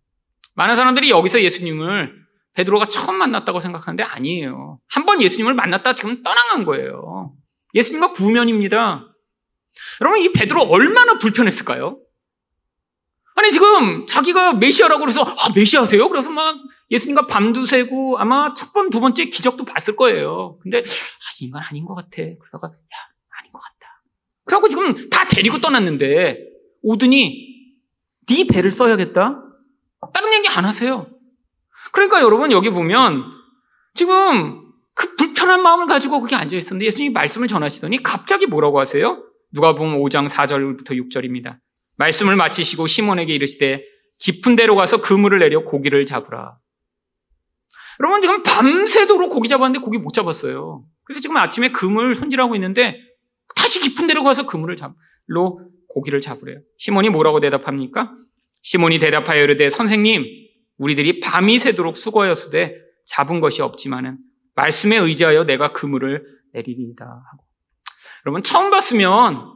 많은 0.54 0.76
사람들이 0.76 1.10
여기서 1.10 1.42
예수님을 1.42 2.24
베드로가 2.54 2.86
처음 2.86 3.16
만났다고 3.16 3.60
생각하는데 3.60 4.02
아니에요. 4.02 4.78
한 4.88 5.04
번 5.06 5.20
예수님을 5.20 5.54
만났다 5.54 5.94
지금 5.94 6.22
떠나간 6.22 6.64
거예요. 6.64 7.34
예수님과 7.74 8.12
구면입니다. 8.12 9.08
여러분, 10.00 10.20
이 10.20 10.30
베드로 10.32 10.62
얼마나 10.62 11.18
불편했을까요? 11.18 11.98
아니, 13.34 13.50
지금 13.50 14.06
자기가 14.06 14.54
메시아라고 14.54 15.00
그래서, 15.00 15.22
아, 15.22 15.52
메시아세요? 15.54 16.08
그래서 16.08 16.30
막 16.30 16.56
예수님과 16.92 17.26
밤도 17.26 17.64
새고 17.64 18.16
아마 18.18 18.54
첫 18.54 18.72
번, 18.72 18.90
두 18.90 19.00
번째 19.00 19.24
기적도 19.24 19.64
봤을 19.64 19.96
거예요. 19.96 20.58
근데, 20.62 20.78
아, 20.78 21.26
이건 21.40 21.60
아닌 21.60 21.84
것 21.84 21.96
같아. 21.96 22.10
그러다가, 22.12 22.68
야, 22.68 22.96
아닌 23.40 23.50
것 23.52 23.58
같다. 23.58 24.02
그래갖고 24.44 24.68
지금 24.68 25.10
다 25.10 25.26
데리고 25.26 25.58
떠났는데, 25.58 26.38
오더니, 26.82 27.52
네 28.28 28.46
배를 28.46 28.70
써야겠다? 28.70 29.42
다른 30.12 30.32
얘기 30.34 30.48
안 30.48 30.64
하세요. 30.64 31.06
그러니까 31.92 32.22
여러분, 32.22 32.52
여기 32.52 32.70
보면, 32.70 33.24
지금 33.94 34.64
그 34.94 35.14
불편한 35.16 35.62
마음을 35.62 35.86
가지고 35.86 36.20
거기 36.20 36.34
앉아 36.34 36.56
있었는데 36.56 36.86
예수님이 36.86 37.12
말씀을 37.12 37.48
전하시더니 37.48 38.02
갑자기 38.02 38.46
뭐라고 38.46 38.80
하세요? 38.80 39.24
누가복음 39.52 40.00
5장 40.00 40.28
4절부터 40.28 40.90
6절입니다. 40.90 41.58
말씀을 41.96 42.36
마치시고 42.36 42.86
시몬에게 42.86 43.34
이르시되 43.34 43.84
깊은 44.18 44.56
데로 44.56 44.74
가서 44.76 45.00
그물을 45.00 45.38
내려 45.38 45.64
고기를 45.64 46.06
잡으라. 46.06 46.58
여러분 48.00 48.20
지금 48.20 48.42
밤새도록 48.42 49.30
고기 49.30 49.48
잡았는데 49.48 49.84
고기 49.84 49.98
못 49.98 50.12
잡았어요. 50.12 50.84
그래서 51.04 51.20
지금 51.20 51.36
아침에 51.36 51.70
그물 51.70 52.14
손질하고 52.14 52.54
있는데 52.56 52.98
다시 53.54 53.80
깊은 53.80 54.06
데로 54.06 54.24
가서 54.24 54.46
그물을 54.46 54.74
잡로 54.74 55.60
고기를 55.88 56.20
잡으래요. 56.20 56.58
시몬이 56.78 57.10
뭐라고 57.10 57.38
대답합니까? 57.40 58.12
시몬이 58.64 58.98
대답하여 58.98 59.42
이르되 59.44 59.68
선생님 59.68 60.24
우리들이 60.78 61.20
밤이 61.20 61.58
새도록 61.58 61.96
수고하였으되 61.96 62.76
잡은 63.06 63.40
것이 63.40 63.60
없지만은 63.60 64.18
말씀에 64.54 64.96
의지하여 64.96 65.44
내가 65.44 65.72
그물을 65.72 66.24
내리리이다 66.54 67.04
하고 67.04 67.44
여러분 68.24 68.42
처음 68.42 68.70
봤으면 68.70 69.52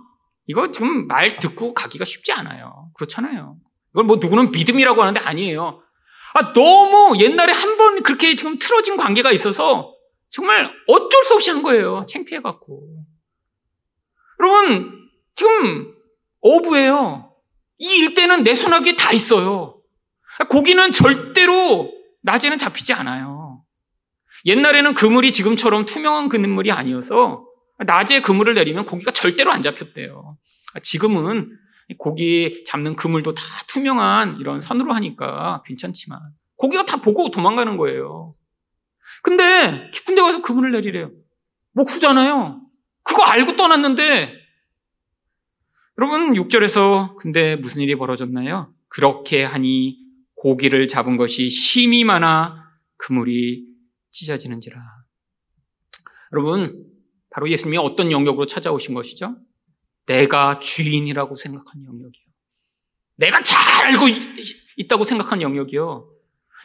이거 0.47 0.71
지금 0.73 1.07
말 1.07 1.39
듣고 1.39 1.73
가기가 1.73 2.05
쉽지 2.05 2.33
않아요. 2.33 2.91
그렇잖아요. 2.95 3.57
이걸 3.95 4.05
뭐 4.05 4.17
누구는 4.17 4.51
믿음이라고 4.51 5.01
하는데 5.01 5.19
아니에요. 5.21 5.83
아, 6.35 6.53
너무 6.53 7.19
옛날에 7.19 7.53
한 7.53 7.77
번 7.79 8.03
그렇게 8.03 8.37
지금 8.37 8.59
틀어진 8.59 8.97
관계가 8.99 9.33
있어서 9.33 9.95
정말 10.29 10.71
어쩔 10.87 11.25
수 11.25 11.35
없이 11.35 11.51
한 11.51 11.63
거예요. 11.63 12.05
창피해갖고. 12.09 13.05
여러분, 14.41 15.09
지금 15.35 15.95
어부예요. 16.41 17.28
이 17.79 17.99
일대는 17.99 18.45
내 18.45 18.55
손아귀에 18.55 18.97
다 18.97 19.13
있어요. 19.13 19.81
고기는 20.49 20.93
절대로 20.93 21.93
낮에는 22.23 22.59
잡히지 22.59 22.93
않아요. 22.93 23.63
옛날에는 24.45 24.95
그물이 24.95 25.33
지금처럼 25.33 25.85
투명한 25.85 26.29
그물이 26.29 26.71
아니어서 26.71 27.45
낮에 27.87 28.21
그물을 28.21 28.55
내리면 28.55 28.87
고기가 28.87 29.11
절대로 29.11 29.53
안 29.53 29.63
잡혔대요. 29.63 30.37
지금은 30.83 31.51
고기 31.97 32.65
잡는 32.65 32.97
그물도 32.97 33.35
다 33.35 33.43
투명한 33.69 34.39
이런 34.41 34.61
선으로 34.61 34.93
하니까 34.95 35.63
괜찮지만 35.65 36.21
고기가 36.57 36.85
다 36.85 36.99
보고 37.01 37.31
도망가는 37.31 37.77
거예요. 37.77 38.35
근데 39.23 39.91
깊은 39.93 40.15
데 40.15 40.21
가서 40.21 40.43
그물을 40.43 40.73
내리래요. 40.73 41.11
목수잖아요. 41.73 42.61
그거 43.03 43.23
알고 43.23 43.57
떠났는데 43.57 44.38
여러분 45.99 46.35
6절에서 46.35 47.17
근데 47.17 47.57
무슨 47.57 47.83
일이 47.83 47.97
벌어졌나요? 47.97 48.73
그렇게 48.89 49.43
하니 49.43 49.99
고기를 50.37 50.87
잡은 50.87 51.17
것이 51.17 51.51
심이 51.51 52.05
많아 52.05 52.65
그물이 52.97 53.65
찢어지는지라. 54.13 54.81
여러분 56.33 56.87
바로 57.31 57.51
예수님이 57.51 57.79
어떤 57.79 58.13
영역으로 58.13 58.47
찾아오신 58.47 58.95
것이죠? 58.95 59.37
내가 60.07 60.61
주인이라고 60.61 61.35
생각한 61.35 61.85
영역이요. 61.85 62.25
내가 63.17 63.43
잘 63.43 63.87
알고 63.87 64.07
있다고 64.77 65.03
생각한 65.03 65.43
영역이요. 65.43 66.09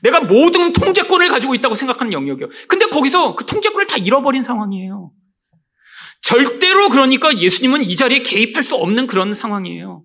내가 0.03 0.21
모든 0.21 0.73
통제권을 0.73 1.29
가지고 1.29 1.55
있다고 1.55 1.73
생각하는 1.73 2.13
영역이요. 2.13 2.49
근데 2.67 2.85
거기서 2.85 3.35
그 3.35 3.47
통제권을 3.47 3.87
다 3.87 3.97
잃어버린 3.97 4.43
상황이에요. 4.43 5.11
절대로 6.23 6.89
그러니까 6.89 7.37
예수님은 7.37 7.83
이 7.83 7.95
자리에 7.95 8.19
개입할 8.23 8.63
수 8.63 8.75
없는 8.75 9.07
그런 9.07 9.33
상황이에요. 9.33 10.03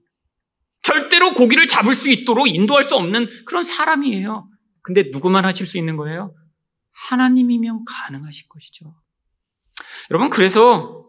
절대로 0.83 1.33
고기를 1.33 1.67
잡을 1.67 1.95
수 1.95 2.09
있도록 2.09 2.49
인도할 2.49 2.85
수 2.85 2.97
없는 2.97 3.29
그런 3.47 3.65
사람이에요. 3.65 4.49
근데 4.83 5.05
누구만 5.11 5.45
하실 5.45 5.65
수 5.67 5.79
있는 5.79 5.97
거예요? 5.97 6.35
하나님이면 7.09 7.85
가능하실 7.87 8.49
것이죠. 8.49 8.95
여러분, 10.11 10.29
그래서 10.31 11.07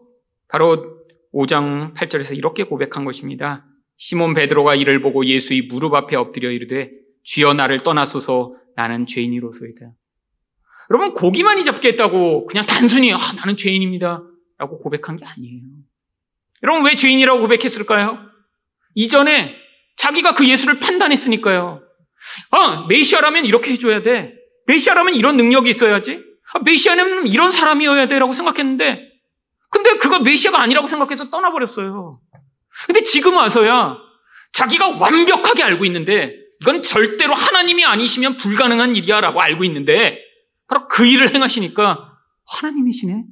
바로 0.48 1.00
5장 1.34 1.94
8절에서 1.94 2.36
이렇게 2.36 2.64
고백한 2.64 3.04
것입니다. 3.04 3.66
시몬 3.96 4.32
베드로가 4.32 4.76
이를 4.76 5.02
보고 5.02 5.26
예수의 5.26 5.62
무릎 5.62 5.94
앞에 5.94 6.16
엎드려 6.16 6.50
이르되 6.50 6.90
주여 7.24 7.54
나를 7.54 7.80
떠나소서 7.80 8.54
나는 8.76 9.06
죄인이로소이다. 9.06 9.92
여러분 10.90 11.14
고기만이 11.14 11.64
잡겠다고 11.64 12.46
그냥 12.46 12.66
단순히 12.66 13.12
아, 13.12 13.18
나는 13.36 13.56
죄인입니다 13.56 14.22
라고 14.60 14.78
고백한 14.78 15.16
게 15.16 15.24
아니에요. 15.24 15.62
여러분 16.62 16.84
왜 16.84 16.94
죄인이라고 16.94 17.40
고백했을까요? 17.40 18.20
이전에 18.94 19.56
자기가 19.96 20.34
그 20.34 20.46
예수를 20.46 20.78
판단했으니까요. 20.78 21.80
아, 22.50 22.86
메시아라면 22.86 23.46
이렇게 23.46 23.72
해줘야 23.72 24.02
돼. 24.02 24.34
메시아라면 24.66 25.14
이런 25.14 25.38
능력이 25.38 25.70
있어야지. 25.70 26.22
아, 26.52 26.58
메시아는 26.62 27.26
이런 27.26 27.50
사람이어야 27.50 28.06
돼라고 28.08 28.34
생각했는데 28.34 29.08
근데 29.70 29.96
그가 29.96 30.18
메시아가 30.18 30.60
아니라고 30.60 30.86
생각해서 30.86 31.30
떠나버렸어요. 31.30 32.20
근데 32.86 33.02
지금 33.02 33.36
와서야 33.36 33.96
자기가 34.52 34.98
완벽하게 34.98 35.62
알고 35.62 35.86
있는데 35.86 36.34
이건 36.60 36.82
절대로 36.82 37.32
하나님이 37.32 37.86
아니시면 37.86 38.36
불가능한 38.36 38.94
일이야 38.94 39.22
라고 39.22 39.40
알고 39.40 39.64
있는데 39.64 40.18
바로 40.68 40.86
그 40.86 41.06
일을 41.06 41.34
행하시니까 41.34 42.18
하나님이시네. 42.46 43.24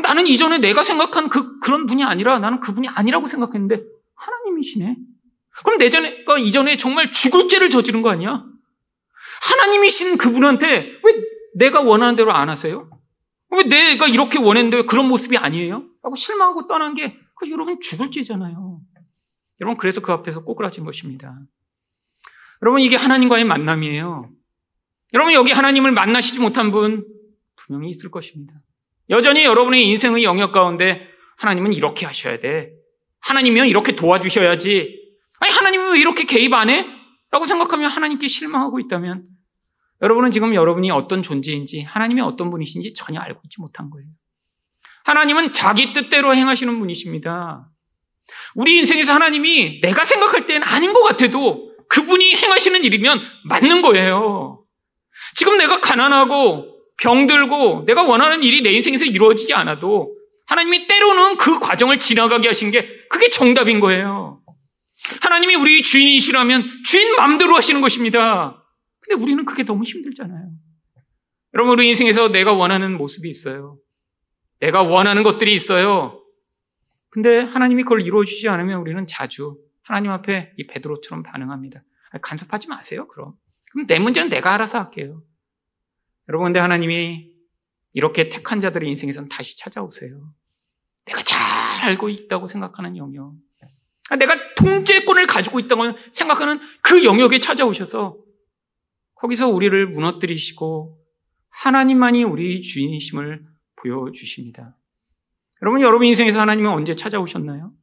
나는 0.00 0.26
이전에 0.26 0.58
내가 0.58 0.82
생각한 0.82 1.28
그, 1.28 1.58
그런 1.60 1.86
분이 1.86 2.04
아니라 2.04 2.38
나는 2.38 2.60
그분이 2.60 2.88
아니라고 2.88 3.28
생각했는데 3.28 3.82
하나님이시네. 4.14 4.96
그럼 5.64 5.78
내 5.78 5.90
전에, 5.90 6.24
그 6.24 6.38
이전에 6.38 6.76
정말 6.76 7.12
죽을 7.12 7.48
죄를 7.48 7.68
저지른 7.68 8.00
거 8.02 8.10
아니야? 8.10 8.44
하나님이신 9.42 10.16
그분한테 10.16 11.00
왜 11.02 11.24
내가 11.54 11.82
원하는 11.82 12.16
대로 12.16 12.32
안 12.32 12.48
하세요? 12.48 12.88
왜 13.50 13.64
내가 13.64 14.06
이렇게 14.06 14.38
원했는데 14.38 14.78
왜 14.78 14.82
그런 14.84 15.08
모습이 15.08 15.36
아니에요? 15.36 15.84
라고 16.02 16.16
실망하고 16.16 16.66
떠난 16.66 16.94
게, 16.94 17.18
그 17.34 17.50
여러분 17.50 17.78
죽을 17.80 18.10
죄잖아요. 18.10 18.80
여러분, 19.60 19.76
그래서 19.76 20.00
그 20.00 20.10
앞에서 20.10 20.42
꼬꾸라진 20.42 20.84
것입니다. 20.84 21.38
여러분, 22.62 22.80
이게 22.80 22.96
하나님과의 22.96 23.44
만남이에요. 23.44 24.30
여러분, 25.14 25.34
여기 25.34 25.52
하나님을 25.52 25.92
만나시지 25.92 26.40
못한 26.40 26.72
분 26.72 27.06
분명히 27.54 27.90
있을 27.90 28.10
것입니다. 28.10 28.54
여전히 29.10 29.44
여러분의 29.44 29.86
인생의 29.88 30.24
영역 30.24 30.52
가운데 30.52 31.08
하나님은 31.38 31.72
이렇게 31.72 32.06
하셔야 32.06 32.40
돼. 32.40 32.72
하나님이면 33.20 33.68
이렇게 33.68 33.94
도와주셔야지. 33.94 35.00
아니, 35.40 35.52
하나님은 35.52 35.92
왜 35.92 36.00
이렇게 36.00 36.24
개입 36.24 36.52
안 36.52 36.70
해? 36.70 36.86
라고 37.30 37.46
생각하면 37.46 37.90
하나님께 37.90 38.28
실망하고 38.28 38.78
있다면 38.80 39.24
여러분은 40.02 40.32
지금 40.32 40.54
여러분이 40.54 40.90
어떤 40.90 41.22
존재인지 41.22 41.82
하나님이 41.82 42.20
어떤 42.20 42.50
분이신지 42.50 42.92
전혀 42.94 43.20
알고 43.20 43.40
있지 43.44 43.60
못한 43.60 43.88
거예요. 43.88 44.08
하나님은 45.04 45.52
자기 45.52 45.92
뜻대로 45.92 46.34
행하시는 46.34 46.78
분이십니다. 46.78 47.68
우리 48.54 48.78
인생에서 48.78 49.12
하나님이 49.14 49.80
내가 49.80 50.04
생각할 50.04 50.46
때는 50.46 50.66
아닌 50.66 50.92
것 50.92 51.02
같아도 51.02 51.72
그분이 51.88 52.34
행하시는 52.34 52.84
일이면 52.84 53.20
맞는 53.44 53.82
거예요. 53.82 54.64
지금 55.34 55.58
내가 55.58 55.80
가난하고 55.80 56.71
병들고 57.00 57.84
내가 57.86 58.02
원하는 58.02 58.42
일이 58.42 58.62
내 58.62 58.70
인생에서 58.72 59.04
이루어지지 59.04 59.54
않아도 59.54 60.16
하나님이 60.46 60.86
때로는 60.86 61.36
그 61.36 61.58
과정을 61.60 61.98
지나가게 61.98 62.48
하신 62.48 62.70
게 62.70 62.88
그게 63.08 63.30
정답인 63.30 63.80
거예요. 63.80 64.42
하나님이 65.22 65.54
우리 65.56 65.82
주인이시라면 65.82 66.82
주인 66.84 67.16
마음대로 67.16 67.56
하시는 67.56 67.80
것입니다. 67.80 68.62
근데 69.00 69.20
우리는 69.20 69.44
그게 69.44 69.64
너무 69.64 69.82
힘들잖아요. 69.84 70.50
여러분, 71.54 71.72
우리 71.74 71.88
인생에서 71.88 72.30
내가 72.30 72.52
원하는 72.52 72.96
모습이 72.96 73.28
있어요. 73.28 73.78
내가 74.60 74.82
원하는 74.82 75.22
것들이 75.22 75.52
있어요. 75.54 76.22
근데 77.10 77.40
하나님이 77.40 77.82
그걸 77.82 78.02
이루어주지 78.02 78.48
않으면 78.48 78.80
우리는 78.80 79.06
자주 79.06 79.56
하나님 79.82 80.10
앞에 80.12 80.52
이 80.56 80.66
베드로처럼 80.66 81.22
반응합니다. 81.24 81.82
간섭하지 82.22 82.68
마세요, 82.68 83.08
그럼. 83.08 83.34
그럼 83.72 83.86
내 83.86 83.98
문제는 83.98 84.28
내가 84.28 84.54
알아서 84.54 84.78
할게요. 84.78 85.22
여러분, 86.32 86.46
근데 86.46 86.60
하나님이 86.60 87.30
이렇게 87.92 88.30
택한 88.30 88.58
자들의 88.58 88.88
인생에선 88.88 89.28
다시 89.28 89.58
찾아오세요. 89.58 90.32
내가 91.04 91.20
잘 91.20 91.90
알고 91.90 92.08
있다고 92.08 92.46
생각하는 92.46 92.96
영역. 92.96 93.34
내가 94.18 94.54
통제권을 94.54 95.26
가지고 95.26 95.60
있다고 95.60 95.82
생각하는 96.10 96.58
그 96.80 97.04
영역에 97.04 97.38
찾아오셔서 97.38 98.16
거기서 99.14 99.48
우리를 99.50 99.88
무너뜨리시고 99.88 100.98
하나님만이 101.50 102.24
우리 102.24 102.62
주인이심을 102.62 103.44
보여주십니다. 103.76 104.74
여러분, 105.60 105.82
여러분 105.82 106.06
인생에서 106.06 106.40
하나님은 106.40 106.70
언제 106.70 106.94
찾아오셨나요? 106.94 107.74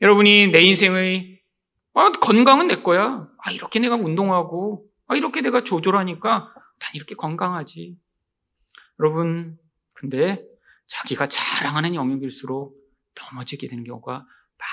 여러분이 0.00 0.52
내 0.52 0.60
인생의 0.60 1.40
아, 1.94 2.10
건강은 2.10 2.68
내 2.68 2.76
거야. 2.76 3.28
아, 3.38 3.50
이렇게 3.50 3.80
내가 3.80 3.96
운동하고, 3.96 4.86
아, 5.08 5.16
이렇게 5.16 5.40
내가 5.40 5.64
조절하니까 5.64 6.54
난 6.78 6.90
이렇게 6.94 7.14
건강하지. 7.14 7.96
여러분, 9.00 9.58
근데 9.94 10.44
자기가 10.86 11.28
자랑하는 11.28 11.94
영역일수록 11.94 12.76
넘어지게 13.20 13.68
되는 13.68 13.84
경우가 13.84 14.26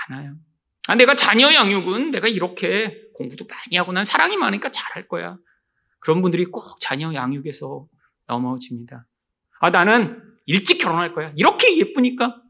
많아요. 0.10 0.36
아, 0.88 0.96
내가 0.96 1.16
자녀 1.16 1.54
양육은 1.54 2.12
내가 2.12 2.28
이렇게 2.28 3.10
공부도 3.14 3.46
많이 3.48 3.78
하고 3.78 3.92
난 3.92 4.06
사랑이 4.06 4.38
많으니까 4.38 4.70
잘할 4.72 5.08
거야. 5.08 5.38
그런 6.00 6.22
분들이 6.22 6.46
꼭 6.46 6.80
자녀 6.80 7.14
양육에서 7.14 7.88
넘어집니다. 8.28 9.08
아, 9.60 9.70
나는 9.72 10.22
일찍 10.46 10.78
결혼할 10.78 11.14
거야. 11.14 11.34
이렇게 11.36 11.78
예쁘니까. 11.78 12.42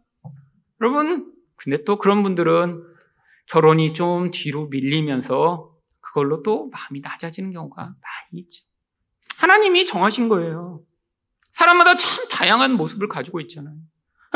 여러분, 0.82 1.34
근데 1.56 1.84
또 1.86 1.98
그런 1.98 2.24
분들은 2.24 2.84
결혼이 3.48 3.94
좀 3.94 4.32
뒤로 4.32 4.68
밀리면서 4.68 5.74
그걸로 6.02 6.44
또 6.44 6.70
마음이 6.70 7.00
낮아지는 7.02 7.52
경우가 7.52 7.82
많이 7.84 8.42
있죠. 8.42 8.64
하나님이 9.38 9.86
정하신 9.86 10.30
거예요. 10.30 10.82
사람마다 11.52 11.96
참 11.98 12.28
다양한 12.30 12.74
모습을 12.74 13.08
가지고 13.08 13.40
있잖아요. 13.42 13.76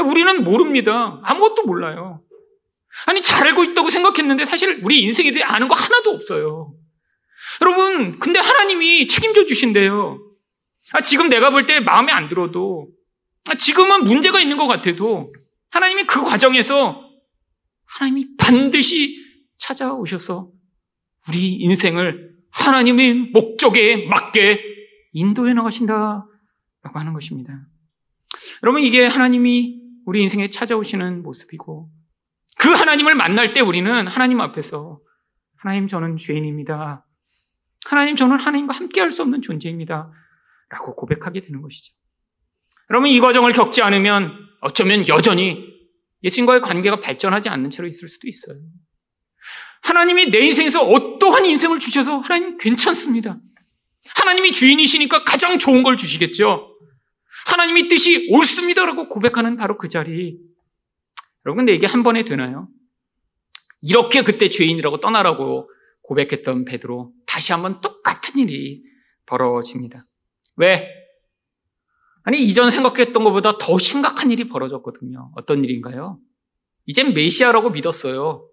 우리는 0.03 0.43
모릅니다. 0.43 1.19
아무것도 1.23 1.63
몰라요. 1.63 2.21
아니, 3.05 3.21
잘 3.21 3.45
알고 3.47 3.63
있다고 3.65 3.89
생각했는데 3.89 4.45
사실 4.45 4.79
우리 4.83 5.01
인생에 5.01 5.31
대해 5.31 5.43
아는 5.43 5.67
거 5.67 5.75
하나도 5.75 6.11
없어요. 6.11 6.73
여러분, 7.61 8.19
근데 8.19 8.39
하나님이 8.39 9.07
책임져 9.07 9.45
주신대요. 9.45 10.19
아, 10.91 11.01
지금 11.01 11.29
내가 11.29 11.49
볼 11.51 11.65
때 11.65 11.79
마음에 11.79 12.11
안 12.11 12.27
들어도, 12.27 12.87
아, 13.49 13.55
지금은 13.55 14.05
문제가 14.05 14.39
있는 14.39 14.57
것 14.57 14.67
같아도, 14.67 15.33
하나님이 15.71 16.05
그 16.05 16.23
과정에서 16.23 17.03
하나님이 17.85 18.37
반드시 18.37 19.23
찾아오셔서 19.57 20.49
우리 21.27 21.53
인생을 21.55 22.31
하나님의 22.51 23.13
목적에 23.33 24.07
맞게 24.07 24.78
인도해 25.11 25.53
나가신다라고 25.53 26.27
하는 26.93 27.13
것입니다. 27.13 27.67
여러분, 28.63 28.81
이게 28.81 29.05
하나님이 29.05 29.81
우리 30.05 30.21
인생에 30.23 30.49
찾아오시는 30.49 31.23
모습이고, 31.23 31.89
그 32.57 32.69
하나님을 32.69 33.15
만날 33.15 33.53
때 33.53 33.61
우리는 33.61 34.07
하나님 34.07 34.41
앞에서, 34.41 34.99
하나님, 35.57 35.87
저는 35.87 36.17
죄인입니다. 36.17 37.05
하나님, 37.85 38.15
저는 38.15 38.39
하나님과 38.39 38.75
함께 38.75 39.01
할 39.01 39.11
수 39.11 39.21
없는 39.23 39.41
존재입니다. 39.41 40.11
라고 40.69 40.95
고백하게 40.95 41.41
되는 41.41 41.61
것이죠. 41.61 41.93
여러분, 42.89 43.09
이 43.09 43.19
과정을 43.19 43.53
겪지 43.53 43.81
않으면 43.81 44.33
어쩌면 44.61 45.07
여전히 45.07 45.67
예수님과의 46.23 46.61
관계가 46.61 46.99
발전하지 46.99 47.49
않는 47.49 47.69
채로 47.69 47.87
있을 47.87 48.07
수도 48.07 48.27
있어요. 48.27 48.59
하나님이 49.81 50.31
내 50.31 50.39
인생에서 50.39 50.83
어떠한 50.83 51.45
인생을 51.45 51.79
주셔서 51.79 52.19
하나님 52.19 52.57
괜찮습니다. 52.57 53.39
하나님이 54.15 54.51
주인이시니까 54.51 55.23
가장 55.23 55.59
좋은 55.59 55.83
걸 55.83 55.97
주시겠죠. 55.97 56.75
하나님이 57.47 57.87
뜻이 57.87 58.27
옳습니다라고 58.31 59.09
고백하는 59.09 59.55
바로 59.55 59.77
그 59.77 59.87
자리. 59.87 60.37
여러분, 61.45 61.65
근데 61.65 61.73
이게 61.73 61.87
한 61.87 62.03
번에 62.03 62.23
되나요? 62.23 62.67
이렇게 63.81 64.23
그때 64.23 64.49
죄인이라고 64.49 64.99
떠나라고 64.99 65.69
고백했던 66.01 66.65
베드로 66.65 67.13
다시 67.25 67.53
한번 67.53 67.81
똑같은 67.81 68.39
일이 68.39 68.83
벌어집니다. 69.25 70.05
왜? 70.57 70.89
아니, 72.23 72.43
이전 72.43 72.69
생각했던 72.71 73.23
것보다 73.23 73.57
더 73.57 73.77
심각한 73.77 74.31
일이 74.31 74.49
벌어졌거든요. 74.49 75.31
어떤 75.35 75.63
일인가요? 75.63 76.19
이젠 76.85 77.13
메시아라고 77.13 77.69
믿었어요. 77.69 78.48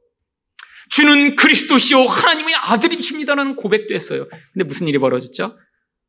주는 0.96 1.36
그리스도시오 1.36 2.06
하나님의 2.06 2.54
아들이십니다라는 2.54 3.56
고백도 3.56 3.94
했어요. 3.94 4.26
근데 4.54 4.64
무슨 4.64 4.88
일이 4.88 4.96
벌어졌죠? 4.96 5.58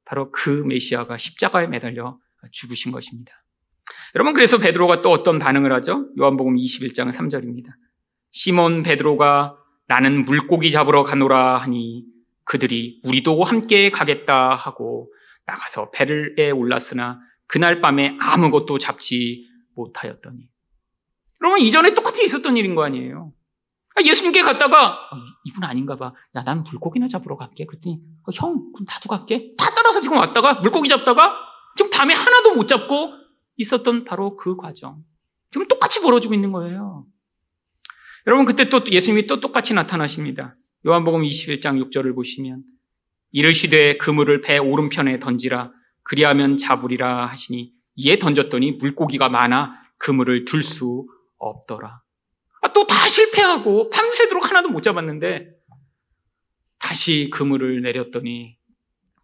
바로 0.05 0.31
그 0.31 0.63
메시아가 0.65 1.17
십자가에 1.17 1.67
매달려 1.67 2.17
죽으신 2.53 2.93
것입니다. 2.93 3.33
여러분 4.15 4.33
그래서 4.33 4.57
베드로가 4.57 5.01
또 5.01 5.11
어떤 5.11 5.39
반응을 5.39 5.73
하죠? 5.73 6.07
요한복음 6.17 6.55
21장 6.55 7.11
3절입니다. 7.11 7.65
시몬 8.31 8.81
베드로가 8.81 9.57
나는 9.87 10.23
물고기 10.23 10.71
잡으러 10.71 11.03
가노라 11.03 11.57
하니 11.57 12.05
그들이 12.45 13.01
우리도 13.03 13.43
함께 13.43 13.89
가겠다 13.89 14.55
하고 14.55 15.11
나가서 15.47 15.91
배를에 15.91 16.51
올랐으나 16.51 17.19
그날 17.45 17.81
밤에 17.81 18.15
아무것도 18.21 18.77
잡지 18.77 19.49
못하였더니. 19.75 20.47
여러분, 21.41 21.59
이전에 21.59 21.93
똑같이 21.93 22.23
있었던 22.23 22.55
일인 22.55 22.73
거 22.73 22.85
아니에요? 22.85 23.33
아, 23.97 24.01
예수님께 24.03 24.43
갔다가, 24.43 24.91
어, 24.91 25.17
이분 25.43 25.63
아닌가 25.63 25.95
봐. 25.95 26.13
야, 26.35 26.43
난 26.43 26.63
물고기나 26.63 27.07
잡으러 27.07 27.35
갈게. 27.35 27.65
그랬더니, 27.65 27.99
어, 28.27 28.31
형, 28.31 28.71
그럼 28.71 28.85
나도 28.87 29.09
갈게. 29.09 29.55
다 29.57 29.71
따라서 29.75 30.01
지금 30.01 30.17
왔다가, 30.17 30.55
물고기 30.55 30.87
잡다가, 30.87 31.35
지금 31.75 31.89
밤에 31.89 32.13
하나도 32.13 32.53
못 32.53 32.67
잡고 32.67 33.13
있었던 33.55 34.03
바로 34.05 34.35
그 34.35 34.55
과정. 34.55 35.03
지금 35.51 35.67
똑같이 35.67 35.99
벌어지고 36.01 36.35
있는 36.35 36.51
거예요. 36.51 37.07
여러분, 38.27 38.45
그때 38.45 38.69
또 38.69 38.85
예수님이 38.85 39.25
또 39.25 39.39
똑같이 39.39 39.73
나타나십니다. 39.73 40.55
요한복음 40.85 41.23
21장 41.23 41.83
6절을 41.89 42.13
보시면, 42.13 42.63
이르시되 43.31 43.97
그물을 43.97 44.41
배 44.41 44.59
오른편에 44.59 45.17
던지라. 45.17 45.71
그리하면 46.03 46.57
잡으리라 46.57 47.25
하시니 47.27 47.73
이에 47.95 48.17
던졌더니 48.19 48.73
물고기가 48.73 49.27
많아 49.27 49.73
그물을 49.97 50.45
들 50.45 50.61
수 50.61 51.07
없더라. 51.39 52.01
아, 52.61 52.73
또 52.73 52.85
다 52.87 53.07
실패하고 53.07 53.89
밤새도록 53.89 54.49
하나도 54.49 54.69
못 54.69 54.81
잡았는데 54.81 55.51
다시 56.79 57.29
그물을 57.31 57.81
내렸더니 57.81 58.57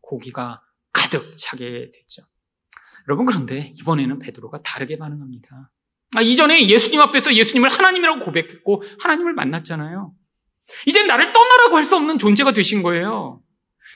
고기가 0.02 0.62
가득 0.92 1.36
차게 1.38 1.92
됐죠. 1.94 2.24
여러분 3.08 3.26
그런데 3.26 3.74
이번에는 3.80 4.20
베드로가 4.20 4.62
다르게 4.62 4.98
반응합니다. 4.98 5.72
아, 6.16 6.22
이전에 6.22 6.68
예수님 6.68 7.00
앞에서 7.02 7.34
예수님을 7.34 7.70
하나님이라고 7.70 8.20
고백했고 8.24 8.84
하나님을 9.00 9.34
만났잖아요. 9.34 10.14
이제 10.86 11.04
나를 11.04 11.34
떠나라고 11.34 11.78
할 11.78 11.84
수 11.86 11.96
없는 11.96 12.18
존재가 12.18 12.52
되신 12.52 12.84
거예요. 12.84 13.42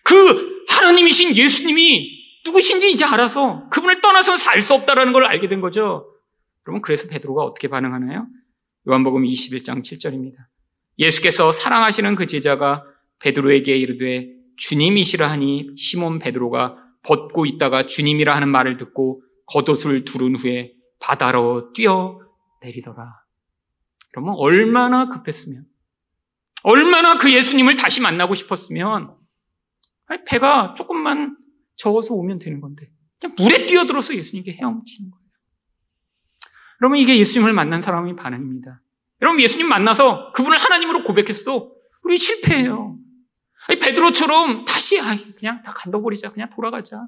그 0.04 0.66
하나님이신 0.70 1.36
예수님이 1.36 2.18
누구신지 2.46 2.92
이제 2.92 3.06
알아서 3.06 3.68
그분을 3.70 4.02
떠나서 4.02 4.38
살 4.38 4.62
수 4.62 4.74
없다라는 4.74 5.14
걸 5.14 5.26
알게 5.26 5.48
된 5.48 5.62
거죠. 5.62 6.12
여러분 6.68 6.82
그래서 6.82 7.08
베드로가 7.08 7.44
어떻게 7.44 7.68
반응하나요? 7.68 8.28
요한복음 8.90 9.24
21장 9.24 9.82
7절입니다. 9.82 10.36
예수께서 10.98 11.52
사랑하시는 11.52 12.16
그 12.16 12.26
제자가 12.26 12.86
베드로에게 13.20 13.76
이르되 13.78 14.30
주님이시라 14.56 15.30
하니 15.30 15.72
시몬 15.76 16.20
베드로가 16.20 16.78
벗고 17.04 17.46
있다가 17.46 17.86
주님이라 17.86 18.34
하는 18.36 18.50
말을 18.50 18.78
듣고 18.78 19.22
겉옷을 19.48 20.06
두른 20.06 20.36
후에 20.36 20.74
바다로 21.00 21.74
뛰어 21.74 22.20
내리더라. 22.62 23.14
그러면 24.12 24.36
얼마나 24.38 25.10
급했으면 25.10 25.66
얼마나 26.64 27.18
그 27.18 27.32
예수님을 27.32 27.76
다시 27.76 28.02
만나고 28.02 28.36
싶었으면 28.36 29.16
배가 30.26 30.74
조금만 30.76 31.38
저어서 31.76 32.14
오면 32.14 32.40
되는 32.40 32.62
건데 32.62 32.90
그냥 33.20 33.36
물에 33.38 33.66
뛰어들어서 33.66 34.16
예수님께 34.16 34.54
헤엄치는 34.54 35.12
거예요. 35.12 35.27
여러분 36.82 36.98
이게 36.98 37.18
예수님을 37.18 37.54
만난 37.54 37.82
사람의 37.82 38.16
반응입니다. 38.16 38.82
여러분 39.22 39.42
예수님 39.42 39.68
만나서 39.68 40.32
그분을 40.34 40.58
하나님으로 40.58 41.04
고백했어도 41.04 41.76
우리 42.04 42.18
실패해요. 42.18 42.98
아니, 43.68 43.80
베드로처럼 43.80 44.66
다시 44.66 45.00
아 45.00 45.16
그냥 45.38 45.62
다 45.64 45.74
간다버리자 45.74 46.32
그냥 46.32 46.50
돌아가자. 46.50 47.04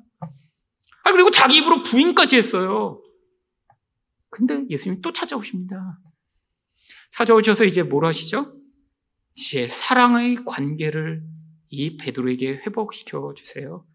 아 1.04 1.12
그리고 1.12 1.32
자기 1.32 1.58
입으로 1.58 1.84
부인까지 1.84 2.38
했어요. 2.38 3.02
근데 4.30 4.64
예수님 4.70 5.02
또 5.02 5.14
찾아오십니다. 5.14 6.00
찾아오셔서 7.14 7.66
이제 7.66 7.84
뭘 7.84 8.06
하시죠? 8.06 8.56
이제 9.36 9.68
사랑의 9.68 10.44
관계를 10.46 11.24
이 11.70 11.98
베드로에게 11.98 12.62
회복시켜 12.66 13.34
주세요. 13.36 13.86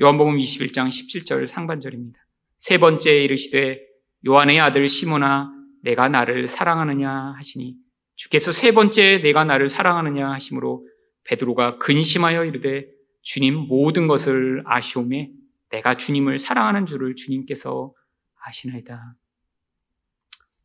요한복음 0.00 0.38
21장 0.38 0.88
17절 0.88 1.46
상반절입니다. 1.46 2.18
세 2.58 2.78
번째 2.78 3.24
이르시되 3.24 3.89
요한의 4.26 4.60
아들 4.60 4.86
시모나 4.88 5.52
내가 5.82 6.08
나를 6.08 6.46
사랑하느냐 6.46 7.34
하시니 7.38 7.76
주께서 8.16 8.50
세 8.50 8.72
번째 8.72 9.18
내가 9.22 9.44
나를 9.44 9.70
사랑하느냐 9.70 10.30
하심으로 10.32 10.86
베드로가 11.24 11.78
근심하여 11.78 12.44
이르되 12.44 12.86
주님 13.22 13.54
모든 13.54 14.06
것을 14.08 14.62
아시오매 14.66 15.30
내가 15.70 15.96
주님을 15.96 16.38
사랑하는 16.38 16.84
줄을 16.86 17.14
주님께서 17.14 17.94
아시나이다. 18.42 19.14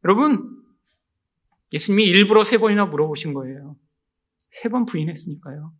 여러분 0.04 0.64
예수님이 1.72 2.06
일부러 2.06 2.44
세 2.44 2.58
번이나 2.58 2.86
물어보신 2.86 3.34
거예요. 3.34 3.76
세 4.52 4.70
번 4.70 4.86
부인했으니까요. 4.86 5.74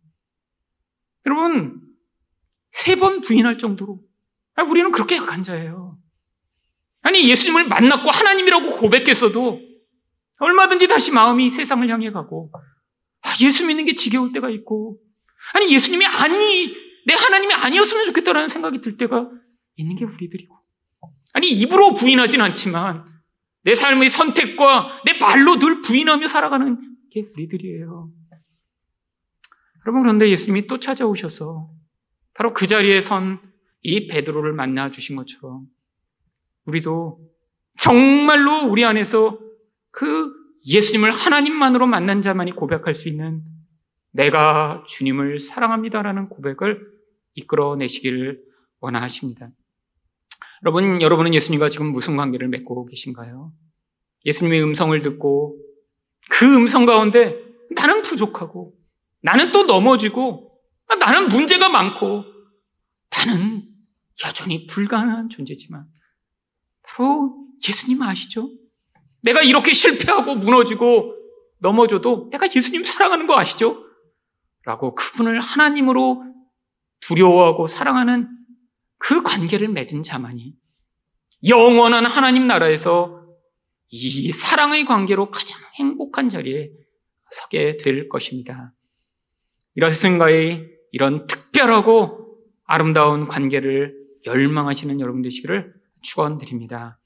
여러분 1.26 1.80
세 2.70 2.96
번 2.96 3.20
부인할 3.20 3.58
정도로. 3.58 4.00
아, 4.54 4.62
우리는 4.62 4.90
그렇게 4.92 5.16
약한 5.16 5.42
자예요. 5.42 5.98
아니, 7.06 7.28
예수님을 7.30 7.68
만났고 7.68 8.10
하나님이라고 8.10 8.66
고백했어도 8.66 9.60
얼마든지 10.38 10.88
다시 10.88 11.12
마음이 11.12 11.50
세상을 11.50 11.88
향해 11.88 12.10
가고, 12.10 12.50
아, 13.22 13.28
예수 13.40 13.64
믿는 13.66 13.84
게 13.84 13.94
지겨울 13.94 14.32
때가 14.32 14.50
있고, 14.50 14.98
아니, 15.54 15.72
예수님이 15.72 16.04
아니, 16.06 16.74
내 17.06 17.14
하나님이 17.14 17.54
아니었으면 17.54 18.06
좋겠다라는 18.06 18.48
생각이 18.48 18.80
들 18.80 18.96
때가 18.96 19.30
있는 19.76 19.94
게 19.94 20.04
우리들이고. 20.04 20.56
아니, 21.32 21.50
입으로 21.50 21.94
부인하진 21.94 22.40
않지만, 22.40 23.04
내 23.62 23.76
삶의 23.76 24.10
선택과 24.10 25.02
내 25.04 25.14
말로 25.18 25.60
늘 25.60 25.82
부인하며 25.82 26.26
살아가는 26.26 26.76
게 27.12 27.24
우리들이에요. 27.36 28.10
여러분, 29.84 30.02
그런데 30.02 30.28
예수님이 30.28 30.66
또 30.66 30.80
찾아오셔서 30.80 31.70
바로 32.34 32.52
그 32.52 32.66
자리에 32.66 33.00
선 33.00 33.46
이 33.88 34.08
베드로를 34.08 34.52
만나 34.52 34.90
주신 34.90 35.14
것처럼 35.14 35.66
우리도 36.66 37.20
정말로 37.78 38.66
우리 38.66 38.84
안에서 38.84 39.38
그 39.90 40.32
예수님을 40.66 41.10
하나님만으로 41.10 41.86
만난 41.86 42.20
자만이 42.22 42.52
고백할 42.52 42.94
수 42.94 43.08
있는 43.08 43.42
내가 44.10 44.84
주님을 44.88 45.40
사랑합니다라는 45.40 46.28
고백을 46.28 46.80
이끌어내시기를 47.34 48.42
원하십니다. 48.80 49.48
여러분, 50.64 51.00
여러분은 51.02 51.34
예수님과 51.34 51.68
지금 51.68 51.92
무슨 51.92 52.16
관계를 52.16 52.48
맺고 52.48 52.86
계신가요? 52.86 53.52
예수님의 54.24 54.62
음성을 54.62 55.00
듣고 55.02 55.58
그 56.30 56.56
음성 56.56 56.86
가운데 56.86 57.38
나는 57.74 58.02
부족하고 58.02 58.74
나는 59.22 59.52
또 59.52 59.64
넘어지고 59.64 60.58
나는 60.98 61.28
문제가 61.28 61.68
많고 61.68 62.24
나는 63.10 63.62
여전히 64.24 64.66
불가능한 64.66 65.28
존재지만 65.28 65.86
바로 66.96 67.36
예수님 67.66 68.02
아시죠? 68.02 68.50
내가 69.20 69.42
이렇게 69.42 69.72
실패하고 69.72 70.34
무너지고 70.36 71.14
넘어져도 71.58 72.30
내가 72.30 72.48
예수님 72.54 72.84
사랑하는 72.84 73.26
거 73.26 73.38
아시죠? 73.38 73.84
라고 74.64 74.94
그분을 74.94 75.40
하나님으로 75.40 76.24
두려워하고 77.00 77.66
사랑하는 77.66 78.28
그 78.98 79.22
관계를 79.22 79.68
맺은 79.68 80.02
자만이 80.02 80.54
영원한 81.46 82.06
하나님 82.06 82.46
나라에서 82.46 83.24
이 83.88 84.32
사랑의 84.32 84.86
관계로 84.86 85.30
가장 85.30 85.60
행복한 85.74 86.28
자리에 86.28 86.70
서게 87.30 87.76
될 87.76 88.08
것입니다. 88.08 88.72
이런 89.74 89.92
스승과의 89.92 90.66
이런 90.92 91.26
특별하고 91.26 92.38
아름다운 92.64 93.26
관계를 93.26 93.94
열망하시는 94.24 94.98
여러분 94.98 95.22
되시기를 95.22 95.76
축원드립니다. 96.00 96.98